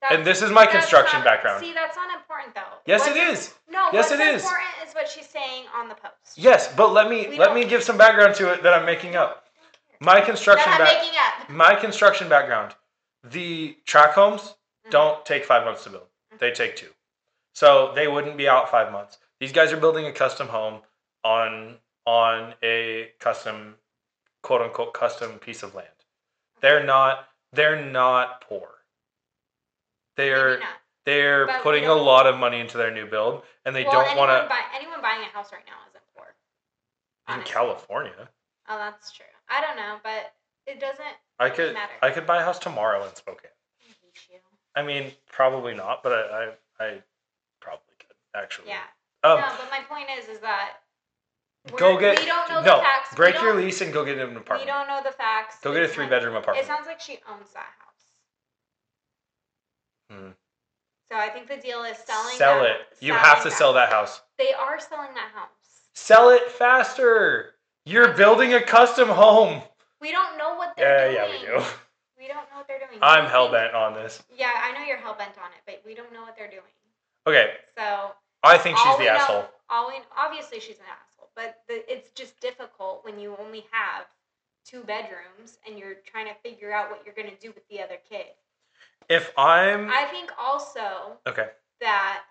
that's- 0.00 0.18
And 0.18 0.26
this 0.26 0.42
is 0.42 0.50
my 0.50 0.66
construction 0.66 1.18
not- 1.20 1.24
background. 1.30 1.60
See, 1.64 1.72
that's 1.72 1.96
not 1.96 2.10
important 2.20 2.54
though. 2.54 2.74
Yes, 2.86 3.06
it 3.06 3.16
What's- 3.16 3.38
is. 3.48 3.54
No, 3.68 3.82
Yes, 3.92 3.92
what's 3.92 4.12
it 4.12 4.20
is. 4.20 4.42
important 4.42 4.74
is 4.88 4.94
what 4.94 5.08
she's 5.08 5.28
saying 5.28 5.64
on 5.74 5.88
the 5.88 5.94
post. 5.94 6.36
Yes, 6.36 6.72
but 6.80 6.88
let 6.98 7.08
me 7.08 7.18
We 7.28 7.36
let 7.38 7.52
me 7.54 7.64
give 7.64 7.82
some 7.82 7.98
background 7.98 8.34
to 8.36 8.52
it 8.52 8.62
that 8.62 8.72
I'm 8.74 8.84
making 8.94 9.16
up. 9.16 9.32
My 10.00 10.20
construction 10.20 10.70
that 10.72 10.80
I'm 10.80 10.86
back 10.86 11.48
my 11.48 11.74
construction 11.74 12.28
background. 12.28 12.74
The 13.24 13.76
track 13.86 14.12
homes 14.12 14.42
Mhm. 14.86 14.90
don't 14.90 15.24
take 15.24 15.44
five 15.44 15.64
months 15.64 15.82
to 15.84 15.90
build. 15.90 16.08
They 16.38 16.50
take 16.52 16.76
two. 16.76 16.92
So 17.56 17.90
they 17.94 18.06
wouldn't 18.06 18.36
be 18.36 18.46
out 18.46 18.70
five 18.70 18.92
months. 18.92 19.16
These 19.40 19.52
guys 19.52 19.72
are 19.72 19.78
building 19.78 20.04
a 20.04 20.12
custom 20.12 20.46
home 20.46 20.82
on 21.24 21.76
on 22.04 22.52
a 22.62 23.08
custom 23.18 23.76
quote 24.42 24.60
unquote 24.60 24.92
custom 24.92 25.38
piece 25.38 25.62
of 25.62 25.74
land. 25.74 25.88
They're 26.60 26.84
not 26.84 27.28
they're 27.54 27.82
not 27.82 28.42
poor. 28.42 28.68
They're 30.18 30.58
not. 30.58 30.68
they're 31.06 31.46
But 31.46 31.62
putting 31.62 31.86
a 31.86 31.94
lot 31.94 32.26
of 32.26 32.36
money 32.36 32.60
into 32.60 32.76
their 32.76 32.92
new 32.92 33.06
build, 33.06 33.42
and 33.64 33.74
they 33.74 33.84
well, 33.84 34.04
don't 34.04 34.18
want 34.18 34.30
to. 34.30 34.46
buy, 34.50 34.60
anyone 34.74 35.00
buying 35.00 35.22
a 35.22 35.34
house 35.34 35.50
right 35.50 35.64
now 35.66 35.78
isn't 35.88 36.04
poor. 36.14 36.26
In. 37.34 37.42
California, 37.44 38.28
Oh, 38.68 38.76
that's 38.76 39.12
true. 39.12 39.24
I 39.48 39.62
don't 39.62 39.76
know, 39.76 39.96
but 40.02 40.34
it 40.66 40.78
doesn't 40.78 41.06
I 41.38 41.48
could 41.48 41.72
matter. 41.72 41.92
I 42.02 42.10
could 42.10 42.26
buy 42.26 42.42
a 42.42 42.44
house 42.44 42.58
tomorrow 42.58 43.02
in 43.06 43.14
Spokane. 43.14 43.50
I 43.80 43.84
hate 44.02 44.28
you. 44.30 44.38
I 44.74 44.82
mean, 44.82 45.12
probably 45.32 45.74
not, 45.74 46.02
but 46.02 46.12
I 46.12 46.52
I, 46.80 46.84
I 46.84 47.02
actually. 48.36 48.68
Yeah. 48.68 48.82
Um, 49.24 49.40
no, 49.40 49.48
but 49.58 49.70
my 49.70 49.80
point 49.88 50.08
is, 50.18 50.28
is 50.28 50.38
that 50.40 50.74
go 51.76 51.98
get 51.98 52.20
We 52.20 52.26
don't 52.26 52.48
know 52.48 52.60
no 52.60 52.76
the 52.76 52.82
facts. 52.82 53.14
Break 53.14 53.34
your 53.40 53.54
lease 53.56 53.80
and 53.80 53.92
go 53.92 54.04
get 54.04 54.18
an 54.18 54.36
apartment. 54.36 54.60
We 54.60 54.66
don't 54.66 54.86
know 54.86 55.00
the 55.04 55.12
facts. 55.12 55.56
Go 55.62 55.72
get 55.72 55.82
a 55.82 55.88
three 55.88 56.06
bedroom 56.06 56.36
apartment. 56.36 56.64
It 56.64 56.68
sounds 56.68 56.86
like 56.86 57.00
she 57.00 57.18
owns 57.28 57.52
that 57.54 57.66
house. 57.78 57.86
Hmm. 60.10 60.28
So 61.10 61.16
I 61.16 61.28
think 61.28 61.48
the 61.48 61.56
deal 61.56 61.82
is 61.84 61.96
selling. 61.98 62.36
Sell 62.36 62.60
that- 62.60 62.70
it. 62.70 62.76
You 63.00 63.12
have 63.14 63.42
to 63.44 63.50
sell 63.50 63.72
that 63.74 63.90
house. 63.90 64.20
They 64.38 64.52
are 64.52 64.78
selling 64.80 65.14
that 65.14 65.30
house. 65.34 65.48
Sell 65.94 66.30
it 66.30 66.50
faster. 66.50 67.54
You're 67.84 68.12
building 68.14 68.54
a 68.54 68.62
custom 68.62 69.08
home. 69.08 69.62
We 70.00 70.10
don't 70.12 70.36
know 70.36 70.56
what 70.56 70.74
Yeah, 70.76 70.84
they're 70.84 71.12
yeah, 71.12 71.26
doing. 71.26 71.40
we 71.40 71.46
do. 71.46 71.64
We 72.18 72.28
don't 72.28 72.50
know 72.50 72.56
what 72.56 72.66
they're 72.66 72.78
doing. 72.78 72.98
I'm 73.02 73.26
hell 73.26 73.50
bent 73.50 73.74
on 73.74 73.94
this. 73.94 74.22
Yeah, 74.34 74.50
I 74.54 74.72
know 74.72 74.84
you're 74.84 74.96
hell 74.96 75.14
bent 75.14 75.36
on 75.38 75.50
it, 75.52 75.62
but 75.66 75.82
we 75.86 75.94
don't 75.94 76.12
know 76.12 76.22
what 76.22 76.36
they're 76.36 76.50
doing. 76.50 76.62
Okay, 77.26 77.54
So 77.76 78.12
I 78.42 78.58
think 78.58 78.76
she's 78.78 78.86
all 78.86 78.98
the 78.98 79.08
asshole. 79.08 79.48
all 79.68 79.88
we 79.88 79.94
obviously 80.16 80.60
she's 80.60 80.78
an 80.78 80.84
asshole, 80.90 81.30
but 81.34 81.62
the, 81.68 81.82
it's 81.92 82.10
just 82.10 82.38
difficult 82.40 83.04
when 83.04 83.18
you 83.18 83.36
only 83.40 83.64
have 83.70 84.06
two 84.64 84.82
bedrooms 84.82 85.58
and 85.66 85.78
you're 85.78 85.94
trying 86.04 86.26
to 86.26 86.34
figure 86.42 86.72
out 86.72 86.90
what 86.90 87.02
you're 87.04 87.14
going 87.14 87.30
to 87.30 87.36
do 87.40 87.52
with 87.54 87.66
the 87.68 87.80
other 87.80 87.96
kid. 88.08 88.26
If 89.08 89.32
I'm 89.38 89.88
I 89.90 90.04
think 90.10 90.30
also 90.38 91.18
okay, 91.26 91.48
that 91.80 92.22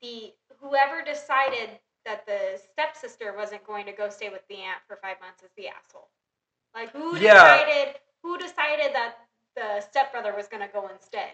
the 0.00 0.32
whoever 0.60 1.02
decided 1.04 1.70
that 2.04 2.26
the 2.26 2.60
stepsister 2.72 3.34
wasn't 3.36 3.64
going 3.64 3.86
to 3.86 3.92
go 3.92 4.08
stay 4.08 4.28
with 4.28 4.42
the 4.48 4.56
aunt 4.56 4.80
for 4.88 4.96
five 4.96 5.16
months 5.20 5.42
is 5.42 5.50
the 5.56 5.68
asshole. 5.68 6.08
Like 6.74 6.90
who 6.92 7.16
Yeah. 7.16 7.32
decided 7.32 7.96
who 8.22 8.38
decided 8.38 8.94
that 8.94 9.16
the 9.56 9.80
stepbrother 9.80 10.34
was 10.34 10.48
going 10.48 10.62
to 10.66 10.72
go 10.72 10.88
instead? 10.88 11.32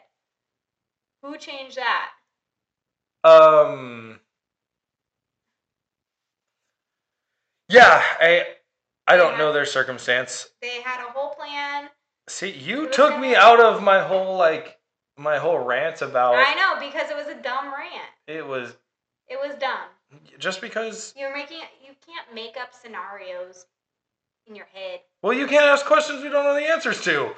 Who 1.22 1.36
changed 1.36 1.76
that? 1.76 2.12
Um, 3.24 4.18
yeah, 7.68 8.02
I 8.20 8.46
I 9.06 9.16
don't 9.16 9.38
know 9.38 9.52
their 9.52 9.66
circumstance. 9.66 10.48
They 10.62 10.80
had 10.82 11.00
a 11.06 11.10
whole 11.10 11.34
plan. 11.34 11.88
See, 12.28 12.50
you 12.50 12.88
took 12.90 13.18
me 13.18 13.34
out 13.34 13.60
of 13.60 13.82
my 13.82 14.00
whole 14.00 14.36
like 14.36 14.78
my 15.16 15.38
whole 15.38 15.58
rant 15.58 16.02
about 16.02 16.34
I 16.36 16.54
know 16.54 16.86
because 16.86 17.10
it 17.10 17.16
was 17.16 17.26
a 17.26 17.40
dumb 17.42 17.66
rant. 17.66 18.10
it 18.26 18.46
was 18.46 18.74
It 19.28 19.38
was 19.38 19.56
dumb. 19.58 19.88
just 20.38 20.60
because. 20.60 21.14
You're 21.16 21.34
making 21.34 21.58
you 21.84 21.92
can't 22.06 22.34
make 22.34 22.56
up 22.56 22.74
scenarios 22.74 23.66
in 24.46 24.54
your 24.54 24.66
head. 24.72 25.00
Well, 25.22 25.32
you 25.32 25.46
can't 25.46 25.64
ask 25.66 25.84
questions 25.84 26.22
we 26.22 26.28
don't 26.28 26.44
know 26.44 26.54
the 26.54 26.68
answers 26.68 27.02
to. 27.02 27.34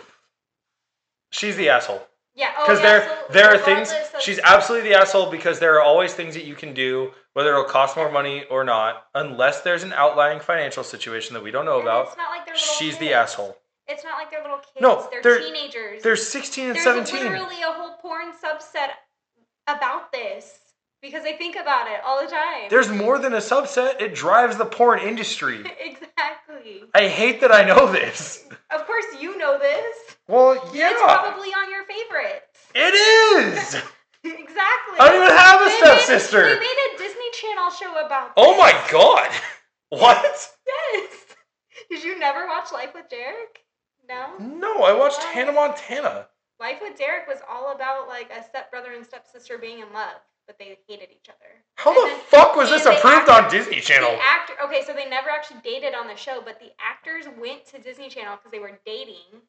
She's 1.32 1.56
the 1.56 1.68
asshole. 1.68 2.06
Yeah, 2.36 2.52
oh, 2.58 2.64
because 2.64 2.78
yeah, 2.80 2.86
there 2.86 3.02
so 3.26 3.32
there 3.32 3.48
are 3.54 3.58
things 3.58 3.92
she's 4.20 4.38
absolutely 4.44 4.88
the 4.90 4.96
asshole 4.96 5.30
because 5.30 5.58
there 5.58 5.74
are 5.76 5.82
always 5.82 6.14
things 6.14 6.34
that 6.34 6.44
you 6.44 6.54
can 6.54 6.72
do 6.74 7.10
whether 7.32 7.50
it'll 7.50 7.64
cost 7.64 7.96
more 7.96 8.10
money 8.10 8.44
or 8.50 8.64
not 8.64 9.04
unless 9.14 9.62
there's 9.62 9.82
an 9.82 9.92
outlying 9.92 10.38
financial 10.40 10.84
situation 10.84 11.34
that 11.34 11.42
we 11.42 11.50
don't 11.50 11.64
know 11.64 11.78
and 11.80 11.82
about 11.88 12.08
It's 12.08 12.16
not 12.16 12.30
like 12.30 12.46
they're 12.46 12.54
little 12.54 12.74
she's 12.78 12.96
the 12.98 13.12
asshole 13.14 13.56
It's 13.88 14.04
not 14.04 14.12
like 14.18 14.30
they're 14.30 14.42
little 14.42 14.58
kids. 14.58 14.80
No, 14.80 15.08
they're, 15.10 15.22
they're- 15.22 15.40
teenagers. 15.42 16.02
they're 16.02 16.16
16 16.16 16.66
and 16.66 16.74
There's 16.76 16.84
17 16.84 17.20
literally 17.20 17.62
a 17.62 17.72
whole 17.72 17.96
porn 18.00 18.32
subset 18.32 18.90
about 19.66 20.12
this 20.12 20.58
because 21.02 21.24
I 21.24 21.32
think 21.32 21.56
about 21.56 21.88
it 21.90 22.00
all 22.04 22.20
the 22.22 22.30
time. 22.30 22.68
there's 22.70 22.88
more 22.90 23.18
than 23.18 23.32
a 23.34 23.38
subset 23.38 24.00
it 24.00 24.14
drives 24.14 24.56
the 24.56 24.66
porn 24.66 25.00
industry 25.00 25.64
exactly. 25.80 26.82
i 26.94 27.06
hate 27.08 27.40
that 27.40 27.52
i 27.52 27.64
know 27.64 27.90
this 27.90 28.44
Of 28.74 28.86
course, 28.86 29.06
you 29.20 29.36
know 29.38 29.58
this. 29.58 29.96
well 30.28 30.54
yeah. 30.74 30.90
It's 30.92 31.02
probably 31.02 31.48
on 31.48 31.70
your 31.70 31.79
favorites. 31.90 32.58
it 32.74 32.94
is 32.94 33.74
exactly. 34.24 34.96
i 34.98 35.08
don't 35.08 35.22
even 35.22 35.36
have 35.36 35.60
a 35.60 35.64
They 35.64 35.70
made- 35.70 36.00
stepsister 36.04 36.42
They 36.42 36.58
made 36.60 36.80
a 36.94 36.98
Disney 36.98 37.30
Channel 37.32 37.70
show 37.70 38.06
about. 38.06 38.32
oh 38.36 38.56
my 38.56 38.72
god 38.90 39.30
what 39.88 40.22
Yes. 40.66 41.10
Did 41.90 42.04
you 42.04 42.18
never 42.18 42.46
watch 42.46 42.72
Life 42.72 42.90
with 42.94 43.08
Derek? 43.08 43.64
No. 44.08 44.36
no 44.38 44.82
i 44.82 44.92
watched 44.92 45.18
What? 45.18 45.34
hannah 45.34 45.52
montana 45.52 46.26
Life 46.60 46.78
with 46.82 46.98
Derek 46.98 47.26
was 47.26 47.38
all 47.48 47.72
about 47.74 48.06
like 48.08 48.30
a 48.30 48.44
stepbrother 48.44 48.92
and 48.92 49.04
stepsister 49.04 49.56
being 49.56 49.78
in 49.78 49.90
love, 49.94 50.20
but 50.46 50.58
they 50.58 50.76
hated 50.86 51.08
each 51.10 51.30
other. 51.30 51.50
how 51.76 51.90
And 51.90 51.96
the 52.02 52.14
then- 52.16 52.20
fuck 52.26 52.54
was 52.54 52.68
this 52.68 52.84
approved 52.84 53.28
actor- 53.30 53.32
on 53.46 53.50
disney 53.50 53.80
channel 53.80 54.18
actor, 54.22 54.52
okay, 54.64 54.82
so 54.84 54.92
they 54.92 55.08
never 55.08 55.30
actually 55.30 55.60
dated 55.64 55.94
on 55.94 56.06
the 56.06 56.16
show, 56.16 56.42
but 56.44 56.60
the 56.60 56.70
actors 56.78 57.24
went 57.40 57.64
to 57.72 57.78
Disney 57.78 58.08
Channel 58.10 58.36
because 58.36 58.52
they 58.52 58.58
were 58.58 58.78
dating, 58.84 59.40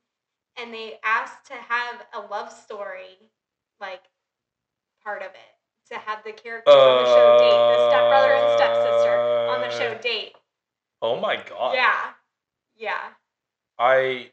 and 0.60 0.74
they 0.74 1.00
asked 1.04 1.46
to 1.48 1.54
have 1.54 2.06
a 2.14 2.20
love 2.32 2.52
story, 2.52 3.18
like 3.80 4.02
part 5.04 5.22
of 5.22 5.30
it, 5.30 5.92
to 5.94 5.98
have 6.00 6.24
the 6.24 6.32
characters 6.32 6.74
on 6.74 7.04
the 7.04 7.10
show 7.10 7.38
date, 7.40 7.76
the 7.76 7.90
stepbrother 7.90 8.34
and 8.34 8.58
stepsister 8.58 9.48
on 9.50 9.62
the 9.62 9.70
show 9.70 9.92
Uh, 9.98 10.02
date. 10.02 10.34
Oh 11.02 11.20
my 11.20 11.36
god. 11.38 11.74
Yeah, 11.76 12.12
yeah. 12.76 13.10
I. 13.80 14.30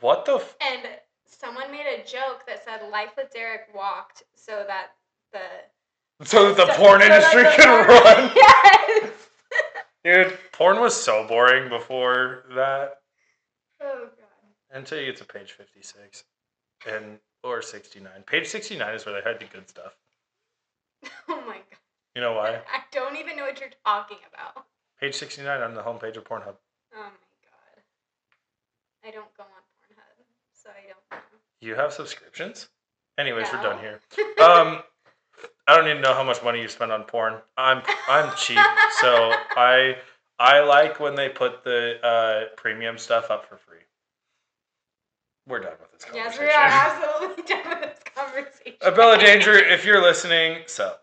What 0.00 0.24
the? 0.24 0.36
F- 0.36 0.56
And 0.60 0.86
someone 1.26 1.70
made 1.70 1.86
a 1.86 2.04
joke 2.04 2.46
that 2.46 2.64
said 2.64 2.88
"Life 2.90 3.10
with 3.16 3.30
Derek 3.32 3.62
walked 3.74 4.22
so 4.36 4.64
that 4.66 4.92
the 5.32 6.24
so 6.24 6.52
that 6.52 6.56
the 6.66 6.72
so- 6.72 6.78
porn 6.78 7.00
so 7.00 7.06
industry 7.06 7.42
could 7.56 7.64
porn- 7.64 7.88
run. 7.88 8.30
Yes. 8.36 9.10
Dude, 10.02 10.38
porn 10.52 10.80
was 10.80 10.98
so 10.98 11.26
boring 11.28 11.68
before 11.68 12.44
that. 12.54 12.94
Oh. 13.82 14.08
Until 14.72 15.00
you 15.00 15.06
get 15.06 15.16
to 15.16 15.24
page 15.24 15.52
56. 15.52 16.24
And. 16.86 17.18
Or 17.42 17.62
69. 17.62 18.10
Page 18.26 18.46
69 18.46 18.94
is 18.94 19.06
where 19.06 19.14
they 19.14 19.22
hide 19.22 19.40
the 19.40 19.46
good 19.46 19.68
stuff. 19.68 19.96
Oh 21.28 21.42
my 21.46 21.54
god. 21.54 21.78
You 22.14 22.20
know 22.20 22.32
why? 22.34 22.50
I 22.72 22.80
don't 22.92 23.16
even 23.16 23.36
know 23.36 23.44
what 23.44 23.58
you're 23.60 23.70
talking 23.86 24.18
about. 24.32 24.66
Page 25.00 25.14
69 25.14 25.62
on 25.62 25.74
the 25.74 25.80
homepage 25.80 26.16
of 26.16 26.24
Pornhub. 26.24 26.56
Oh 26.94 26.96
my 26.96 27.32
god. 27.42 27.82
I 29.04 29.10
don't 29.10 29.34
go 29.36 29.44
on 29.44 29.62
Pornhub, 29.80 30.26
so 30.52 30.68
I 30.70 30.88
don't 30.88 31.10
know. 31.10 31.38
You 31.60 31.74
have 31.76 31.92
subscriptions? 31.92 32.68
Anyways, 33.16 33.46
we're 33.52 33.62
done 33.62 33.78
here. 33.78 34.00
Um, 34.40 34.82
I 35.66 35.76
don't 35.76 35.84
need 35.84 35.94
to 35.94 36.00
know 36.00 36.14
how 36.14 36.24
much 36.24 36.42
money 36.42 36.62
you 36.62 36.68
spend 36.68 36.90
on 36.90 37.04
porn. 37.04 37.34
I'm 37.56 37.82
I'm 38.08 38.34
cheap, 38.36 38.58
so 39.00 39.32
I 39.54 39.96
I 40.38 40.60
like 40.60 40.98
when 40.98 41.14
they 41.14 41.28
put 41.28 41.62
the 41.62 42.02
uh, 42.04 42.54
premium 42.56 42.96
stuff 42.96 43.30
up 43.30 43.46
for 43.46 43.56
free. 43.58 43.80
We're 45.50 45.58
done 45.58 45.72
with 45.80 45.90
this 45.90 46.04
conversation. 46.04 46.14
yes, 46.14 46.36
conversation. 46.36 46.46
we 46.46 46.52
are 46.54 47.34
absolutely 47.34 47.44
done 47.44 47.80
with 47.80 47.90
this 47.90 48.14
conversation. 48.14 48.78
Uh, 48.82 48.90
Bella 48.92 49.18
Danger, 49.18 49.54
if 49.58 49.84
you're 49.84 50.00
listening, 50.00 50.62
so 50.66 50.94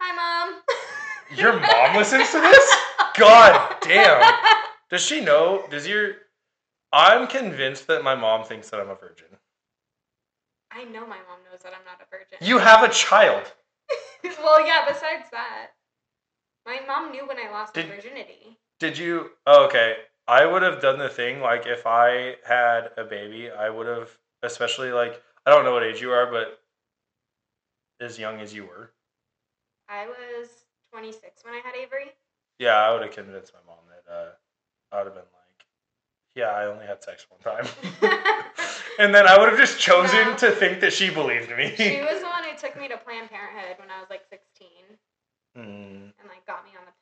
Hi, 0.00 0.14
mom. 0.14 0.62
your 1.36 1.58
mom 1.58 1.96
listens 1.96 2.30
to 2.30 2.40
this? 2.40 2.76
God 3.18 3.76
damn. 3.80 4.32
Does 4.90 5.02
she 5.04 5.20
know? 5.20 5.64
Does 5.70 5.88
your 5.88 6.12
I'm 6.92 7.26
convinced 7.26 7.88
that 7.88 8.04
my 8.04 8.14
mom 8.14 8.44
thinks 8.44 8.70
that 8.70 8.78
I'm 8.78 8.90
a 8.90 8.94
virgin. 8.94 9.26
I 10.70 10.84
know 10.84 11.00
my 11.00 11.16
mom 11.16 11.40
knows 11.50 11.62
that 11.64 11.72
I'm 11.72 11.84
not 11.84 12.00
a 12.00 12.08
virgin. 12.10 12.38
You 12.40 12.58
have 12.58 12.82
a 12.88 12.92
child. 12.92 13.50
well, 14.24 14.64
yeah. 14.66 14.84
Besides 14.86 15.28
that, 15.32 15.70
my 16.64 16.80
mom 16.86 17.10
knew 17.10 17.26
when 17.26 17.38
I 17.38 17.50
lost 17.50 17.74
Did- 17.74 17.88
my 17.88 17.96
virginity. 17.96 18.58
Did 18.78 18.98
you? 18.98 19.30
Oh, 19.46 19.64
okay. 19.66 19.96
I 20.28 20.46
would 20.46 20.62
have 20.62 20.80
done 20.80 20.98
the 20.98 21.08
thing 21.08 21.40
like 21.40 21.66
if 21.66 21.86
I 21.86 22.36
had 22.46 22.90
a 22.96 23.04
baby, 23.04 23.50
I 23.50 23.68
would 23.70 23.86
have, 23.86 24.10
especially 24.42 24.92
like 24.92 25.20
I 25.46 25.50
don't 25.50 25.64
know 25.64 25.72
what 25.72 25.82
age 25.82 26.00
you 26.00 26.12
are, 26.12 26.30
but 26.30 26.60
as 28.00 28.18
young 28.18 28.40
as 28.40 28.54
you 28.54 28.64
were, 28.64 28.92
I 29.88 30.06
was 30.06 30.48
26 30.92 31.44
when 31.44 31.54
I 31.54 31.60
had 31.64 31.74
Avery. 31.74 32.12
yeah, 32.58 32.74
I 32.76 32.92
would 32.92 33.02
have 33.02 33.12
convinced 33.12 33.52
my 33.52 33.60
mom 33.66 33.82
that 33.90 34.12
uh, 34.12 34.28
I 34.92 34.98
would 34.98 35.06
have 35.06 35.14
been 35.14 35.22
like, 35.24 35.66
yeah, 36.34 36.50
I 36.50 36.66
only 36.66 36.86
had 36.86 37.02
sex 37.02 37.26
one 37.28 37.40
time, 37.40 37.66
and 38.98 39.14
then 39.14 39.26
I 39.26 39.38
would 39.38 39.48
have 39.50 39.58
just 39.58 39.78
chosen 39.80 40.18
No. 40.28 40.36
to 40.38 40.50
think 40.52 40.80
that 40.80 40.92
she 40.92 41.10
believed 41.10 41.50
me. 41.56 41.74
she 41.76 42.00
was 42.00 42.20
the 42.20 42.26
one 42.26 42.44
who 42.44 42.56
took 42.56 42.78
me 42.78 42.88
to 42.88 42.96
Planned 42.96 43.28
Parenthood 43.30 43.76
when 43.78 43.90
I 43.90 43.98
was 44.00 44.08
like 44.10 44.22
16 44.30 44.68
Mm. 45.54 46.08
and 46.16 46.28
like 46.30 46.46
got 46.46 46.64
me 46.64 46.70
on 46.80 46.86
the 46.86 46.92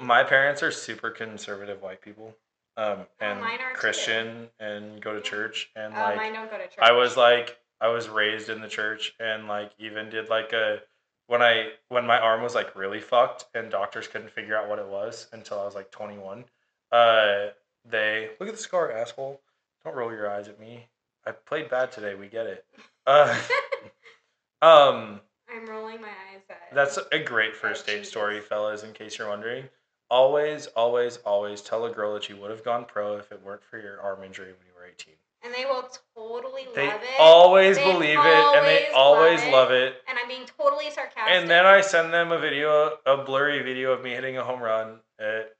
My 0.00 0.22
parents 0.24 0.62
are 0.62 0.70
super 0.70 1.10
conservative 1.10 1.82
white 1.82 2.00
people, 2.00 2.34
um, 2.76 3.06
and 3.20 3.38
Oh, 3.38 3.42
mine 3.42 3.60
are 3.60 3.72
too. 3.72 3.78
Christian, 3.78 4.48
and 4.60 5.00
go 5.02 5.12
to 5.12 5.20
church, 5.20 5.70
and 5.76 5.92
oh, 5.94 6.00
like 6.00 6.16
mine 6.16 6.32
don't 6.34 6.50
go 6.50 6.56
to 6.58 6.64
church. 6.68 6.78
I 6.80 6.92
was 6.92 7.16
like 7.16 7.58
I 7.80 7.88
was 7.88 8.08
raised 8.08 8.48
in 8.48 8.60
the 8.60 8.68
church 8.68 9.14
and 9.20 9.46
like 9.48 9.72
even 9.78 10.08
did 10.10 10.28
like 10.28 10.52
a 10.52 10.80
when 11.26 11.42
I 11.42 11.70
when 11.88 12.06
my 12.06 12.18
arm 12.18 12.42
was 12.42 12.54
like 12.54 12.74
really 12.76 13.00
fucked 13.00 13.46
and 13.54 13.70
doctors 13.70 14.08
couldn't 14.08 14.30
figure 14.30 14.56
out 14.56 14.68
what 14.68 14.78
it 14.78 14.86
was 14.86 15.28
until 15.32 15.58
I 15.60 15.64
was 15.64 15.74
like 15.74 15.90
21. 15.90 16.44
Uh 16.92 17.48
they 17.84 18.30
look 18.40 18.48
at 18.48 18.54
the 18.56 18.60
scar 18.62 18.90
asshole. 18.92 19.40
Don't 19.84 19.94
roll 19.96 20.10
your 20.12 20.30
eyes 20.30 20.48
at 20.48 20.58
me. 20.60 20.86
I 21.26 21.30
played 21.32 21.68
bad 21.70 21.92
today, 21.92 22.14
we 22.14 22.28
get 22.28 22.46
it. 22.46 22.64
Uh 23.06 23.36
Um, 24.62 25.20
I'm 25.48 25.66
rolling 25.68 26.00
my 26.00 26.08
eyes 26.08 26.42
at. 26.50 26.74
that's 26.74 26.98
a 27.12 27.18
great 27.20 27.54
first 27.54 27.86
date 27.86 28.04
story, 28.06 28.40
fellas. 28.40 28.82
In 28.82 28.92
case 28.92 29.16
you're 29.18 29.28
wondering, 29.28 29.64
always, 30.10 30.66
always, 30.68 31.18
always 31.18 31.60
tell 31.62 31.84
a 31.86 31.90
girl 31.90 32.14
that 32.14 32.28
you 32.28 32.36
would 32.36 32.50
have 32.50 32.64
gone 32.64 32.84
pro 32.86 33.16
if 33.16 33.30
it 33.32 33.40
weren't 33.44 33.62
for 33.64 33.78
your 33.78 34.00
arm 34.00 34.22
injury 34.24 34.46
when 34.46 34.66
you 34.66 34.72
were 34.76 34.86
18. 34.86 35.14
and 35.44 35.54
they 35.54 35.64
will 35.64 35.88
totally 36.16 36.66
They 36.74 36.88
love 36.88 37.00
it. 37.02 37.20
always 37.20 37.76
They 37.76 37.84
believe 37.84 38.18
it, 38.18 38.56
and 38.56 38.66
they 38.66 38.88
always 38.94 39.40
love 39.44 39.52
love 39.52 39.70
it. 39.70 40.02
and 40.08 40.18
I'm 40.18 40.26
being 40.28 40.46
totally 40.58 40.90
sarcastic. 40.90 41.22
And 41.28 41.48
then 41.48 41.64
I 41.66 41.80
send 41.80 42.12
them 42.12 42.32
a 42.32 42.38
video, 42.38 42.98
a 43.06 43.18
blurry 43.24 43.62
video 43.62 43.92
of 43.92 44.02
me 44.02 44.10
hitting 44.10 44.36
a 44.38 44.44
home 44.44 44.60
run 44.60 45.00
at 45.20 45.54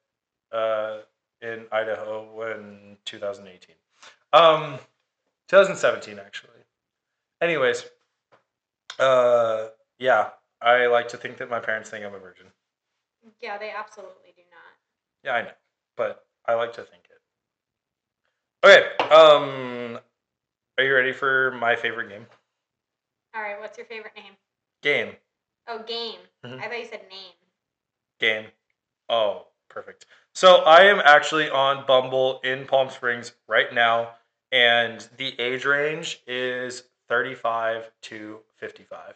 uh, 0.51 0.99
in 1.43 1.67
Idaho 1.71 2.43
in 2.53 2.97
2018, 3.05 3.77
um, 4.33 4.79
2017 5.49 6.19
actually. 6.19 6.51
Anyways, 7.41 7.85
uh, 8.99 9.69
yeah, 9.99 10.31
I 10.61 10.87
like 10.87 11.09
to 11.09 11.17
think 11.17 11.37
that 11.37 11.49
my 11.51 11.61
parents 11.61 11.91
think 11.91 12.05
I'm 12.05 12.15
a 12.15 12.19
virgin. 12.19 12.47
yeah, 13.41 13.59
they 13.59 13.71
absolutely. 13.71 14.28
Yeah, 15.25 15.35
I 15.35 15.43
know, 15.43 15.51
but 15.97 16.27
I 16.47 16.55
like 16.55 16.73
to 16.75 16.83
think 16.83 17.05
it. 17.11 18.67
Okay, 18.67 19.05
um, 19.15 19.99
are 20.77 20.85
you 20.85 20.95
ready 20.95 21.13
for 21.13 21.53
my 21.53 21.77
favorite 21.77 22.09
game? 22.09 22.27
All 23.35 23.43
right, 23.43 23.59
what's 23.61 23.77
your 23.79 23.87
favorite 23.87 24.15
name? 24.17 24.33
Game. 24.83 25.17
Oh, 25.67 25.81
game. 25.81 26.21
Mhm. 26.45 26.61
I 26.61 26.69
thought 26.69 26.79
you 26.79 26.87
said 26.87 27.09
name. 27.11 27.33
game. 28.19 28.51
Oh, 29.09 29.47
perfect. 29.69 30.07
So 30.35 30.57
I 30.63 30.83
am 30.83 30.99
actually 30.99 31.49
on 31.49 31.87
Bumble 31.87 32.41
in 32.41 32.67
Palm 32.67 32.91
Springs 32.91 33.33
right 33.47 33.73
now, 33.73 34.17
and 34.51 35.01
the 35.19 35.39
age 35.41 35.65
range 35.65 36.21
is 36.27 36.89
35 37.09 37.91
to 38.03 38.41
55. 38.57 39.15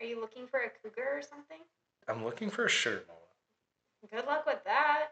Are 0.00 0.06
you 0.06 0.20
looking 0.20 0.48
for 0.48 0.60
a 0.60 0.70
cougar 0.70 1.18
or 1.18 1.22
something? 1.22 1.60
I'm 2.08 2.24
looking 2.24 2.50
for 2.50 2.64
a 2.64 2.68
sugar 2.68 3.04
mama. 3.06 3.20
Good 4.12 4.26
luck 4.26 4.46
with 4.46 4.62
that. 4.64 5.08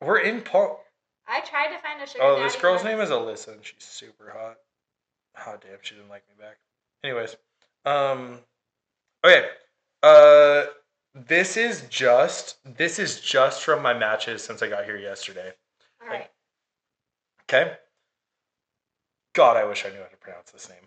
We're 0.00 0.20
in 0.20 0.42
Palm. 0.42 0.76
I 1.28 1.40
tried 1.40 1.68
to 1.68 1.78
find 1.78 2.00
a 2.02 2.06
sugar 2.06 2.24
Oh, 2.24 2.42
this 2.42 2.56
girl's 2.56 2.82
name 2.82 3.00
is 3.00 3.10
Alyssa, 3.10 3.52
and 3.52 3.64
she's 3.64 3.84
super 3.84 4.32
hot. 4.36 4.56
Oh, 5.46 5.56
damn, 5.60 5.78
she 5.82 5.94
didn't 5.94 6.08
like 6.08 6.24
me 6.28 6.34
back. 6.38 6.56
Anyways, 7.04 7.36
um, 7.84 8.40
okay, 9.24 9.48
uh, 10.02 10.64
this 11.14 11.56
is 11.56 11.82
just 11.88 12.56
this 12.64 12.98
is 12.98 13.20
just 13.20 13.62
from 13.62 13.82
my 13.82 13.94
matches 13.94 14.42
since 14.42 14.62
I 14.62 14.68
got 14.68 14.84
here 14.84 14.96
yesterday. 14.96 15.52
All 16.02 16.08
right. 16.08 16.30
Okay. 17.44 17.72
God, 19.34 19.56
I 19.56 19.64
wish 19.64 19.84
I 19.84 19.90
knew 19.90 19.98
how 20.00 20.06
to 20.06 20.16
pronounce 20.16 20.50
this 20.50 20.68
name. 20.68 20.78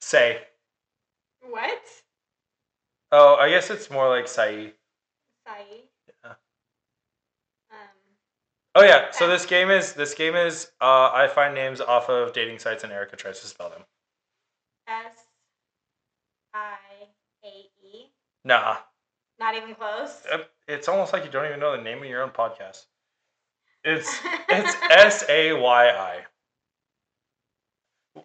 Say. 0.00 0.40
What? 1.48 1.82
Oh, 3.18 3.36
I 3.36 3.48
guess 3.48 3.70
it's 3.70 3.90
more 3.90 4.10
like 4.10 4.28
Sai. 4.28 4.72
Sai. 5.46 5.64
Yeah. 6.22 6.30
Um. 7.70 7.78
Oh 8.74 8.82
yeah. 8.82 9.10
So 9.10 9.26
this 9.26 9.46
game 9.46 9.70
is 9.70 9.94
this 9.94 10.12
game 10.12 10.34
is 10.34 10.70
uh, 10.82 11.10
I 11.14 11.26
find 11.26 11.54
names 11.54 11.80
off 11.80 12.10
of 12.10 12.34
dating 12.34 12.58
sites 12.58 12.84
and 12.84 12.92
Erica 12.92 13.16
tries 13.16 13.40
to 13.40 13.46
spell 13.46 13.70
them. 13.70 13.82
S. 14.86 15.14
I. 16.52 16.76
A. 17.42 17.48
E. 17.48 18.10
Nah. 18.44 18.76
Not 19.38 19.54
even 19.54 19.74
close. 19.74 20.22
Uh, 20.30 20.38
It's 20.68 20.86
almost 20.86 21.14
like 21.14 21.24
you 21.24 21.30
don't 21.30 21.46
even 21.46 21.58
know 21.60 21.74
the 21.74 21.82
name 21.82 21.98
of 21.98 22.04
your 22.04 22.22
own 22.22 22.30
podcast. 22.30 22.84
It's 23.82 24.14
it's 24.50 24.76
S 24.90 25.24
A 25.30 25.54
Y 25.54 25.88
I. 25.88 26.26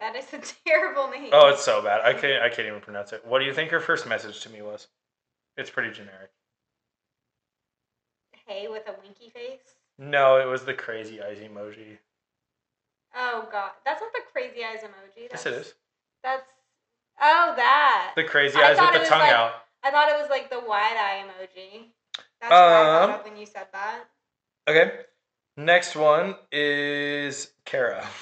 that 0.00 0.16
is 0.16 0.24
a 0.32 0.38
terrible 0.66 1.08
name. 1.08 1.30
Oh, 1.32 1.48
it's 1.48 1.62
so 1.64 1.82
bad. 1.82 2.00
I 2.02 2.12
can't 2.14 2.42
I 2.42 2.48
can't 2.48 2.68
even 2.68 2.80
pronounce 2.80 3.12
it. 3.12 3.24
What 3.26 3.38
do 3.40 3.44
you 3.44 3.52
think 3.54 3.70
her 3.70 3.80
first 3.80 4.06
message 4.08 4.40
to 4.42 4.50
me 4.50 4.62
was? 4.62 4.88
It's 5.56 5.70
pretty 5.70 5.92
generic. 5.92 6.30
hey 8.46 8.68
with 8.68 8.88
a 8.88 8.94
winky 9.02 9.30
face. 9.30 9.60
No, 9.98 10.38
it 10.38 10.46
was 10.46 10.64
the 10.64 10.74
crazy 10.74 11.22
eyes 11.22 11.38
emoji. 11.38 11.98
Oh 13.14 13.46
god, 13.52 13.72
that's 13.84 14.00
not 14.00 14.12
the 14.12 14.20
crazy 14.32 14.64
eyes 14.64 14.80
emoji. 14.82 15.28
Yes, 15.30 15.46
it 15.46 15.52
is. 15.54 15.74
That's 16.24 16.48
oh 17.20 17.52
that. 17.56 18.12
The 18.16 18.24
crazy 18.24 18.58
eyes 18.58 18.78
with 18.80 18.92
the 19.02 19.08
tongue 19.08 19.20
like- 19.20 19.32
out. 19.32 19.52
I 19.84 19.90
thought 19.90 20.08
it 20.08 20.16
was 20.20 20.30
like 20.30 20.48
the 20.48 20.60
wide 20.60 20.96
eye 20.96 21.24
emoji. 21.26 21.86
That's 22.40 22.50
what 22.50 22.52
I 22.52 23.02
Um, 23.02 23.10
thought 23.10 23.18
of 23.20 23.24
when 23.26 23.36
you 23.36 23.46
said 23.46 23.66
that. 23.72 24.04
Okay. 24.68 24.92
Next 25.56 25.94
one 25.96 26.36
is 26.50 27.52
Kara. 27.64 28.06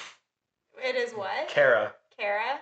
It 0.83 0.95
is 0.95 1.13
what? 1.13 1.47
Kara. 1.47 1.93
Kara. 2.17 2.59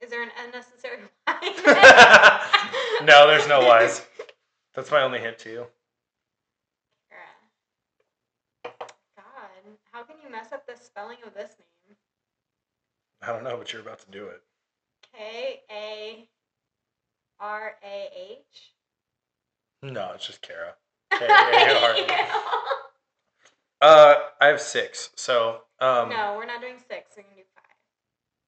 Is 0.00 0.10
there 0.10 0.22
an 0.22 0.30
unnecessary 0.44 0.98
Y? 1.26 3.00
no, 3.04 3.26
there's 3.26 3.48
no 3.48 3.60
Y's. 3.60 4.02
That's 4.74 4.90
my 4.90 5.02
only 5.02 5.18
hint 5.18 5.38
to 5.40 5.50
you. 5.50 5.66
Kara. 7.10 8.74
God, 9.16 9.24
how 9.92 10.04
can 10.04 10.16
you 10.24 10.30
mess 10.30 10.52
up 10.52 10.66
the 10.66 10.76
spelling 10.82 11.18
of 11.26 11.34
this 11.34 11.50
name? 11.58 11.96
I 13.22 13.32
don't 13.32 13.42
know, 13.44 13.56
but 13.56 13.72
you're 13.72 13.82
about 13.82 13.98
to 14.00 14.10
do 14.10 14.26
it. 14.26 14.40
K 15.14 15.60
A 15.70 16.28
R 17.40 17.74
A 17.84 18.08
H. 18.16 18.72
No, 19.82 20.12
it's 20.14 20.26
just 20.26 20.42
Kara. 20.42 20.74
K-A-R-A. 21.10 22.06
Uh, 23.80 24.14
I 24.40 24.46
have 24.48 24.60
six. 24.60 25.10
So, 25.14 25.62
um, 25.80 26.08
no, 26.08 26.34
we're 26.36 26.46
not 26.46 26.60
doing 26.60 26.76
six. 26.88 27.12
We're 27.16 27.22
gonna 27.24 27.36
do 27.36 27.42
five. 27.54 27.64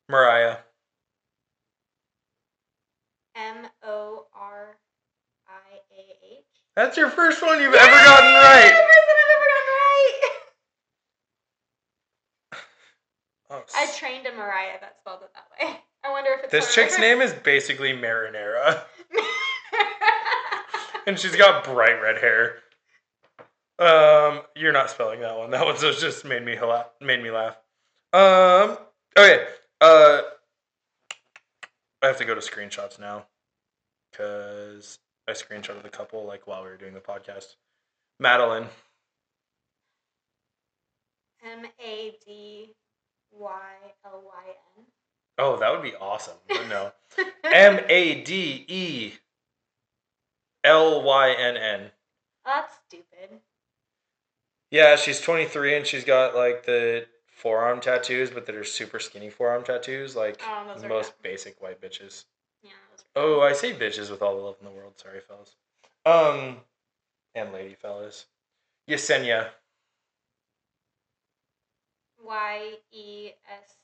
Moriah. 0.09 0.59
M 3.37 3.67
O 3.85 4.27
R 4.35 4.77
I 5.49 5.77
A 5.97 6.37
H. 6.39 6.45
That's 6.77 6.97
your 6.97 7.11
first 7.11 7.43
one 7.43 7.61
you've 7.61 7.75
ever 7.75 7.91
gotten 8.05 8.33
right. 8.35 8.65
Yay! 8.65 8.71
First 8.71 9.07
one 9.07 9.17
I've 9.21 9.35
ever 9.37 9.47
gotten 9.47 9.69
right. 9.75 10.21
Oh, 13.53 13.65
I 13.75 13.91
trained 13.99 14.27
a 14.29 14.31
Moriah 14.33 14.79
that 14.81 14.97
spelled 15.01 15.23
it 15.25 15.31
that 15.35 15.67
way. 15.69 15.77
I 16.05 16.11
wonder 16.13 16.31
if 16.39 16.45
it's 16.45 16.53
this 16.53 16.67
her. 16.67 16.83
chick's 16.83 16.99
name 17.01 17.21
is 17.21 17.33
basically 17.33 17.93
Marinara, 17.93 18.83
and 21.09 21.19
she's 21.19 21.35
got 21.35 21.65
bright 21.65 22.01
red 22.01 22.19
hair. 22.19 22.59
Um, 23.81 24.43
you're 24.55 24.75
not 24.75 24.91
spelling 24.91 25.21
that 25.21 25.37
one. 25.37 25.51
That 25.51 25.65
one 25.65 25.75
just 25.77 26.25
made 26.27 26.45
me 26.45 26.55
hla- 26.55 26.87
made 27.01 27.23
me 27.23 27.31
laugh. 27.31 27.57
Um, 28.13 28.77
okay. 29.17 29.47
Uh, 29.81 30.21
I 32.03 32.07
have 32.07 32.19
to 32.19 32.27
go 32.27 32.35
to 32.35 32.41
screenshots 32.43 33.01
now 33.01 33.25
because 34.13 34.99
I 35.27 35.33
screenshotted 35.33 35.85
a 35.85 35.91
couple 35.91 36.27
like 36.27 36.47
while 36.47 36.63
we 36.63 36.69
were 36.69 36.77
doing 36.77 36.93
the 36.93 37.01
podcast. 37.01 37.57
Madeline. 38.19 38.67
M 41.43 41.67
A 41.83 42.19
D 42.27 42.75
Y 43.33 43.73
L 44.05 44.23
Y 44.27 44.45
N. 44.79 44.85
Oh, 45.39 45.57
that 45.59 45.73
would 45.73 45.83
be 45.83 45.95
awesome. 45.95 46.37
But 46.49 46.69
no. 46.69 46.93
M 47.45 47.81
A 47.89 48.23
D 48.23 48.67
E 48.69 49.13
L 50.65 51.03
Y 51.03 51.33
N 51.33 51.57
N. 51.57 51.91
That's 52.45 52.75
stupid. 52.87 53.41
Yeah, 54.71 54.97
she's 54.97 55.21
23 55.21 55.77
and 55.77 55.87
she's 55.87 56.05
got 56.05 56.35
like 56.35 56.65
the 56.65 57.07
forearm 57.27 57.81
tattoos, 57.81 58.31
but 58.31 58.47
that 58.47 58.55
are 58.55 58.65
super 58.65 59.01
skinny 59.01 59.31
forearm 59.31 59.65
tattoos, 59.65 60.15
like 60.15 60.41
Oh, 60.47 60.77
most 60.89 61.21
basic 61.23 61.61
white 61.61 61.81
bitches. 61.81 62.25
Yeah. 62.63 62.71
Those 62.91 63.05
are 63.17 63.23
Oh, 63.23 63.41
I 63.41 63.53
say 63.53 63.73
bitches 63.73 64.11
with 64.11 64.23
all 64.23 64.37
the 64.37 64.43
love 64.43 64.57
in 64.61 64.67
the 64.67 64.73
world. 64.73 64.95
Sorry, 64.97 65.21
fellas. 65.21 65.57
Um, 66.07 66.59
and 67.35 67.53
lady 67.53 67.75
fellas. 67.75 68.27
Yesenia. 68.89 69.49
Y 72.23 72.75
E 72.93 73.31
S 73.51 73.75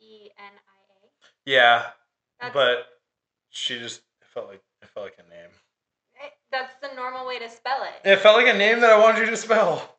E 0.00 0.30
N 0.36 0.52
I 0.52 1.06
A. 1.06 1.10
Yeah, 1.44 1.86
That's 2.40 2.54
but 2.54 2.86
she 3.50 3.78
just 3.78 4.00
it 4.20 4.26
felt 4.26 4.48
like 4.48 4.62
it 4.82 4.88
felt 4.88 5.06
like 5.06 5.18
a 5.18 5.30
name. 5.30 5.50
that's 6.50 6.74
the 6.80 6.94
normal 6.96 7.26
way 7.26 7.38
to 7.38 7.48
spell 7.48 7.82
it. 7.84 8.08
It 8.08 8.18
felt 8.20 8.36
like 8.36 8.52
a 8.52 8.56
name 8.58 8.80
that 8.80 8.90
I 8.90 8.98
wanted 8.98 9.20
you 9.20 9.30
to 9.30 9.36
spell. 9.36 9.93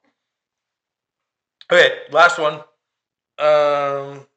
Okay, 1.71 1.99
last 2.11 2.37
one. 2.37 2.55
Um, 3.37 4.27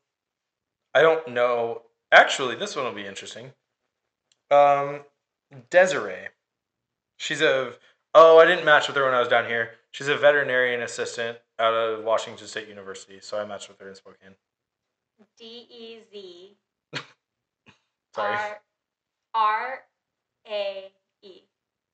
I 0.94 1.02
don't 1.02 1.28
know. 1.28 1.82
Actually, 2.10 2.56
this 2.56 2.74
one 2.74 2.86
will 2.86 2.92
be 2.92 3.06
interesting. 3.06 3.52
Um, 4.50 5.00
Desiree. 5.70 6.28
She's 7.18 7.42
a. 7.42 7.72
Oh, 8.14 8.38
I 8.38 8.46
didn't 8.46 8.64
match 8.64 8.88
with 8.88 8.96
her 8.96 9.04
when 9.04 9.14
I 9.14 9.20
was 9.20 9.28
down 9.28 9.46
here. 9.46 9.72
She's 9.90 10.08
a 10.08 10.16
veterinarian 10.16 10.82
assistant 10.82 11.38
out 11.58 11.74
of 11.74 12.04
Washington 12.04 12.46
State 12.46 12.68
University, 12.68 13.18
so 13.20 13.38
I 13.38 13.44
matched 13.44 13.68
with 13.68 13.78
her 13.80 13.88
in 13.88 13.94
Spokane. 13.94 14.34
D 15.36 15.66
E 15.70 15.98
Z 16.10 16.56
Sorry. 18.14 18.36
R 18.36 18.60
R 19.34 19.80
A 20.48 20.92
E. 21.22 21.47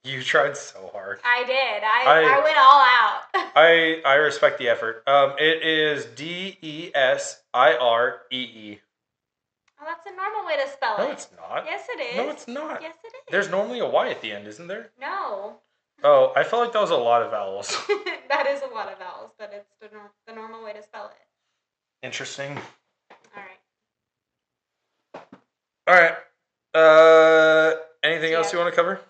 You 0.04 0.22
tried 0.22 0.54
so 0.56 0.90
hard. 0.92 1.18
I 1.24 1.44
did. 1.44 1.82
I, 1.82 2.04
I- 2.04 2.38
I, 2.38 2.44
went 2.44 2.58
all 2.58 2.80
out. 2.82 3.22
I 3.56 4.02
I 4.04 4.14
respect 4.16 4.58
the 4.58 4.68
effort. 4.68 5.02
Um, 5.06 5.32
it 5.38 5.62
is 5.62 6.04
D 6.14 6.58
E 6.60 6.90
S 6.94 7.42
I 7.54 7.74
R 7.76 8.20
E 8.30 8.36
E. 8.36 8.80
Oh, 9.80 9.84
that's 9.86 10.04
a 10.06 10.14
normal 10.14 10.46
way 10.46 10.56
to 10.62 10.68
spell 10.70 10.96
No, 10.98 11.08
it. 11.08 11.12
it's 11.12 11.28
not. 11.36 11.64
Yes, 11.66 11.86
it 11.88 12.00
is. 12.00 12.16
No, 12.16 12.30
it's 12.30 12.46
not. 12.48 12.82
Yes, 12.82 12.94
it 13.02 13.08
is. 13.08 13.22
There's 13.30 13.50
normally 13.50 13.78
a 13.80 13.86
Y 13.88 14.10
at 14.10 14.20
the 14.20 14.32
end, 14.32 14.46
isn't 14.46 14.66
there? 14.68 14.90
no. 15.00 15.56
Oh, 16.02 16.32
I 16.36 16.42
felt 16.44 16.64
like 16.64 16.72
that 16.74 16.82
was 16.82 16.90
a 16.90 16.96
lot 16.96 17.22
of 17.22 17.30
vowels. 17.30 17.68
that 18.28 18.46
is 18.46 18.60
a 18.60 18.74
lot 18.74 18.92
of 18.92 18.98
vowels, 18.98 19.30
but 19.38 19.52
it's 19.54 19.70
the, 19.80 19.88
the 20.26 20.34
normal 20.34 20.62
way 20.62 20.74
to 20.74 20.82
spell 20.82 21.06
it. 21.06 22.06
Interesting. 22.06 22.58
All 23.34 23.42
right. 25.14 25.24
All 25.86 25.94
right. 25.94 26.14
Uh, 26.74 27.76
anything 28.02 28.34
else 28.34 28.52
you 28.52 28.58
want 28.58 28.70
to 28.70 28.76
cover? 28.76 29.00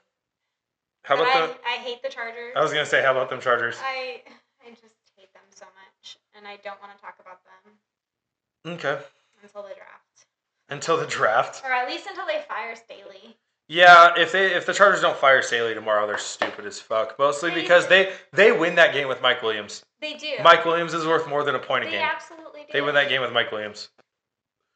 How 1.04 1.14
about 1.16 1.28
I, 1.28 1.46
the? 1.46 1.54
I 1.66 1.76
hate 1.82 2.02
the 2.02 2.08
Chargers. 2.08 2.52
I 2.56 2.62
was 2.62 2.72
gonna 2.72 2.86
say, 2.86 3.02
how 3.02 3.10
about 3.12 3.30
them 3.30 3.40
Chargers? 3.40 3.76
I 3.82 4.22
I 4.66 4.70
just 4.70 4.94
hate 5.16 5.32
them 5.34 5.42
so 5.54 5.66
much, 5.66 6.16
and 6.36 6.46
I 6.46 6.56
don't 6.64 6.80
want 6.80 6.96
to 6.96 7.00
talk 7.02 7.16
about 7.20 7.40
them 7.44 8.74
Okay. 8.74 9.02
until 9.42 9.62
the 9.62 9.74
draft, 9.74 10.26
Until 10.70 10.96
the 10.96 11.06
draft. 11.06 11.62
or 11.64 11.70
at 11.72 11.88
least 11.88 12.06
until 12.06 12.26
they 12.26 12.40
fire 12.48 12.74
Staley. 12.74 13.36
Yeah, 13.68 14.12
if 14.16 14.32
they 14.32 14.54
if 14.54 14.66
the 14.66 14.72
Chargers 14.74 15.00
don't 15.02 15.16
fire 15.16 15.42
Staley 15.42 15.74
tomorrow, 15.74 16.06
they're 16.06 16.18
stupid 16.18 16.66
as 16.66 16.80
fuck. 16.80 17.18
Mostly 17.18 17.50
They- 17.50 17.60
because 17.62 17.86
they 17.88 18.12
they 18.32 18.52
win 18.52 18.74
that 18.76 18.92
game 18.94 19.08
with 19.08 19.20
Mike 19.22 19.42
Williams. 19.42 19.84
They 20.00 20.14
do. 20.14 20.36
Mike 20.42 20.64
Williams 20.64 20.92
is 20.94 21.06
worth 21.06 21.26
more 21.28 21.44
than 21.44 21.54
a 21.54 21.58
point 21.58 21.84
a 21.84 21.86
They 21.86 21.92
game. 21.92 22.02
absolutely 22.06 22.62
do. 22.62 22.72
They 22.72 22.80
win 22.82 22.94
that 22.94 23.08
game 23.08 23.20
with 23.22 23.32
Mike 23.32 23.50
Williams. 23.52 23.90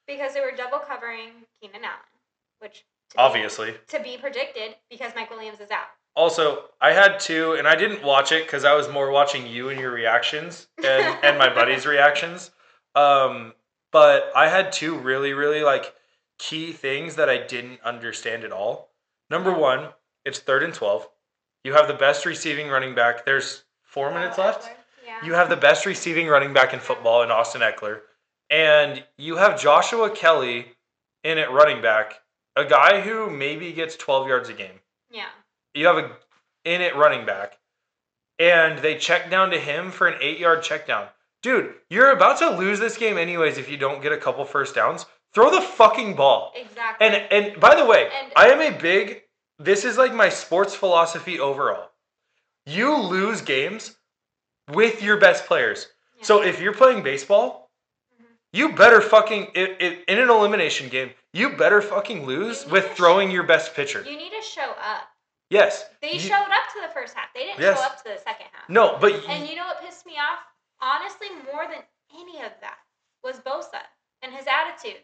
because 0.06 0.32
they 0.32 0.40
were 0.40 0.52
double 0.52 0.78
covering 0.78 1.44
Keenan 1.60 1.84
Allen, 1.84 1.98
which 2.60 2.84
to 3.10 3.16
be- 3.16 3.18
Obviously. 3.22 3.74
to 3.88 4.00
be 4.00 4.16
predicted 4.16 4.74
because 4.90 5.12
Mike 5.14 5.28
Williams 5.30 5.60
is 5.60 5.70
out. 5.70 5.88
Also, 6.18 6.64
I 6.80 6.90
had 6.90 7.20
two, 7.20 7.52
and 7.52 7.68
I 7.68 7.76
didn't 7.76 8.02
watch 8.02 8.32
it 8.32 8.44
because 8.44 8.64
I 8.64 8.74
was 8.74 8.88
more 8.88 9.08
watching 9.12 9.46
you 9.46 9.68
and 9.68 9.78
your 9.78 9.92
reactions 9.92 10.66
and, 10.84 11.16
and 11.22 11.38
my 11.38 11.48
buddy's 11.48 11.86
reactions. 11.86 12.50
Um, 12.96 13.52
but 13.92 14.32
I 14.34 14.48
had 14.48 14.72
two 14.72 14.98
really, 14.98 15.32
really 15.32 15.62
like 15.62 15.94
key 16.36 16.72
things 16.72 17.14
that 17.14 17.28
I 17.28 17.46
didn't 17.46 17.80
understand 17.84 18.42
at 18.42 18.50
all. 18.50 18.90
Number 19.30 19.52
one, 19.52 19.90
it's 20.24 20.40
third 20.40 20.64
and 20.64 20.74
12. 20.74 21.08
You 21.62 21.74
have 21.74 21.86
the 21.86 21.94
best 21.94 22.26
receiving 22.26 22.68
running 22.68 22.96
back. 22.96 23.24
There's 23.24 23.62
four 23.84 24.12
minutes 24.12 24.38
left. 24.38 24.68
Yeah. 25.06 25.24
You 25.24 25.34
have 25.34 25.48
the 25.48 25.56
best 25.56 25.86
receiving 25.86 26.26
running 26.26 26.52
back 26.52 26.74
in 26.74 26.80
football 26.80 27.22
in 27.22 27.30
Austin 27.30 27.60
Ekeler. 27.60 28.00
And 28.50 29.04
you 29.16 29.36
have 29.36 29.60
Joshua 29.60 30.10
Kelley 30.10 30.66
in 31.22 31.38
at 31.38 31.52
running 31.52 31.80
back, 31.80 32.14
a 32.56 32.64
guy 32.64 33.02
who 33.02 33.30
maybe 33.30 33.72
gets 33.72 33.94
12 33.94 34.26
yards 34.26 34.48
a 34.48 34.54
game 34.54 34.80
yeah. 35.10 35.28
You 35.78 35.86
have 35.86 35.96
a 35.98 36.10
in 36.64 36.80
it 36.80 36.96
running 36.96 37.24
back, 37.24 37.58
and 38.38 38.78
they 38.80 38.96
check 38.98 39.30
down 39.30 39.50
to 39.50 39.58
him 39.58 39.90
for 39.90 40.06
an 40.06 40.18
eight 40.20 40.38
yard 40.38 40.62
check 40.62 40.86
down. 40.86 41.06
Dude, 41.42 41.74
you're 41.88 42.10
about 42.10 42.38
to 42.38 42.50
lose 42.50 42.80
this 42.80 42.96
game 42.96 43.16
anyways 43.16 43.58
if 43.58 43.70
you 43.70 43.76
don't 43.76 44.02
get 44.02 44.12
a 44.12 44.16
couple 44.16 44.44
first 44.44 44.74
downs. 44.74 45.06
Throw 45.34 45.50
the 45.50 45.60
fucking 45.60 46.14
ball. 46.14 46.52
Exactly. 46.56 47.06
And 47.06 47.14
and 47.30 47.60
by 47.60 47.74
the 47.76 47.84
way, 47.84 48.10
And- 48.12 48.32
I 48.36 48.48
am 48.48 48.60
a 48.60 48.76
big 48.76 49.22
this 49.58 49.84
is 49.84 49.96
like 49.98 50.12
my 50.14 50.28
sports 50.28 50.74
philosophy 50.74 51.38
overall. 51.40 51.90
You 52.66 52.96
lose 52.96 53.40
games 53.40 53.96
with 54.70 55.02
your 55.02 55.16
best 55.16 55.46
players. 55.46 55.88
Yeah. 56.16 56.24
So 56.24 56.42
if 56.42 56.60
you're 56.60 56.74
playing 56.74 57.02
baseball, 57.02 57.70
Mhm. 58.20 58.26
you 58.52 58.72
better 58.72 59.00
fucking 59.00 59.52
i 59.56 59.76
i 59.80 60.04
in 60.08 60.18
an 60.18 60.30
elimination 60.30 60.88
game, 60.88 61.10
you 61.32 61.50
better 61.50 61.80
fucking 61.82 62.26
lose 62.26 62.66
with 62.66 62.88
to 62.88 62.94
throwing 62.94 63.30
your 63.30 63.42
best 63.44 63.74
pitcher. 63.74 64.02
you 64.02 64.16
need 64.16 64.32
to 64.32 64.42
show 64.42 64.70
up. 64.94 65.08
Yes. 65.50 65.88
They 66.02 66.12
You- 66.12 66.20
showed 66.20 66.34
up 66.34 66.72
to 66.74 66.80
the 66.82 66.88
first 66.88 67.14
half. 67.14 67.32
They 67.34 67.44
didn't 67.44 67.60
Yes. 67.60 67.78
show 67.78 67.84
up 67.86 67.96
to 67.98 68.04
the 68.04 68.18
second 68.18 68.46
half. 68.52 68.68
No, 68.68 68.96
but 68.98 69.12
And 69.26 69.48
you 69.48 69.56
know 69.56 69.66
what 69.66 69.80
pissed 69.80 70.04
me 70.06 70.18
off? 70.18 70.40
Honestly, 70.80 71.30
more 71.52 71.66
than 71.66 71.82
any 72.14 72.42
of 72.42 72.52
that 72.60 72.78
was 73.22 73.40
Bosa 73.40 73.80
and 74.22 74.32
his 74.34 74.46
attitude 74.46 75.02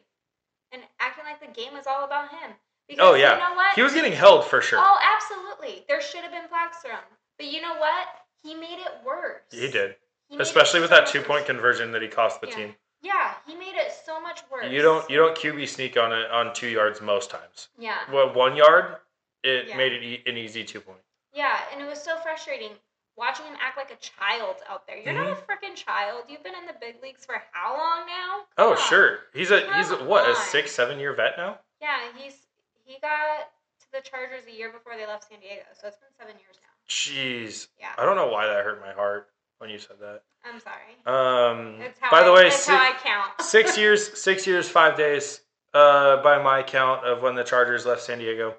and 0.72 0.82
acting 1.00 1.24
like 1.24 1.40
the 1.40 1.46
game 1.46 1.72
was 1.74 1.86
all 1.86 2.04
about 2.04 2.30
him. 2.30 2.54
Because 2.86 3.02
Oh, 3.10 3.14
yeah. 3.14 3.34
you 3.34 3.40
know 3.40 3.54
what? 3.54 3.74
He 3.74 3.82
was 3.82 3.94
getting 3.94 4.12
held 4.12 4.46
for 4.46 4.60
sure. 4.60 4.78
Oh, 4.80 4.98
absolutely. 5.00 5.84
There 5.88 6.00
should 6.02 6.20
have 6.20 6.30
been 6.32 6.46
flags 6.48 6.76
thrown. 6.78 6.98
But 7.38 7.46
you 7.46 7.62
know 7.62 7.74
what? 7.74 8.08
He 8.42 8.54
made 8.54 8.78
it 8.78 8.92
worse. 9.02 9.42
He 9.50 9.70
did, 9.70 9.96
He 10.28 10.36
especially 10.38 10.80
with 10.80 10.90
so 10.90 10.96
that 10.96 11.06
two 11.06 11.22
point 11.22 11.46
conversion 11.46 11.92
that 11.92 12.02
he 12.02 12.08
cost 12.08 12.42
the 12.42 12.48
Yeah. 12.48 12.54
team. 12.56 12.76
Yeah, 13.00 13.34
he 13.46 13.54
made 13.54 13.74
it 13.74 13.90
so 13.92 14.20
much 14.20 14.42
worse. 14.50 14.66
You 14.66 14.82
don't 14.82 15.08
you 15.10 15.16
don't 15.18 15.34
QB 15.36 15.66
sneak 15.66 15.96
on 15.96 16.12
it 16.12 16.30
on 16.30 16.52
two 16.52 16.68
yards 16.68 17.00
most 17.00 17.30
times. 17.30 17.68
Yeah. 17.78 17.98
Well, 18.10 18.32
one 18.32 18.54
yard, 18.56 19.00
it 19.44 19.68
Yeah. 19.68 19.76
made 19.76 19.92
it 19.92 20.02
e- 20.02 20.22
an 20.26 20.36
easy 20.36 20.64
two 20.64 20.80
point. 20.80 21.00
Yeah, 21.32 21.60
and 21.72 21.80
it 21.80 21.84
was 21.86 22.02
so 22.02 22.16
frustrating 22.18 22.70
watching 23.16 23.46
him 23.46 23.56
act 23.60 23.76
like 23.76 23.90
a 23.92 23.96
child 23.96 24.56
out 24.68 24.86
there. 24.86 24.96
You're 24.98 25.14
not 25.14 25.28
a 25.28 25.34
Mm-hmm. 25.36 25.50
freaking 25.50 25.74
child. 25.76 26.24
You've 26.28 26.42
been 26.42 26.54
in 26.56 26.66
the 26.66 26.74
big 26.80 27.00
leagues 27.02 27.24
for 27.24 27.40
how 27.52 27.76
long 27.76 28.06
now? 28.06 28.46
Oh 28.58 28.70
on. 28.72 28.76
sure, 28.78 29.18
he's 29.32 29.50
a 29.50 29.60
he's 29.76 29.90
a, 29.90 29.96
Come 29.98 30.06
what 30.08 30.28
a 30.28 30.34
six 30.34 30.72
seven 30.72 30.98
year 30.98 31.12
vet 31.14 31.36
now. 31.36 31.58
Yeah, 31.80 31.98
he's 32.16 32.46
he 32.84 32.98
got 33.00 33.50
to 33.80 33.86
the 33.92 34.00
Chargers 34.00 34.46
a 34.46 34.52
year 34.52 34.70
before 34.72 34.96
they 34.96 35.06
left 35.06 35.28
San 35.28 35.40
Diego, 35.40 35.62
so 35.80 35.88
it's 35.88 35.96
been 35.98 36.08
seven 36.18 36.34
years 36.36 36.56
now. 36.62 36.68
Jeez, 36.88 37.68
Yeah, 37.78 37.92
I 37.98 38.04
don't 38.04 38.16
know 38.16 38.28
why 38.28 38.46
that 38.46 38.64
hurt 38.64 38.80
my 38.80 38.92
heart 38.92 39.28
when 39.58 39.70
you 39.70 39.78
said 39.78 39.96
that. 40.00 40.22
I'm 40.44 40.60
sorry. 40.60 40.94
Um, 41.06 41.78
by 42.10 42.20
I, 42.20 42.24
the 42.24 42.32
way, 42.32 42.46
it's 42.48 42.56
si- 42.56 42.72
how 42.72 42.78
I 42.78 42.92
count. 43.02 43.32
six 43.40 43.78
years, 43.78 44.20
six 44.20 44.46
years, 44.46 44.68
five 44.68 44.96
days, 44.96 45.40
uh, 45.72 46.22
by 46.22 46.42
my 46.42 46.62
count 46.62 47.04
of 47.06 47.22
when 47.22 47.34
the 47.34 47.44
Chargers 47.44 47.86
left 47.86 48.02
San 48.02 48.18
Diego. 48.18 48.54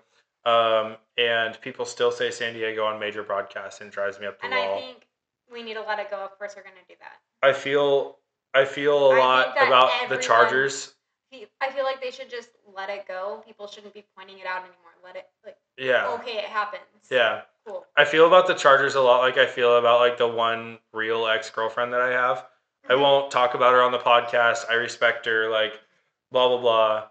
Um, 0.46 0.98
and 1.18 1.60
people 1.62 1.86
still 1.86 2.12
say 2.12 2.30
San 2.30 2.54
Diego 2.54 2.86
on 2.86 3.00
major 3.00 3.24
broadcasts 3.24 3.82
and 3.82 3.92
drives 3.92 4.20
me 4.20 4.28
up 4.28 4.40
the 4.40 4.46
and 4.46 4.56
wall. 4.56 4.78
I 4.78 4.82
think 4.82 5.08
we 5.52 5.64
need 5.64 5.74
to 5.74 5.82
let 5.82 6.00
it 6.00 6.12
go. 6.12 6.18
Of 6.18 6.38
course, 6.38 6.54
we're 6.56 6.64
gonna 6.64 6.76
do 6.88 6.96
that. 7.00 7.48
I 7.48 7.54
feel 7.54 8.18
I 8.54 8.66
feel 8.66 9.12
a 9.12 9.16
I 9.16 9.20
lot 9.20 9.58
about 9.58 10.10
the 10.10 10.18
Chargers. 10.18 10.94
I 11.60 11.70
feel 11.72 11.84
like 11.84 12.02
they 12.02 12.12
should 12.12 12.30
just 12.30 12.50
let 12.74 12.90
it 12.90 13.08
go. 13.08 13.44
People 13.46 13.68
shouldn't 13.68 13.94
be 13.94 14.06
pointing 14.16 14.40
it 14.40 14.46
out 14.46 14.60
anymore. 14.60 14.94
Let 15.04 15.16
it 15.18 15.28
like 15.44 15.58
Yeah. 15.78 16.08
okay, 16.20 16.38
it 16.38 16.46
happens. 16.46 16.84
Yeah. 17.10 17.42
cool. 17.66 17.86
I 17.98 18.06
feel 18.06 18.28
about 18.28 18.46
the 18.48 18.54
Chargers 18.54 18.94
a 18.96 19.02
lot 19.02 19.20
like 19.22 19.38
I 19.38 19.46
feel 19.48 19.76
about 19.78 20.00
like 20.00 20.18
the 20.18 20.28
one 20.28 20.78
real 20.94 21.26
ex-girlfriend 21.28 21.92
that 21.94 22.02
I 22.02 22.12
have. 22.12 22.46
I 22.88 22.94
Mhm. 22.94 23.02
won't 23.02 23.32
talk 23.32 23.56
about 23.56 23.74
her 23.74 23.82
on 23.82 23.92
the 23.92 23.98
podcast. 24.00 24.70
I 24.70 24.76
respect 24.76 25.26
her 25.26 25.50
like 25.50 25.80
blah 26.32 26.48
blah 26.50 26.58
blah. 26.60 27.08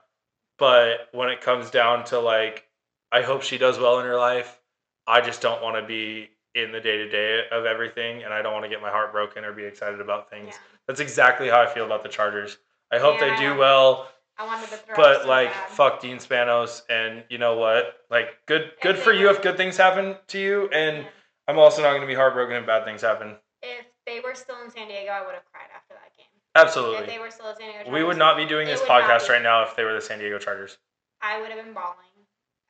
But 0.57 1.09
when 1.13 1.29
it 1.31 1.41
comes 1.41 1.71
down 1.71 2.05
to 2.05 2.21
like 2.21 2.67
I 3.15 3.23
hope 3.23 3.43
she 3.43 3.59
does 3.59 3.79
well 3.79 4.01
in 4.01 4.07
her 4.07 4.17
life, 4.19 4.59
I 5.07 5.21
just 5.21 5.41
don't 5.41 5.63
want 5.63 5.77
to 5.77 5.87
be 5.87 6.31
in 6.55 6.73
the 6.73 6.81
day-to-day 6.81 7.45
of 7.53 7.65
everything 7.65 8.25
and 8.25 8.35
I 8.35 8.43
don't 8.43 8.53
want 8.53 8.65
to 8.65 8.69
get 8.69 8.83
my 8.83 8.91
heart 8.91 9.13
broken 9.13 9.45
or 9.45 9.53
be 9.53 9.65
excited 9.65 10.01
about 10.01 10.31
things. 10.31 10.49
Yeah. 10.49 10.59
That's 10.89 11.01
exactly 11.01 11.49
how 11.49 11.61
I 11.61 11.67
feel 11.67 11.85
about 11.87 12.03
the 12.03 12.09
Chargers. 12.09 12.59
I 12.93 12.99
hope 12.99 13.21
Yeah, 13.21 13.37
they 13.37 13.41
do 13.41 13.57
well. 13.57 14.09
I 14.37 14.45
wanted 14.47 14.69
to 14.71 14.77
throw. 14.77 14.97
but 14.97 15.23
so 15.23 15.29
like 15.29 15.53
bad. 15.53 15.69
fuck 15.71 16.01
Dean 16.01 16.17
Spanos 16.17 16.83
and 16.91 17.23
you 17.29 17.39
know 17.39 17.57
what 17.57 18.01
like 18.11 18.31
good 18.47 18.73
good 18.83 18.97
If 18.97 19.03
for 19.03 19.13
you 19.13 19.27
were- 19.27 19.31
if 19.31 19.43
good 19.43 19.57
things 19.57 19.77
happen 19.77 20.17
to 20.29 20.39
you 20.41 20.69
and 20.73 21.05
Yeah. 21.05 21.09
I'm 21.47 21.59
also 21.59 21.83
not 21.83 21.91
going 21.91 22.01
to 22.01 22.07
be 22.09 22.15
heartbroken 22.17 22.57
if 22.57 22.67
bad 22.67 22.85
things 22.85 23.03
happen 23.03 23.37
if 23.63 23.87
they 24.07 24.19
were 24.21 24.35
still 24.35 24.61
in 24.65 24.71
San 24.71 24.89
Diego, 24.89 25.11
I 25.13 25.25
would 25.25 25.35
have 25.35 25.45
cried 25.53 25.71
after 25.75 25.95
that 25.95 26.15
game. 26.17 26.27
Absolutely. 26.57 26.99
If 26.99 27.07
they 27.07 27.19
were 27.19 27.31
still 27.31 27.49
in 27.51 27.57
San 27.57 27.71
Diego, 27.73 27.91
we 27.91 28.03
would 28.03 28.19
not 28.19 28.37
be 28.37 28.45
doing 28.45 28.67
this 28.67 28.81
podcast 28.83 29.29
right 29.29 29.41
now 29.41 29.63
if 29.63 29.75
they 29.77 29.85
were 29.85 29.95
the 29.95 30.01
San 30.03 30.19
Diego 30.19 30.39
Chargers 30.39 30.79
I 31.23 31.41
would 31.41 31.51
have 31.51 31.65
been 31.65 31.73
bawling. 31.73 32.11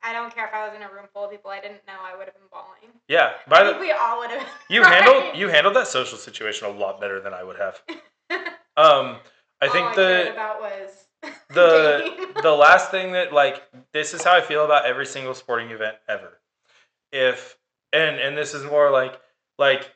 I 0.05 0.13
don't 0.13 0.35
care 0.35 0.47
if 0.47 0.53
I 0.55 0.67
was 0.67 0.77
in 0.77 0.83
a 0.83 0.89
room 0.93 1.07
full 1.13 1.25
of 1.25 1.31
people 1.31 1.51
I 1.51 1.61
didn't 1.61 1.87
know. 1.87 1.95
I 2.03 2.17
would 2.17 2.27
have 2.27 2.35
been 2.35 2.49
bawling. 2.51 2.95
yeah 3.09 3.33
by 3.49 3.61
I 3.61 3.65
the 3.65 3.71
think 3.71 3.83
we 3.83 3.93
all 3.93 4.19
would 4.19 4.31
have. 4.31 4.47
you 4.69 4.83
handled 4.83 5.37
you 5.37 5.49
handled 5.49 5.77
that 5.77 5.87
social 5.89 6.19
situation 6.19 6.69
a 6.69 6.71
lot 6.71 7.01
better 7.01 7.21
than 7.21 7.33
I 7.35 7.43
would 7.43 7.57
have 7.59 7.81
um 8.77 9.17
I 9.61 9.69
think 9.69 9.87
all 9.87 9.93
I 9.93 9.95
the 9.97 10.33
about 10.33 10.61
was 10.61 11.07
the 11.49 12.35
the 12.43 12.51
last 12.51 12.91
thing 12.91 13.13
that 13.13 13.33
like 13.33 13.63
this 13.93 14.13
is 14.15 14.23
how 14.23 14.35
I 14.35 14.41
feel 14.43 14.65
about 14.65 14.85
every 14.87 15.07
single 15.07 15.33
sporting 15.35 15.71
event 15.71 15.97
ever. 16.09 16.39
If 17.13 17.57
and 17.93 18.17
and 18.19 18.37
this 18.37 18.53
is 18.55 18.65
more 18.65 18.91
like 18.91 19.19
like 19.59 19.91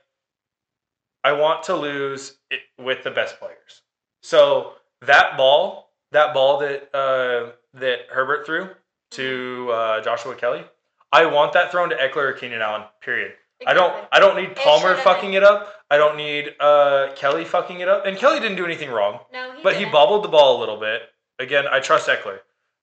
I 1.24 1.32
want 1.32 1.64
to 1.64 1.74
lose 1.76 2.38
it 2.50 2.60
with 2.78 3.02
the 3.02 3.10
best 3.10 3.38
players. 3.38 3.82
So 4.22 4.72
that 5.02 5.36
ball, 5.36 5.90
that 6.12 6.32
ball 6.32 6.60
that 6.60 6.94
uh, 6.94 7.52
that 7.74 8.06
Herbert 8.10 8.46
threw 8.46 8.70
to 9.12 9.70
uh, 9.72 10.00
Joshua 10.02 10.34
Kelley, 10.34 10.64
I 11.12 11.26
want 11.26 11.52
that 11.54 11.70
thrown 11.70 11.90
to 11.90 11.96
Ekeler 11.96 12.30
or 12.30 12.32
Keenan 12.32 12.60
Allen. 12.60 12.82
Period. 13.00 13.32
I 13.66 13.74
don't. 13.74 13.92
I 14.12 14.20
don't 14.20 14.36
need 14.36 14.54
Palmer 14.54 14.90
should've 14.90 15.02
fucking 15.02 15.34
it 15.34 15.42
up. 15.42 15.74
I 15.90 15.96
don't 15.96 16.16
need 16.16 16.54
uh, 16.60 17.08
Kelley 17.16 17.44
fucking 17.44 17.80
it 17.80 17.88
up. 17.88 18.06
And 18.06 18.16
Kelley 18.16 18.38
didn't 18.40 18.56
do 18.56 18.64
anything 18.64 18.90
wrong 18.90 19.20
No, 19.32 19.52
he 19.56 19.62
but 19.62 19.72
he 19.74 19.80
didn't. 19.80 19.92
bobbled 19.92 20.22
the 20.22 20.28
ball 20.28 20.58
a 20.58 20.60
little 20.60 20.78
bit. 20.78 21.02
Again, 21.40 21.64
I 21.70 21.80
trust 21.80 22.08
Ekeler. 22.08 22.38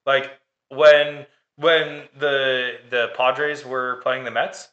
Like 0.05 0.32
when 0.69 1.26
when 1.55 2.03
the 2.19 2.73
the 2.89 3.11
Padres 3.15 3.65
were 3.65 4.01
playing 4.03 4.26
the 4.26 4.32
Mets, 4.32 4.67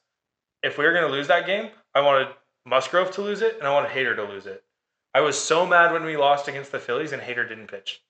if 0.63 0.77
we 0.77 0.85
were 0.85 0.93
going 0.93 1.07
to 1.07 1.13
lose 1.13 1.29
that 1.29 1.47
game, 1.47 1.71
I 1.95 2.01
wanted 2.01 2.29
Musgrove 2.67 3.13
to 3.13 3.23
lose 3.23 3.43
it 3.43 3.59
and 3.59 3.67
I 3.67 3.73
wanted 3.73 3.91
Hader 3.91 4.17
to 4.17 4.25
lose 4.25 4.47
it. 4.47 4.65
I 5.15 5.21
was 5.21 5.39
so 5.39 5.67
mad 5.67 5.93
when 5.93 6.05
we 6.05 6.17
lost 6.17 6.49
against 6.49 6.73
the 6.73 6.79
Phillies 6.81 7.13
and 7.13 7.21
Hader 7.23 7.49
didn't 7.49 7.67
pitch. 7.69 8.03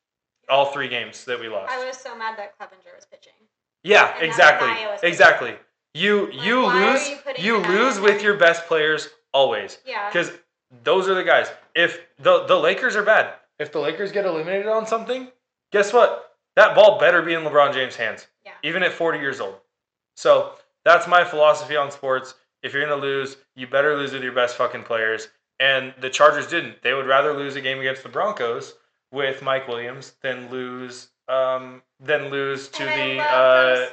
All 0.48 0.66
three 0.66 0.88
games 0.88 1.24
that 1.24 1.38
we 1.38 1.48
lost. 1.48 1.72
I 1.72 1.84
was 1.86 1.96
so 1.96 2.16
mad 2.16 2.36
that 2.38 2.58
Clevinger 2.58 2.94
was 2.96 3.06
pitching. 3.06 3.32
yeah, 3.84 4.14
and 4.16 4.24
exactly. 4.26 4.70
Exactly. 5.08 5.54
You 5.94 6.30
you 6.32 6.66
lose 6.66 7.08
you 7.08 7.16
you 7.38 7.56
lose 7.58 8.00
with 8.00 8.22
your 8.22 8.34
best 8.36 8.66
players 8.66 9.08
always 9.32 9.78
Yeah. 9.84 10.08
because 10.08 10.32
those 10.84 11.08
are 11.08 11.14
the 11.14 11.24
guys. 11.24 11.48
If 11.74 12.00
the 12.18 12.44
the 12.44 12.56
Lakers 12.58 12.96
are 12.96 13.02
bad, 13.02 13.34
if 13.58 13.70
the 13.72 13.78
Lakers 13.78 14.10
get 14.12 14.24
eliminated 14.24 14.66
on 14.68 14.86
something, 14.86 15.28
guess 15.70 15.92
what? 15.92 16.36
That 16.56 16.74
ball 16.74 16.98
better 16.98 17.22
be 17.22 17.34
in 17.34 17.42
LeBron 17.42 17.72
James' 17.72 17.96
hands, 17.96 18.26
Yeah. 18.44 18.52
even 18.62 18.82
at 18.82 18.92
40 18.92 19.18
years 19.18 19.40
old. 19.40 19.56
So 20.16 20.54
that's 20.84 21.06
my 21.06 21.24
philosophy 21.24 21.76
on 21.76 21.90
sports. 21.90 22.34
If 22.62 22.72
you're 22.74 22.82
gonna 22.86 23.00
lose, 23.00 23.36
you 23.54 23.66
better 23.66 23.96
lose 23.96 24.12
with 24.12 24.22
your 24.22 24.32
best 24.32 24.56
fucking 24.56 24.84
players. 24.84 25.28
And 25.60 25.94
the 26.00 26.10
Chargers 26.10 26.46
didn't. 26.46 26.82
They 26.82 26.92
would 26.94 27.06
rather 27.06 27.32
lose 27.32 27.54
a 27.56 27.60
game 27.60 27.78
against 27.80 28.02
the 28.02 28.08
Broncos 28.08 28.74
with 29.12 29.42
Mike 29.42 29.68
Williams 29.68 30.14
than 30.22 30.50
lose 30.50 31.08
um 31.28 31.82
than 32.00 32.28
lose 32.30 32.68
to 32.68 32.82
And 32.82 33.18
the 33.18 33.22
uh, 33.22 33.74
those- 33.76 33.88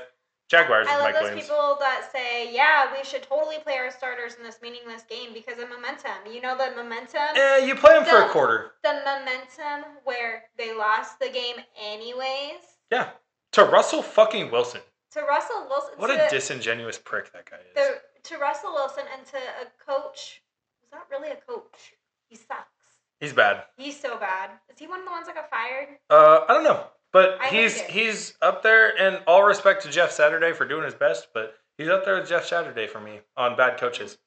Jaguars 0.50 0.88
I 0.90 0.94
with 0.96 1.00
love 1.00 1.04
Mike 1.04 1.14
those 1.14 1.24
Williams. 1.26 1.42
people 1.48 1.78
that 1.80 2.10
say, 2.12 2.52
"Yeah, 2.52 2.92
we 2.98 3.04
should 3.04 3.22
totally 3.22 3.60
play 3.60 3.78
our 3.78 3.92
starters 3.92 4.34
in 4.34 4.42
this 4.44 4.58
meaningless 4.64 5.04
game 5.04 5.32
because 5.32 5.60
of 5.62 5.70
momentum." 5.70 6.26
You 6.28 6.42
know 6.42 6.58
the 6.58 6.72
momentum, 6.76 7.22
Eh, 7.36 7.58
you 7.60 7.76
play 7.76 7.94
them 7.94 8.04
for 8.06 8.24
a 8.24 8.30
quarter. 8.30 8.72
the 8.84 8.94
momentum 9.06 9.92
where 10.06 10.46
they 10.58 10.74
lost 10.74 11.20
the 11.20 11.30
game 11.30 11.58
anyways. 11.80 12.62
Yeah. 12.90 13.12
To 13.52 13.64
Russell 13.66 14.02
fucking 14.02 14.50
Wilson. 14.50 14.82
To 15.12 15.22
Russell 15.22 15.68
Wilson, 15.70 15.94
What 15.98 16.10
a 16.10 16.28
disingenuous 16.32 16.98
prick 16.98 17.32
that 17.34 17.48
guy 17.48 17.58
is. 17.58 17.76
the, 17.76 18.02
to 18.30 18.38
Russell 18.40 18.74
Wilson 18.74 19.04
and 19.16 19.24
to 19.28 19.38
a 19.38 19.66
coach 19.86 20.42
who's 20.82 20.92
not 20.92 21.06
really 21.12 21.30
a 21.30 21.36
coach. 21.36 21.94
He 22.28 22.36
sucks. 22.36 22.79
He's 23.20 23.34
bad. 23.34 23.64
He's 23.78 24.00
so 24.00 24.18
bad. 24.18 24.52
Is 24.72 24.80
he 24.80 24.88
one 24.88 25.00
of 25.00 25.06
the 25.06 25.12
ones 25.12 25.28
that 25.28 25.36
got 25.36 25.50
fired? 25.50 25.90
Uh, 26.10 26.46
I 26.48 26.54
don't 26.54 26.64
know, 26.64 26.86
but 27.12 27.38
I 27.42 27.48
he's 27.48 27.80
he's 27.82 28.34
up 28.42 28.64
there. 28.64 28.98
And 28.98 29.22
all 29.28 29.44
respect 29.44 29.84
to 29.84 29.90
Jeff 29.90 30.12
Saturday 30.12 30.54
for 30.54 30.66
doing 30.66 30.86
his 30.86 30.94
best, 30.94 31.28
but 31.34 31.56
he's 31.78 31.90
up 31.90 32.06
there 32.06 32.18
with 32.20 32.30
Jeff 32.30 32.46
Saturday 32.46 32.88
for 32.88 33.02
me 33.02 33.20
on 33.36 33.58
bad 33.58 33.78
coaches. 33.78 34.18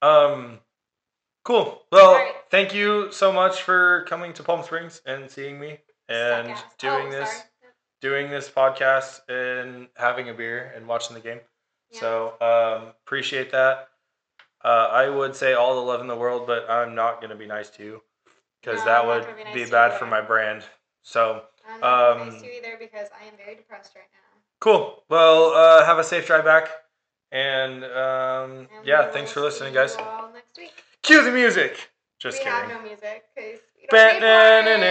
Um, 0.00 0.60
cool. 1.44 1.82
Well, 1.92 2.14
right. 2.14 2.32
thank 2.50 2.74
you 2.74 3.12
so 3.12 3.32
much 3.32 3.62
for 3.62 4.04
coming 4.08 4.32
to 4.34 4.42
Palm 4.42 4.62
Springs 4.62 5.02
and 5.04 5.30
seeing 5.30 5.60
me 5.60 5.78
and 6.08 6.54
doing 6.78 7.08
Oh, 7.08 7.10
this 7.10 7.30
sorry. 7.30 7.42
doing 8.00 8.30
this 8.30 8.48
podcast 8.48 9.20
and 9.28 9.88
having 9.96 10.30
a 10.30 10.34
beer 10.34 10.72
and 10.74 10.86
watching 10.86 11.14
the 11.14 11.20
game. 11.20 11.40
Yeah. 11.90 12.00
So 12.00 12.34
um, 12.40 12.92
appreciate 13.06 13.52
that. 13.52 13.88
Uh, 14.64 14.88
I 14.90 15.08
would 15.10 15.36
say 15.36 15.52
all 15.52 15.74
the 15.74 15.82
love 15.82 16.00
in 16.00 16.06
the 16.06 16.16
world, 16.16 16.46
but 16.46 16.70
I'm 16.70 16.94
not 16.94 17.20
going 17.20 17.30
to 17.30 17.36
be 17.36 17.46
nice 17.46 17.68
to 17.70 17.84
you 17.84 18.02
because 18.62 18.80
No, 18.80 18.84
that 18.86 19.06
would 19.06 19.26
be 19.54 19.64
bad 19.66 19.98
for 19.98 20.06
my 20.06 20.20
brand. 20.20 20.64
So 21.02 21.42
I'm 21.68 21.82
Um, 21.82 22.28
nice 22.30 22.42
to 22.42 22.56
either 22.56 22.76
because 22.78 23.08
I 23.20 23.24
am 23.26 23.36
very 23.36 23.56
depressed 23.56 23.94
right 23.96 24.04
now. 24.12 24.40
cool. 24.60 25.04
Well, 25.08 25.52
uh, 25.52 25.84
have 25.84 25.98
a 25.98 26.04
safe 26.04 26.26
drive 26.26 26.44
back. 26.44 26.70
And 27.32 27.82
um, 27.84 28.68
And 28.76 28.84
yeah, 28.84 29.10
thanks 29.10 29.32
for 29.32 29.40
listening, 29.40 29.72
guys. 29.72 29.96
all 29.96 30.30
next 30.32 30.56
week. 30.58 30.72
Cue 31.02 31.24
the 31.24 31.32
music. 31.32 31.90
Just 32.18 32.38
we 32.38 32.44
kidding. 32.44 32.52
have 32.52 32.68
no 32.68 32.82
music 32.82 33.24
because 33.34 33.60
we 33.74 33.86
don't 33.88 34.82